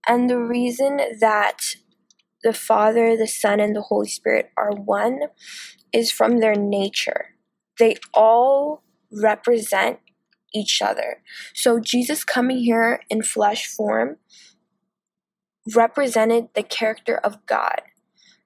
And 0.07 0.29
the 0.29 0.39
reason 0.39 0.99
that 1.19 1.75
the 2.43 2.53
Father, 2.53 3.15
the 3.15 3.27
Son, 3.27 3.59
and 3.59 3.75
the 3.75 3.81
Holy 3.81 4.07
Spirit 4.07 4.49
are 4.57 4.71
one 4.71 5.19
is 5.93 6.11
from 6.11 6.39
their 6.39 6.55
nature. 6.55 7.32
They 7.79 7.95
all 8.13 8.83
represent 9.11 9.99
each 10.53 10.81
other. 10.81 11.21
So 11.53 11.79
Jesus 11.79 12.23
coming 12.23 12.59
here 12.59 13.01
in 13.09 13.23
flesh 13.23 13.67
form 13.67 14.17
represented 15.75 16.49
the 16.55 16.63
character 16.63 17.17
of 17.17 17.45
God. 17.45 17.81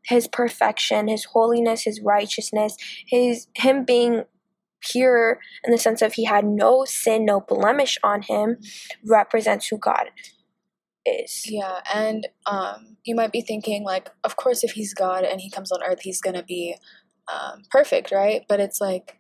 His 0.05 0.27
perfection, 0.27 1.07
his 1.07 1.25
holiness, 1.25 1.83
his 1.83 2.01
righteousness, 2.01 2.77
his 3.07 3.47
him 3.55 3.83
being 3.83 4.23
pure 4.81 5.39
in 5.65 5.71
the 5.71 5.77
sense 5.77 6.01
of 6.01 6.13
he 6.13 6.25
had 6.25 6.45
no 6.45 6.85
sin, 6.85 7.25
no 7.25 7.41
blemish 7.41 7.97
on 8.03 8.21
him, 8.21 8.57
represents 9.05 9.67
who 9.67 9.77
God 9.77 10.11
is. 11.05 11.43
Yeah, 11.45 11.79
and 11.93 12.27
um, 12.45 12.97
you 13.03 13.15
might 13.15 13.31
be 13.31 13.41
thinking, 13.41 13.83
like, 13.83 14.09
of 14.23 14.35
course, 14.35 14.63
if 14.63 14.71
he's 14.71 14.93
God 14.93 15.23
and 15.23 15.41
he 15.41 15.49
comes 15.49 15.71
on 15.71 15.83
earth, 15.83 16.01
he's 16.01 16.21
going 16.21 16.35
to 16.35 16.43
be 16.43 16.75
um, 17.27 17.63
perfect, 17.69 18.11
right? 18.11 18.43
But 18.47 18.59
it's 18.59 18.79
like 18.79 19.16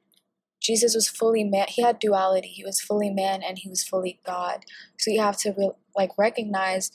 Jesus 0.61 0.95
was 0.95 1.07
fully 1.07 1.43
man. 1.43 1.67
He 1.69 1.81
had 1.81 1.99
duality. 1.99 2.47
He 2.49 2.63
was 2.63 2.81
fully 2.81 3.09
man 3.09 3.41
and 3.43 3.57
he 3.59 3.69
was 3.69 3.83
fully 3.83 4.19
God. 4.25 4.65
So 4.99 5.11
you 5.11 5.21
have 5.21 5.37
to 5.39 5.53
re- 5.57 5.71
like 5.95 6.11
recognize 6.17 6.91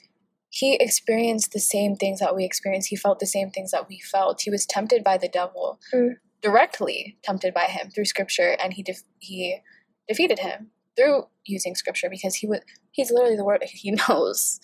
he 0.50 0.74
experienced 0.74 1.52
the 1.52 1.60
same 1.60 1.96
things 1.96 2.20
that 2.20 2.36
we 2.36 2.44
experienced. 2.44 2.88
He 2.88 2.96
felt 2.96 3.20
the 3.20 3.26
same 3.26 3.50
things 3.50 3.70
that 3.70 3.88
we 3.88 4.00
felt. 4.00 4.42
He 4.42 4.50
was 4.50 4.66
tempted 4.66 5.02
by 5.02 5.16
the 5.16 5.28
devil, 5.28 5.80
Mm. 5.94 6.16
directly 6.42 7.16
tempted 7.22 7.54
by 7.54 7.64
him 7.64 7.90
through 7.90 8.04
Scripture, 8.04 8.56
and 8.62 8.74
he 8.74 8.82
def- 8.82 9.04
he 9.18 9.60
defeated 10.08 10.40
him 10.40 10.70
through 10.96 11.28
using 11.46 11.74
Scripture 11.74 12.10
because 12.10 12.34
he 12.34 12.46
would. 12.46 12.62
He's 12.90 13.10
literally 13.10 13.36
the 13.36 13.44
word. 13.44 13.64
He 13.66 13.92
knows 13.92 14.60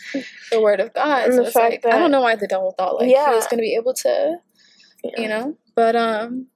the 0.51 0.61
word 0.61 0.81
of 0.81 0.93
God. 0.93 1.25
And 1.25 1.33
so 1.35 1.41
the 1.41 1.45
it's 1.47 1.53
fact 1.55 1.85
like 1.85 1.95
I 1.95 1.99
don't 1.99 2.11
know 2.11 2.21
why 2.21 2.37
the 2.37 2.47
devil 2.49 2.75
thought 2.77 2.97
like 2.97 3.07
he 3.09 3.15
was 3.15 3.47
going 3.47 3.59
to 3.59 3.63
be 3.63 3.75
able 3.75 3.95
to 3.95 4.37
Yeah. 5.05 5.21
you 5.23 5.29
know 5.29 5.57
but 5.75 5.95
um 5.97 6.49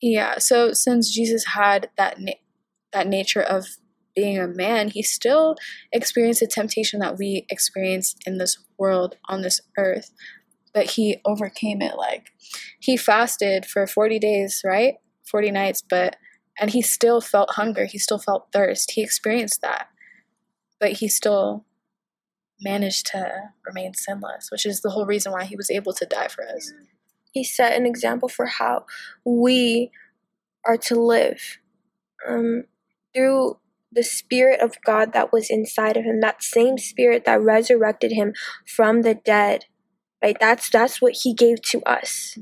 yeah 0.00 0.38
so 0.38 0.72
since 0.72 1.12
jesus 1.12 1.44
had 1.46 1.90
that 1.96 2.20
na- 2.20 2.32
that 2.92 3.06
nature 3.06 3.42
of 3.42 3.66
being 4.18 4.38
a 4.38 4.48
man 4.48 4.88
he 4.88 5.00
still 5.00 5.54
experienced 5.92 6.40
the 6.40 6.46
temptation 6.46 6.98
that 6.98 7.16
we 7.16 7.46
experience 7.50 8.16
in 8.26 8.38
this 8.38 8.58
world 8.76 9.16
on 9.28 9.42
this 9.42 9.60
earth. 9.76 10.10
But 10.74 10.90
he 10.92 11.18
overcame 11.24 11.80
it 11.80 11.96
like 11.96 12.26
he 12.80 12.96
fasted 12.96 13.64
for 13.64 13.86
40 13.86 14.18
days 14.18 14.62
right? 14.64 14.94
40 15.30 15.52
nights 15.52 15.82
but 15.88 16.16
and 16.60 16.70
he 16.70 16.82
still 16.82 17.20
felt 17.20 17.50
hunger 17.50 17.84
he 17.84 17.98
still 17.98 18.18
felt 18.18 18.48
thirst 18.52 18.92
he 18.92 19.02
experienced 19.02 19.62
that. 19.62 19.86
But 20.80 20.92
he 20.94 21.08
still 21.08 21.64
managed 22.60 23.06
to 23.12 23.50
remain 23.64 23.94
sinless 23.94 24.48
which 24.50 24.66
is 24.66 24.80
the 24.80 24.90
whole 24.90 25.06
reason 25.06 25.30
why 25.30 25.44
he 25.44 25.54
was 25.54 25.70
able 25.70 25.92
to 25.92 26.06
die 26.06 26.26
for 26.28 26.44
us 26.44 26.72
He 27.32 27.44
set 27.44 27.76
an 27.76 27.86
example 27.86 28.28
for 28.28 28.46
how 28.46 28.86
we 29.24 29.90
are 30.66 30.76
to 30.76 30.94
live 30.94 31.58
um, 32.26 32.64
through 33.14 33.58
the 33.90 34.02
Spirit 34.02 34.60
of 34.60 34.76
God 34.84 35.12
that 35.12 35.32
was 35.32 35.50
inside 35.50 35.96
of 35.96 36.04
him, 36.04 36.20
that 36.20 36.42
same 36.42 36.78
Spirit 36.78 37.24
that 37.24 37.40
resurrected 37.40 38.12
him 38.12 38.34
from 38.66 39.02
the 39.02 39.14
dead. 39.14 39.64
Right? 40.22 40.36
That's 40.38 40.68
that's 40.68 41.00
what 41.00 41.18
he 41.22 41.32
gave 41.32 41.62
to 41.62 41.82
us. 41.82 42.36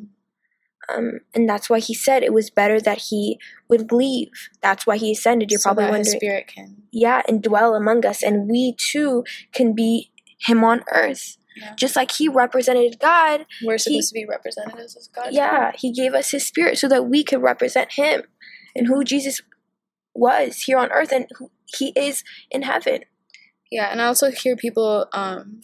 Um, 0.93 1.20
and 1.34 1.49
that's 1.49 1.68
why 1.68 1.80
he 1.80 1.95
said 1.95 2.22
it 2.22 2.32
was 2.32 2.51
better 2.51 2.80
that 2.80 2.99
he 3.11 3.39
would 3.68 3.93
leave. 3.93 4.49
That's 4.62 4.87
why 4.87 4.97
he 4.97 5.12
ascended. 5.12 5.51
You're 5.51 5.61
so 5.61 5.74
probably 5.74 5.91
wondering, 5.91 6.18
spirit 6.18 6.47
can 6.47 6.76
yeah, 6.93 7.22
and 7.28 7.43
dwell 7.43 7.74
among 7.74 8.07
us, 8.07 8.22
and 8.22 8.49
we 8.49 8.74
too 8.78 9.24
can 9.53 9.74
be 9.74 10.11
him 10.39 10.64
on 10.64 10.82
earth. 10.93 11.37
Yeah. 11.57 11.74
Just 11.74 11.96
like 11.96 12.11
he 12.11 12.28
represented 12.28 12.98
God, 13.00 13.46
we're 13.64 13.78
supposed 13.78 14.11
to 14.11 14.14
be 14.14 14.26
representatives 14.26 14.94
of 14.96 15.12
God. 15.14 15.32
yeah, 15.32 15.72
he 15.74 15.90
gave 15.90 16.12
us 16.12 16.30
his 16.30 16.46
spirit 16.46 16.78
so 16.78 16.86
that 16.88 17.07
we 17.07 17.24
could 17.24 17.40
represent 17.40 17.92
him 17.92 18.22
and 18.74 18.86
who 18.86 19.02
Jesus 19.02 19.40
was 20.14 20.62
here 20.62 20.78
on 20.78 20.92
earth 20.92 21.12
and 21.12 21.26
who 21.38 21.50
he 21.64 21.92
is 21.96 22.22
in 22.50 22.62
heaven. 22.62 23.00
Yeah, 23.70 23.90
and 23.90 24.00
I 24.00 24.07
also 24.07 24.30
hear 24.30 24.54
people 24.54 25.07
um, 25.12 25.62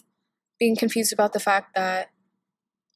being 0.59 0.75
confused 0.75 1.13
about 1.13 1.33
the 1.33 1.39
fact 1.39 1.75
that 1.75 2.09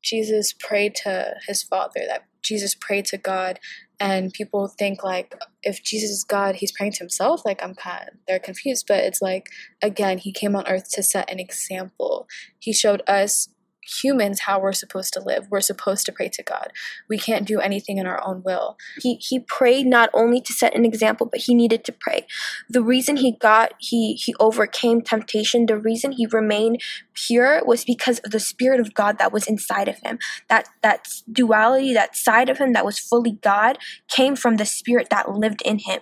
Jesus 0.03 0.53
prayed 0.53 0.95
to 1.03 1.35
his 1.47 1.63
Father, 1.63 2.01
that 2.07 2.25
Jesus 2.47 2.75
prayed 2.75 3.05
to 3.05 3.17
God 3.17 3.59
and 3.99 4.33
people 4.33 4.67
think 4.67 5.03
like 5.03 5.35
if 5.63 5.83
Jesus 5.83 6.09
is 6.09 6.23
God, 6.23 6.55
he's 6.55 6.71
praying 6.71 6.93
to 6.93 6.99
himself. 6.99 7.41
Like 7.45 7.61
I'm 7.63 7.75
kind 7.75 8.09
of, 8.09 8.17
they're 8.27 8.39
confused, 8.39 8.85
but 8.87 9.03
it's 9.03 9.21
like 9.21 9.47
again, 9.81 10.17
he 10.17 10.31
came 10.31 10.55
on 10.55 10.67
earth 10.67 10.89
to 10.93 11.03
set 11.03 11.29
an 11.29 11.39
example. 11.39 12.27
He 12.59 12.73
showed 12.73 13.01
us 13.07 13.49
humans 13.87 14.41
how 14.41 14.59
we're 14.59 14.73
supposed 14.73 15.13
to 15.13 15.21
live. 15.21 15.47
We're 15.49 15.61
supposed 15.61 16.05
to 16.05 16.11
pray 16.11 16.29
to 16.29 16.43
God. 16.43 16.71
We 17.09 17.17
can't 17.17 17.47
do 17.47 17.59
anything 17.59 17.97
in 17.97 18.07
our 18.07 18.21
own 18.25 18.43
will. 18.43 18.77
He 19.01 19.15
he 19.15 19.39
prayed 19.39 19.87
not 19.87 20.09
only 20.13 20.41
to 20.41 20.53
set 20.53 20.75
an 20.75 20.85
example, 20.85 21.27
but 21.27 21.41
he 21.41 21.53
needed 21.53 21.83
to 21.85 21.91
pray. 21.91 22.25
The 22.69 22.83
reason 22.83 23.17
he 23.17 23.31
got 23.31 23.73
he 23.79 24.13
he 24.13 24.35
overcame 24.39 25.01
temptation, 25.01 25.65
the 25.65 25.77
reason 25.77 26.11
he 26.11 26.27
remained 26.27 26.81
pure 27.13 27.63
was 27.65 27.83
because 27.83 28.19
of 28.19 28.31
the 28.31 28.39
spirit 28.39 28.79
of 28.79 28.93
God 28.93 29.17
that 29.19 29.33
was 29.33 29.47
inside 29.47 29.87
of 29.87 29.97
him. 29.99 30.19
That 30.49 30.69
that 30.83 31.07
duality, 31.31 31.93
that 31.93 32.15
side 32.15 32.49
of 32.49 32.57
him 32.57 32.73
that 32.73 32.85
was 32.85 32.99
fully 32.99 33.39
God 33.41 33.77
came 34.07 34.35
from 34.35 34.57
the 34.57 34.65
spirit 34.65 35.09
that 35.09 35.31
lived 35.31 35.61
in 35.63 35.79
him 35.79 36.01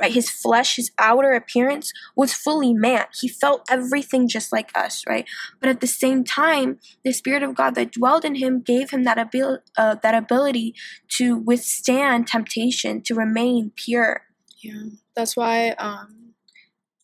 right? 0.00 0.12
His 0.12 0.30
flesh, 0.30 0.76
his 0.76 0.90
outer 0.98 1.32
appearance 1.32 1.92
was 2.16 2.34
fully 2.34 2.74
man. 2.74 3.04
He 3.18 3.28
felt 3.28 3.64
everything 3.70 4.28
just 4.28 4.52
like 4.52 4.70
us, 4.74 5.04
right? 5.08 5.26
But 5.60 5.70
at 5.70 5.80
the 5.80 5.86
same 5.86 6.24
time, 6.24 6.78
the 7.04 7.12
Spirit 7.12 7.42
of 7.42 7.54
God 7.54 7.74
that 7.76 7.92
dwelled 7.92 8.24
in 8.24 8.36
him 8.36 8.60
gave 8.60 8.90
him 8.90 9.04
that, 9.04 9.18
abil- 9.18 9.60
uh, 9.76 9.96
that 10.02 10.14
ability 10.14 10.74
to 11.16 11.36
withstand 11.36 12.26
temptation, 12.26 13.02
to 13.02 13.14
remain 13.14 13.72
pure. 13.76 14.22
Yeah, 14.62 14.90
that's 15.14 15.36
why 15.36 15.70
um, 15.70 16.34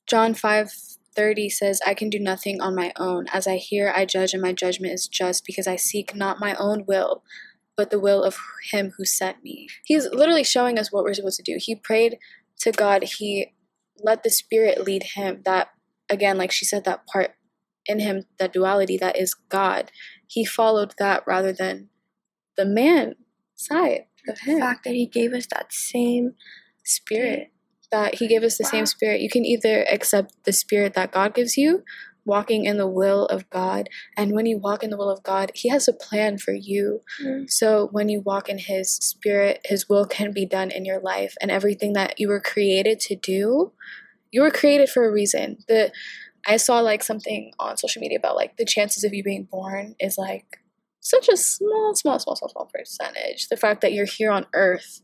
John 0.07 0.35
5 0.35 0.73
30 1.15 1.49
says, 1.49 1.81
I 1.85 1.95
can 1.95 2.09
do 2.09 2.19
nothing 2.19 2.61
on 2.61 2.75
my 2.75 2.93
own. 2.97 3.27
As 3.33 3.47
I 3.47 3.57
hear, 3.57 3.93
I 3.95 4.05
judge, 4.07 4.33
and 4.33 4.43
my 4.43 4.53
judgment 4.53 4.95
is 4.95 5.09
just 5.09 5.45
because 5.45 5.67
I 5.67 5.77
seek 5.77 6.15
not 6.15 6.39
my 6.39 6.55
own 6.55 6.85
will, 6.87 7.23
but 7.77 7.91
the 7.91 7.99
will 7.99 8.23
of 8.23 8.39
him 8.71 8.93
who 8.97 9.05
sent 9.05 9.43
me. 9.43 9.69
He's 9.85 10.07
literally 10.13 10.45
showing 10.45 10.79
us 10.79 10.93
what 10.93 11.05
we're 11.05 11.15
supposed 11.15 11.37
to 11.39 11.43
do. 11.43 11.59
He 11.59 11.75
prayed 11.75 12.19
to 12.61 12.73
God, 12.73 13.05
he 13.19 13.53
let 13.99 14.23
the 14.23 14.31
spirit 14.31 14.85
lead 14.85 15.03
him. 15.15 15.43
That 15.45 15.69
again, 16.09 16.39
like 16.39 16.53
she 16.53 16.65
said, 16.65 16.85
that 16.85 17.07
part 17.07 17.33
in 17.87 18.01
him, 18.01 18.25
that 18.39 18.53
duality 18.53 18.97
that 18.99 19.17
is 19.17 19.35
God. 19.35 19.91
He 20.27 20.45
followed 20.45 20.95
that 20.99 21.25
rather 21.27 21.53
than 21.53 21.89
the 22.57 22.67
man 22.67 23.15
side 23.55 24.05
of 24.29 24.41
him. 24.41 24.55
The 24.57 24.61
fact 24.61 24.85
that 24.85 24.95
he 24.95 25.07
gave 25.07 25.33
us 25.33 25.47
that 25.53 25.73
same 25.73 26.35
spirit. 26.85 27.51
That 27.91 28.17
he 28.17 28.29
gave 28.29 28.45
us 28.45 28.57
the 28.57 28.65
wow. 28.65 28.71
same 28.71 28.87
spirit. 28.87 29.21
You 29.21 29.29
can 29.29 29.45
either 29.45 29.85
accept 29.91 30.35
the 30.45 30.53
spirit 30.53 30.95
that 30.95 31.11
God 31.11 31.35
gives 31.35 31.57
you 31.57 31.83
walking 32.25 32.65
in 32.65 32.77
the 32.77 32.87
will 32.87 33.27
of 33.27 33.49
God. 33.51 33.89
And 34.17 34.33
when 34.33 34.47
you 34.47 34.59
walk 34.59 34.83
in 34.83 34.91
the 34.91 34.97
will 34.97 35.11
of 35.11 35.23
God, 35.23 35.53
He 35.55 35.69
has 35.69 35.89
a 35.89 35.93
plan 35.93 36.39
for 36.39 36.53
you. 36.53 37.01
Mm-hmm. 37.23 37.47
So 37.49 37.89
when 37.93 38.09
you 38.09 38.21
walk 38.21 38.49
in 38.49 38.59
His 38.59 38.93
spirit, 38.93 39.61
His 39.65 39.89
will 39.89 40.07
can 40.07 40.33
be 40.33 40.47
done 40.47 40.71
in 40.71 40.85
your 40.85 41.01
life. 41.01 41.35
And 41.41 41.51
everything 41.51 41.93
that 41.95 42.19
you 42.19 42.29
were 42.29 42.41
created 42.41 43.01
to 43.01 43.17
do, 43.17 43.73
you 44.31 44.43
were 44.43 44.51
created 44.51 44.89
for 44.89 45.05
a 45.05 45.13
reason. 45.13 45.59
The 45.69 45.93
I 46.47 46.57
saw 46.57 46.81
like 46.81 47.03
something 47.03 47.53
on 47.59 47.77
social 47.77 48.01
media 48.01 48.19
about 48.19 48.37
like 48.37 48.57
the 48.57 48.65
chances 48.65 49.05
of 49.05 49.13
you 49.13 49.23
being 49.23 49.45
born 49.45 49.95
is 50.01 50.17
like 50.17 50.61
such 51.01 51.29
a 51.29 51.37
small, 51.37 51.95
small, 51.95 52.19
small, 52.19 52.37
small, 52.37 52.49
small 52.49 52.71
percentage. 52.73 53.49
The 53.49 53.57
fact 53.57 53.81
that 53.83 53.93
you're 53.93 54.07
here 54.07 54.31
on 54.31 54.47
earth 54.55 55.03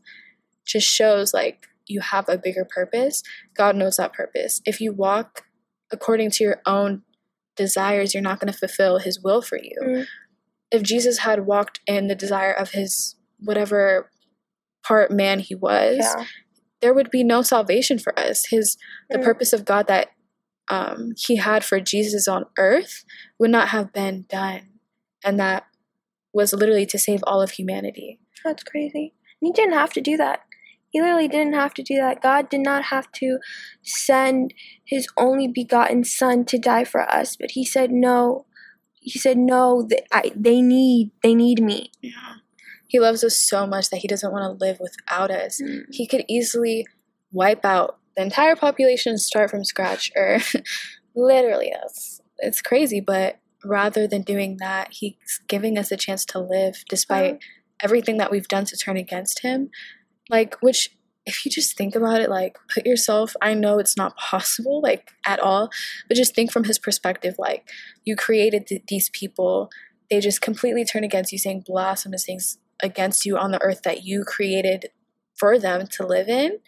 just 0.65 0.87
shows 0.87 1.33
like 1.33 1.67
you 1.85 2.01
have 2.01 2.27
a 2.29 2.37
bigger 2.37 2.65
purpose. 2.65 3.23
God 3.55 3.75
knows 3.75 3.97
that 3.97 4.13
purpose. 4.13 4.61
If 4.65 4.81
you 4.81 4.91
walk 4.93 5.43
according 5.91 6.31
to 6.31 6.43
your 6.43 6.61
own 6.65 7.03
desires, 7.57 8.13
you're 8.13 8.23
not 8.23 8.39
going 8.39 8.51
to 8.51 8.57
fulfill 8.57 8.99
his 8.99 9.21
will 9.21 9.41
for 9.41 9.57
you. 9.61 9.75
Mm. 9.83 10.05
If 10.71 10.83
Jesus 10.83 11.19
had 11.19 11.45
walked 11.45 11.79
in 11.87 12.07
the 12.07 12.15
desire 12.15 12.53
of 12.53 12.71
his 12.71 13.15
whatever 13.39 14.09
part 14.83 15.11
man 15.11 15.39
he 15.39 15.55
was, 15.55 15.97
yeah. 15.99 16.25
there 16.81 16.93
would 16.93 17.11
be 17.11 17.23
no 17.23 17.41
salvation 17.41 17.99
for 17.99 18.17
us. 18.17 18.45
His 18.49 18.77
the 19.09 19.17
mm. 19.17 19.23
purpose 19.23 19.53
of 19.53 19.65
God 19.65 19.87
that 19.87 20.09
um, 20.69 21.13
he 21.17 21.37
had 21.37 21.63
for 21.63 21.79
Jesus 21.79 22.27
on 22.27 22.45
earth 22.57 23.05
would 23.39 23.51
not 23.51 23.69
have 23.69 23.93
been 23.93 24.25
done, 24.29 24.79
and 25.23 25.39
that 25.39 25.65
was 26.33 26.53
literally 26.53 26.85
to 26.85 26.99
save 26.99 27.21
all 27.23 27.41
of 27.41 27.51
humanity. 27.51 28.19
That's 28.43 28.63
crazy. 28.63 29.13
He 29.39 29.51
didn't 29.51 29.73
have 29.73 29.93
to 29.93 30.01
do 30.01 30.17
that. 30.17 30.41
He 30.89 31.01
literally 31.01 31.27
didn't 31.27 31.53
have 31.53 31.73
to 31.75 31.83
do 31.83 31.95
that. 31.95 32.21
God 32.21 32.49
did 32.49 32.61
not 32.61 32.85
have 32.85 33.11
to 33.13 33.39
send 33.83 34.53
his 34.85 35.07
only 35.17 35.47
begotten 35.47 36.03
son 36.03 36.45
to 36.45 36.57
die 36.57 36.85
for 36.85 37.01
us, 37.01 37.35
but 37.35 37.51
he 37.51 37.65
said 37.65 37.91
no. 37.91 38.45
He 38.93 39.19
said 39.19 39.37
no, 39.37 39.85
they, 39.87 40.05
I, 40.11 40.31
they 40.35 40.61
need 40.61 41.11
they 41.23 41.35
need 41.35 41.61
me. 41.61 41.91
Yeah. 42.01 42.35
He 42.87 42.99
loves 42.99 43.23
us 43.23 43.37
so 43.37 43.67
much 43.67 43.89
that 43.89 43.97
he 43.97 44.07
doesn't 44.07 44.31
want 44.31 44.43
to 44.43 44.65
live 44.65 44.79
without 44.79 45.29
us. 45.29 45.61
Mm. 45.61 45.83
He 45.91 46.07
could 46.07 46.23
easily 46.29 46.85
wipe 47.31 47.65
out 47.65 47.99
the 48.15 48.23
entire 48.23 48.55
population 48.55 49.17
start 49.17 49.49
from 49.49 49.65
scratch 49.65 50.11
or 50.15 50.39
literally 51.15 51.71
it's 51.85 52.21
it's 52.39 52.61
crazy, 52.61 53.01
but 53.01 53.39
rather 53.65 54.07
than 54.07 54.21
doing 54.21 54.57
that, 54.59 54.89
he's 54.91 55.41
giving 55.47 55.77
us 55.77 55.91
a 55.91 55.97
chance 55.97 56.23
to 56.25 56.39
live 56.39 56.83
despite 56.87 57.39
everything 57.81 58.17
that 58.17 58.31
we've 58.31 58.47
done 58.47 58.65
to 58.65 58.77
turn 58.77 58.97
against 58.97 59.39
him 59.39 59.69
like, 60.29 60.55
which, 60.61 60.89
if 61.25 61.45
you 61.45 61.51
just 61.51 61.75
think 61.77 61.95
about 61.95 62.21
it, 62.21 62.29
like, 62.29 62.57
put 62.73 62.85
yourself, 62.85 63.35
I 63.41 63.53
know 63.53 63.79
it's 63.79 63.97
not 63.97 64.15
possible, 64.17 64.81
like, 64.81 65.11
at 65.25 65.39
all, 65.39 65.69
but 66.07 66.15
just 66.17 66.33
think 66.33 66.51
from 66.51 66.63
his 66.63 66.79
perspective. 66.79 67.35
Like, 67.37 67.69
you 68.05 68.15
created 68.15 68.67
th- 68.67 68.83
these 68.87 69.09
people, 69.09 69.69
they 70.09 70.19
just 70.19 70.41
completely 70.41 70.85
turn 70.85 71.03
against 71.03 71.31
you, 71.31 71.37
saying 71.37 71.65
blasphemous 71.65 72.25
things 72.25 72.57
against 72.81 73.25
you 73.25 73.37
on 73.37 73.51
the 73.51 73.61
earth 73.61 73.81
that 73.83 74.03
you 74.03 74.23
created 74.23 74.89
for 75.35 75.59
them 75.59 75.87
to 75.87 76.05
live 76.05 76.29
in. 76.29 76.59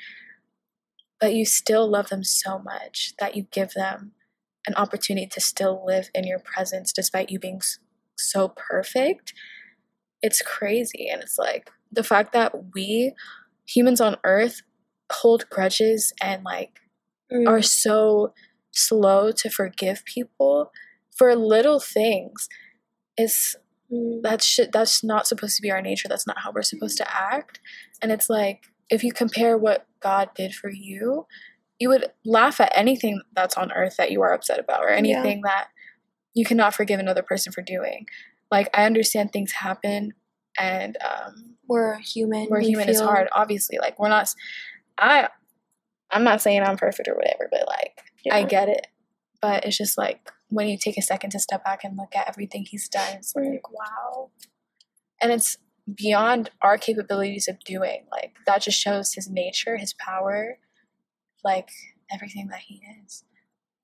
But 1.19 1.33
you 1.33 1.45
still 1.45 1.89
love 1.89 2.09
them 2.09 2.23
so 2.23 2.59
much 2.59 3.13
that 3.19 3.35
you 3.35 3.47
give 3.51 3.73
them 3.73 4.13
an 4.67 4.75
opportunity 4.75 5.27
to 5.27 5.41
still 5.41 5.83
live 5.85 6.09
in 6.13 6.25
your 6.25 6.39
presence 6.39 6.91
despite 6.91 7.29
you 7.29 7.39
being 7.39 7.61
so 8.17 8.49
perfect. 8.49 9.33
It's 10.21 10.41
crazy. 10.41 11.09
And 11.11 11.21
it's 11.21 11.37
like 11.37 11.69
the 11.91 12.03
fact 12.03 12.33
that 12.33 12.73
we 12.73 13.13
humans 13.73 14.01
on 14.01 14.17
earth 14.23 14.61
hold 15.11 15.49
grudges 15.49 16.13
and 16.21 16.43
like 16.43 16.79
mm. 17.31 17.47
are 17.47 17.61
so 17.61 18.33
slow 18.71 19.31
to 19.31 19.49
forgive 19.49 20.03
people 20.05 20.71
for 21.15 21.35
little 21.35 21.79
things 21.79 22.47
it's 23.17 23.55
mm. 23.91 24.19
that's 24.21 24.45
shit 24.45 24.71
that's 24.71 25.03
not 25.03 25.27
supposed 25.27 25.55
to 25.55 25.61
be 25.61 25.71
our 25.71 25.81
nature 25.81 26.07
that's 26.07 26.27
not 26.27 26.39
how 26.39 26.51
we're 26.51 26.61
supposed 26.61 26.97
to 26.97 27.13
act 27.15 27.59
and 28.01 28.11
it's 28.11 28.29
like 28.29 28.63
if 28.89 29.03
you 29.03 29.11
compare 29.11 29.57
what 29.57 29.87
god 29.99 30.29
did 30.35 30.53
for 30.53 30.69
you 30.69 31.25
you 31.79 31.89
would 31.89 32.07
laugh 32.25 32.59
at 32.59 32.71
anything 32.75 33.21
that's 33.33 33.57
on 33.57 33.71
earth 33.71 33.95
that 33.97 34.11
you 34.11 34.21
are 34.21 34.33
upset 34.33 34.59
about 34.59 34.83
or 34.83 34.89
anything 34.89 35.41
yeah. 35.43 35.51
that 35.51 35.67
you 36.33 36.45
cannot 36.45 36.73
forgive 36.73 36.99
another 36.99 37.23
person 37.23 37.51
for 37.51 37.61
doing 37.61 38.05
like 38.51 38.69
i 38.73 38.85
understand 38.85 39.31
things 39.31 39.53
happen 39.53 40.13
and 40.57 40.97
um, 40.97 41.55
we're 41.67 41.97
human. 41.99 42.47
We're 42.49 42.59
we 42.59 42.67
human. 42.67 42.85
Feel... 42.85 42.93
It's 42.93 43.01
hard, 43.01 43.27
obviously. 43.31 43.77
Like 43.79 43.99
we're 43.99 44.09
not. 44.09 44.29
I, 44.97 45.29
I'm 46.11 46.23
not 46.23 46.41
saying 46.41 46.61
I'm 46.61 46.77
perfect 46.77 47.07
or 47.07 47.15
whatever, 47.15 47.47
but 47.51 47.67
like 47.67 48.01
yeah. 48.25 48.35
I 48.35 48.43
get 48.43 48.69
it. 48.69 48.87
But 49.41 49.65
it's 49.65 49.77
just 49.77 49.97
like 49.97 50.31
when 50.49 50.67
you 50.67 50.77
take 50.77 50.97
a 50.97 51.01
second 51.01 51.29
to 51.31 51.39
step 51.39 51.63
back 51.63 51.83
and 51.83 51.97
look 51.97 52.15
at 52.15 52.27
everything 52.27 52.65
he's 52.65 52.89
done, 52.89 53.17
it's 53.17 53.33
mm. 53.33 53.49
like 53.49 53.71
wow. 53.71 54.31
And 55.21 55.31
it's 55.31 55.57
beyond 55.95 56.49
our 56.61 56.77
capabilities 56.77 57.47
of 57.47 57.59
doing. 57.59 58.05
Like 58.11 58.35
that 58.45 58.61
just 58.61 58.79
shows 58.79 59.13
his 59.13 59.29
nature, 59.29 59.77
his 59.77 59.93
power, 59.93 60.57
like 61.43 61.69
everything 62.11 62.47
that 62.47 62.61
he 62.67 62.81
is. 63.05 63.23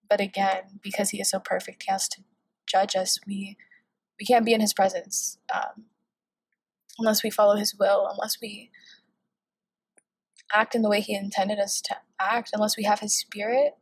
But 0.10 0.22
again, 0.22 0.80
because 0.82 1.10
he 1.12 1.22
is 1.22 1.30
so 1.30 1.40
perfect, 1.40 1.84
he 1.84 1.92
has 1.92 2.08
to 2.10 2.22
judge 2.68 2.96
us. 2.96 3.20
We 3.26 3.58
we 4.20 4.26
can't 4.26 4.46
be 4.46 4.54
in 4.54 4.62
his 4.62 4.74
presence. 4.74 5.38
Um, 5.54 5.86
unless 6.98 7.24
we 7.24 7.30
follow 7.30 7.56
his 7.56 7.76
will, 7.78 8.08
unless 8.12 8.38
we 8.42 8.72
act 10.54 10.76
in 10.76 10.82
the 10.82 10.90
way 10.90 11.02
he 11.02 11.16
intended 11.16 11.60
us 11.60 11.82
to 11.82 11.96
act, 12.20 12.52
unless 12.54 12.78
we 12.78 12.84
have 12.84 13.00
his 13.00 13.18
spirit. 13.18 13.74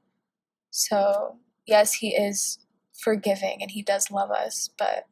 So, 0.71 1.37
yes, 1.65 1.95
he 1.95 2.15
is 2.15 2.59
forgiving 2.93 3.59
and 3.61 3.71
he 3.71 3.81
does 3.81 4.09
love 4.09 4.31
us, 4.31 4.69
but 4.77 5.07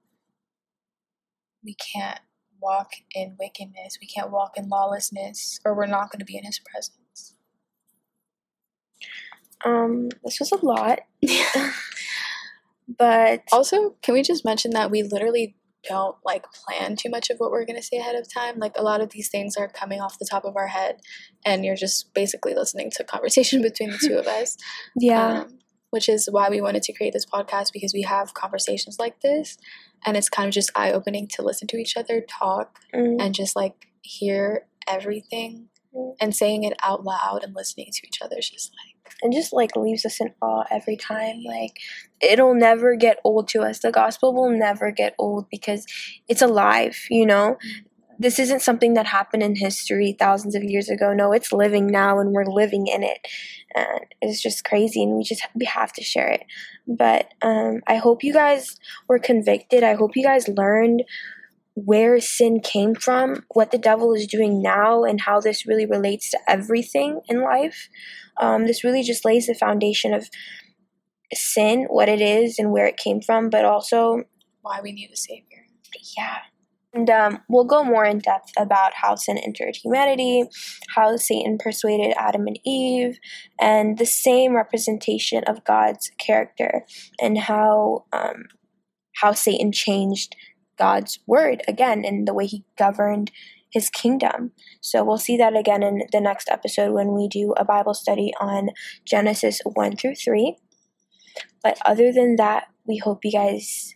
we 1.63 1.75
can't 1.75 2.19
walk 2.61 2.91
in 3.13 3.35
wickedness. 3.39 3.97
We 3.99 4.07
can't 4.07 4.31
walk 4.31 4.57
in 4.57 4.69
lawlessness, 4.69 5.59
or 5.65 5.75
we're 5.75 5.87
not 5.87 6.11
going 6.11 6.19
to 6.19 6.25
be 6.25 6.37
in 6.37 6.45
his 6.45 6.59
presence. 6.59 7.35
Um, 9.63 10.09
this 10.23 10.39
was 10.39 10.51
a 10.51 10.65
lot. 10.65 10.99
but 12.97 13.43
also, 13.51 13.95
can 14.01 14.13
we 14.13 14.23
just 14.23 14.45
mention 14.45 14.71
that 14.71 14.91
we 14.91 15.03
literally 15.03 15.55
don't 15.87 16.15
like 16.25 16.45
plan 16.51 16.95
too 16.95 17.09
much 17.09 17.29
of 17.29 17.37
what 17.37 17.51
we're 17.51 17.65
going 17.65 17.79
to 17.79 17.83
say 17.83 17.97
ahead 17.97 18.15
of 18.15 18.31
time. 18.31 18.59
Like 18.59 18.73
a 18.77 18.83
lot 18.83 19.01
of 19.01 19.09
these 19.09 19.29
things 19.29 19.57
are 19.57 19.67
coming 19.67 19.99
off 19.99 20.19
the 20.19 20.27
top 20.29 20.45
of 20.45 20.55
our 20.55 20.67
head 20.67 20.97
and 21.45 21.65
you're 21.65 21.75
just 21.75 22.13
basically 22.13 22.53
listening 22.53 22.91
to 22.91 23.03
conversation 23.03 23.61
between 23.61 23.91
the 23.91 23.97
two 23.97 24.17
of 24.17 24.27
us. 24.27 24.57
yeah. 24.95 25.41
Um, 25.41 25.59
which 25.89 26.07
is 26.07 26.29
why 26.31 26.49
we 26.49 26.61
wanted 26.61 26.83
to 26.83 26.93
create 26.93 27.11
this 27.11 27.25
podcast 27.25 27.73
because 27.73 27.93
we 27.93 28.03
have 28.03 28.33
conversations 28.33 28.97
like 28.97 29.19
this 29.19 29.57
and 30.05 30.15
it's 30.15 30.29
kind 30.29 30.47
of 30.47 30.53
just 30.53 30.71
eye 30.73 30.91
opening 30.91 31.27
to 31.27 31.41
listen 31.41 31.67
to 31.67 31.77
each 31.77 31.97
other 31.97 32.21
talk 32.21 32.79
mm. 32.93 33.17
and 33.19 33.35
just 33.35 33.55
like 33.57 33.87
hear 34.01 34.65
everything. 34.87 35.67
And 36.19 36.35
saying 36.35 36.63
it 36.63 36.73
out 36.83 37.03
loud 37.03 37.43
and 37.43 37.55
listening 37.55 37.87
to 37.91 38.07
each 38.07 38.21
other 38.21 38.37
is 38.37 38.49
just 38.49 38.71
like 38.71 39.01
and 39.21 39.33
just 39.33 39.53
like 39.53 39.75
leaves 39.75 40.05
us 40.05 40.19
in 40.19 40.33
awe 40.41 40.63
every 40.71 40.97
time. 40.97 41.41
Like 41.45 41.77
it'll 42.21 42.55
never 42.55 42.95
get 42.95 43.19
old 43.23 43.47
to 43.49 43.61
us. 43.61 43.79
The 43.79 43.91
gospel 43.91 44.33
will 44.33 44.49
never 44.49 44.91
get 44.91 45.15
old 45.17 45.47
because 45.49 45.85
it's 46.27 46.41
alive, 46.41 46.97
you 47.09 47.25
know? 47.25 47.57
This 48.19 48.37
isn't 48.37 48.61
something 48.61 48.93
that 48.93 49.07
happened 49.07 49.41
in 49.41 49.55
history 49.55 50.15
thousands 50.17 50.53
of 50.53 50.63
years 50.63 50.89
ago. 50.89 51.11
No, 51.11 51.33
it's 51.33 51.51
living 51.51 51.87
now 51.87 52.19
and 52.19 52.31
we're 52.31 52.45
living 52.45 52.85
in 52.85 53.01
it. 53.03 53.17
And 53.73 54.05
it's 54.21 54.41
just 54.41 54.63
crazy 54.63 55.01
and 55.01 55.17
we 55.17 55.23
just 55.23 55.41
we 55.55 55.65
have 55.65 55.91
to 55.93 56.03
share 56.03 56.27
it. 56.27 56.43
But 56.87 57.33
um 57.41 57.81
I 57.87 57.95
hope 57.95 58.23
you 58.23 58.33
guys 58.33 58.75
were 59.07 59.19
convicted. 59.19 59.83
I 59.83 59.95
hope 59.95 60.11
you 60.15 60.23
guys 60.23 60.47
learned 60.47 61.03
where 61.73 62.19
sin 62.19 62.59
came 62.59 62.95
from, 62.95 63.45
what 63.53 63.71
the 63.71 63.77
devil 63.77 64.13
is 64.13 64.27
doing 64.27 64.61
now, 64.61 65.03
and 65.03 65.21
how 65.21 65.39
this 65.39 65.65
really 65.65 65.85
relates 65.85 66.29
to 66.31 66.39
everything 66.47 67.21
in 67.29 67.41
life. 67.41 67.87
Um, 68.39 68.67
this 68.67 68.83
really 68.83 69.03
just 69.03 69.25
lays 69.25 69.47
the 69.47 69.53
foundation 69.53 70.13
of 70.13 70.29
sin, 71.33 71.85
what 71.89 72.09
it 72.09 72.21
is, 72.21 72.59
and 72.59 72.71
where 72.71 72.85
it 72.85 72.97
came 72.97 73.21
from, 73.21 73.49
but 73.49 73.65
also, 73.65 74.23
why 74.61 74.79
we 74.83 74.91
need 74.91 75.11
a 75.11 75.17
savior. 75.17 75.65
yeah. 76.17 76.37
And 76.93 77.09
um, 77.09 77.39
we'll 77.47 77.63
go 77.63 77.85
more 77.85 78.03
in 78.03 78.19
depth 78.19 78.51
about 78.57 78.91
how 78.95 79.15
sin 79.15 79.37
entered 79.37 79.77
humanity, 79.77 80.43
how 80.93 81.15
Satan 81.15 81.57
persuaded 81.57 82.13
Adam 82.17 82.47
and 82.47 82.59
Eve, 82.65 83.17
and 83.61 83.97
the 83.97 84.05
same 84.05 84.57
representation 84.57 85.45
of 85.45 85.63
God's 85.63 86.11
character, 86.19 86.85
and 87.21 87.37
how 87.37 88.05
um, 88.11 88.43
how 89.15 89.31
Satan 89.31 89.71
changed 89.71 90.35
God's 90.81 91.19
word 91.27 91.61
again 91.67 92.03
and 92.03 92.27
the 92.27 92.33
way 92.33 92.47
he 92.47 92.65
governed 92.75 93.29
his 93.69 93.91
kingdom. 93.91 94.51
So 94.81 95.03
we'll 95.03 95.19
see 95.19 95.37
that 95.37 95.55
again 95.55 95.83
in 95.83 96.01
the 96.11 96.19
next 96.19 96.49
episode 96.49 96.91
when 96.91 97.13
we 97.13 97.27
do 97.27 97.53
a 97.55 97.63
Bible 97.63 97.93
study 97.93 98.33
on 98.41 98.69
Genesis 99.05 99.61
1 99.63 99.95
through 99.95 100.15
3. 100.15 100.57
But 101.63 101.77
other 101.85 102.11
than 102.11 102.35
that, 102.37 102.67
we 102.87 102.97
hope 102.97 103.23
you 103.23 103.31
guys 103.31 103.93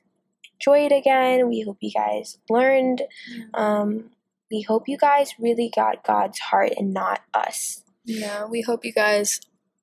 enjoyed 0.54 0.92
again. 0.92 1.50
We 1.50 1.62
hope 1.62 1.78
you 1.82 1.92
guys 1.92 2.38
learned. 2.52 3.02
Um, 3.56 4.12
we 4.52 4.62
hope 4.62 4.88
you 4.88 4.98
guys 4.98 5.34
really 5.40 5.72
got 5.76 6.06
God's 6.06 6.38
heart 6.38 6.74
and 6.78 6.94
not 6.94 7.22
us. 7.34 7.82
Yeah, 8.06 8.46
we 8.46 8.62
hope 8.62 8.86
you 8.86 8.94
guys 8.94 9.42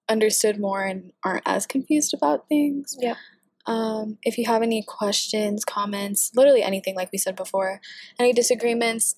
understood 0.08 0.60
more 0.60 0.84
and 0.84 1.12
aren't 1.24 1.42
as 1.46 1.66
confused 1.66 2.14
about 2.14 2.48
things. 2.48 2.96
Yep. 3.00 3.16
Um, 3.66 4.18
if 4.22 4.38
you 4.38 4.46
have 4.46 4.62
any 4.62 4.82
questions, 4.86 5.64
comments, 5.64 6.30
literally 6.34 6.62
anything, 6.62 6.94
like 6.96 7.10
we 7.12 7.18
said 7.18 7.36
before, 7.36 7.80
any 8.18 8.32
disagreements, 8.32 9.16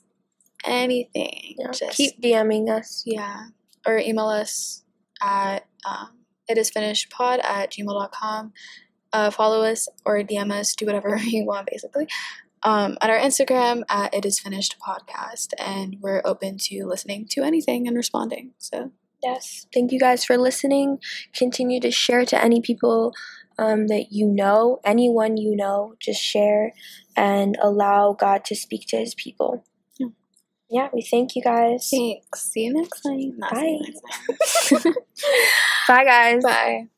anything, 0.64 1.54
Yeah. 1.58 1.70
just 1.72 1.96
Keep 1.96 2.20
DMing 2.22 2.70
us. 2.70 3.02
yeah, 3.06 3.46
or 3.86 3.98
email 3.98 4.26
us 4.28 4.82
at 5.22 5.66
um, 5.86 6.10
it 6.48 6.58
is 6.58 6.70
finished 6.70 7.10
pod 7.10 7.40
at 7.40 7.70
gmail.com. 7.72 8.52
Uh, 9.12 9.30
follow 9.30 9.62
us 9.62 9.88
or 10.04 10.18
DM 10.22 10.50
us, 10.52 10.74
do 10.74 10.86
whatever 10.86 11.16
you 11.24 11.44
want, 11.46 11.68
basically. 11.70 12.06
Um, 12.62 12.96
at 13.02 13.10
our 13.10 13.18
Instagram 13.18 13.82
at 13.90 14.14
it 14.14 14.24
is 14.24 14.40
finished 14.40 14.76
podcast, 14.86 15.48
and 15.58 15.96
we're 16.00 16.22
open 16.24 16.56
to 16.62 16.86
listening 16.86 17.26
to 17.30 17.42
anything 17.42 17.86
and 17.86 17.96
responding. 17.96 18.52
So 18.58 18.92
Yes. 19.22 19.66
Thank 19.72 19.90
you 19.90 19.98
guys 19.98 20.22
for 20.22 20.36
listening. 20.36 20.98
Continue 21.34 21.80
to 21.80 21.90
share 21.90 22.26
to 22.26 22.42
any 22.44 22.60
people 22.60 23.14
um, 23.58 23.86
that 23.88 24.06
you 24.10 24.26
know, 24.26 24.80
anyone 24.84 25.36
you 25.36 25.56
know, 25.56 25.94
just 26.00 26.20
share 26.20 26.72
and 27.16 27.56
allow 27.62 28.12
God 28.12 28.44
to 28.46 28.56
speak 28.56 28.86
to 28.88 28.96
his 28.96 29.14
people. 29.14 29.64
Yeah. 29.98 30.08
Yeah, 30.70 30.88
we 30.92 31.02
thank 31.02 31.36
you 31.36 31.42
guys. 31.42 31.88
thanks. 31.90 32.50
See 32.50 32.64
you 32.64 32.74
next 32.74 33.02
time. 33.02 33.38
Not 33.38 33.56
see 33.56 33.70
you 33.70 33.78
Bye. 33.78 34.72
next 34.72 34.82
time. 34.84 34.94
Bye, 35.88 36.04
guys. 36.04 36.42
Bye. 36.42 36.88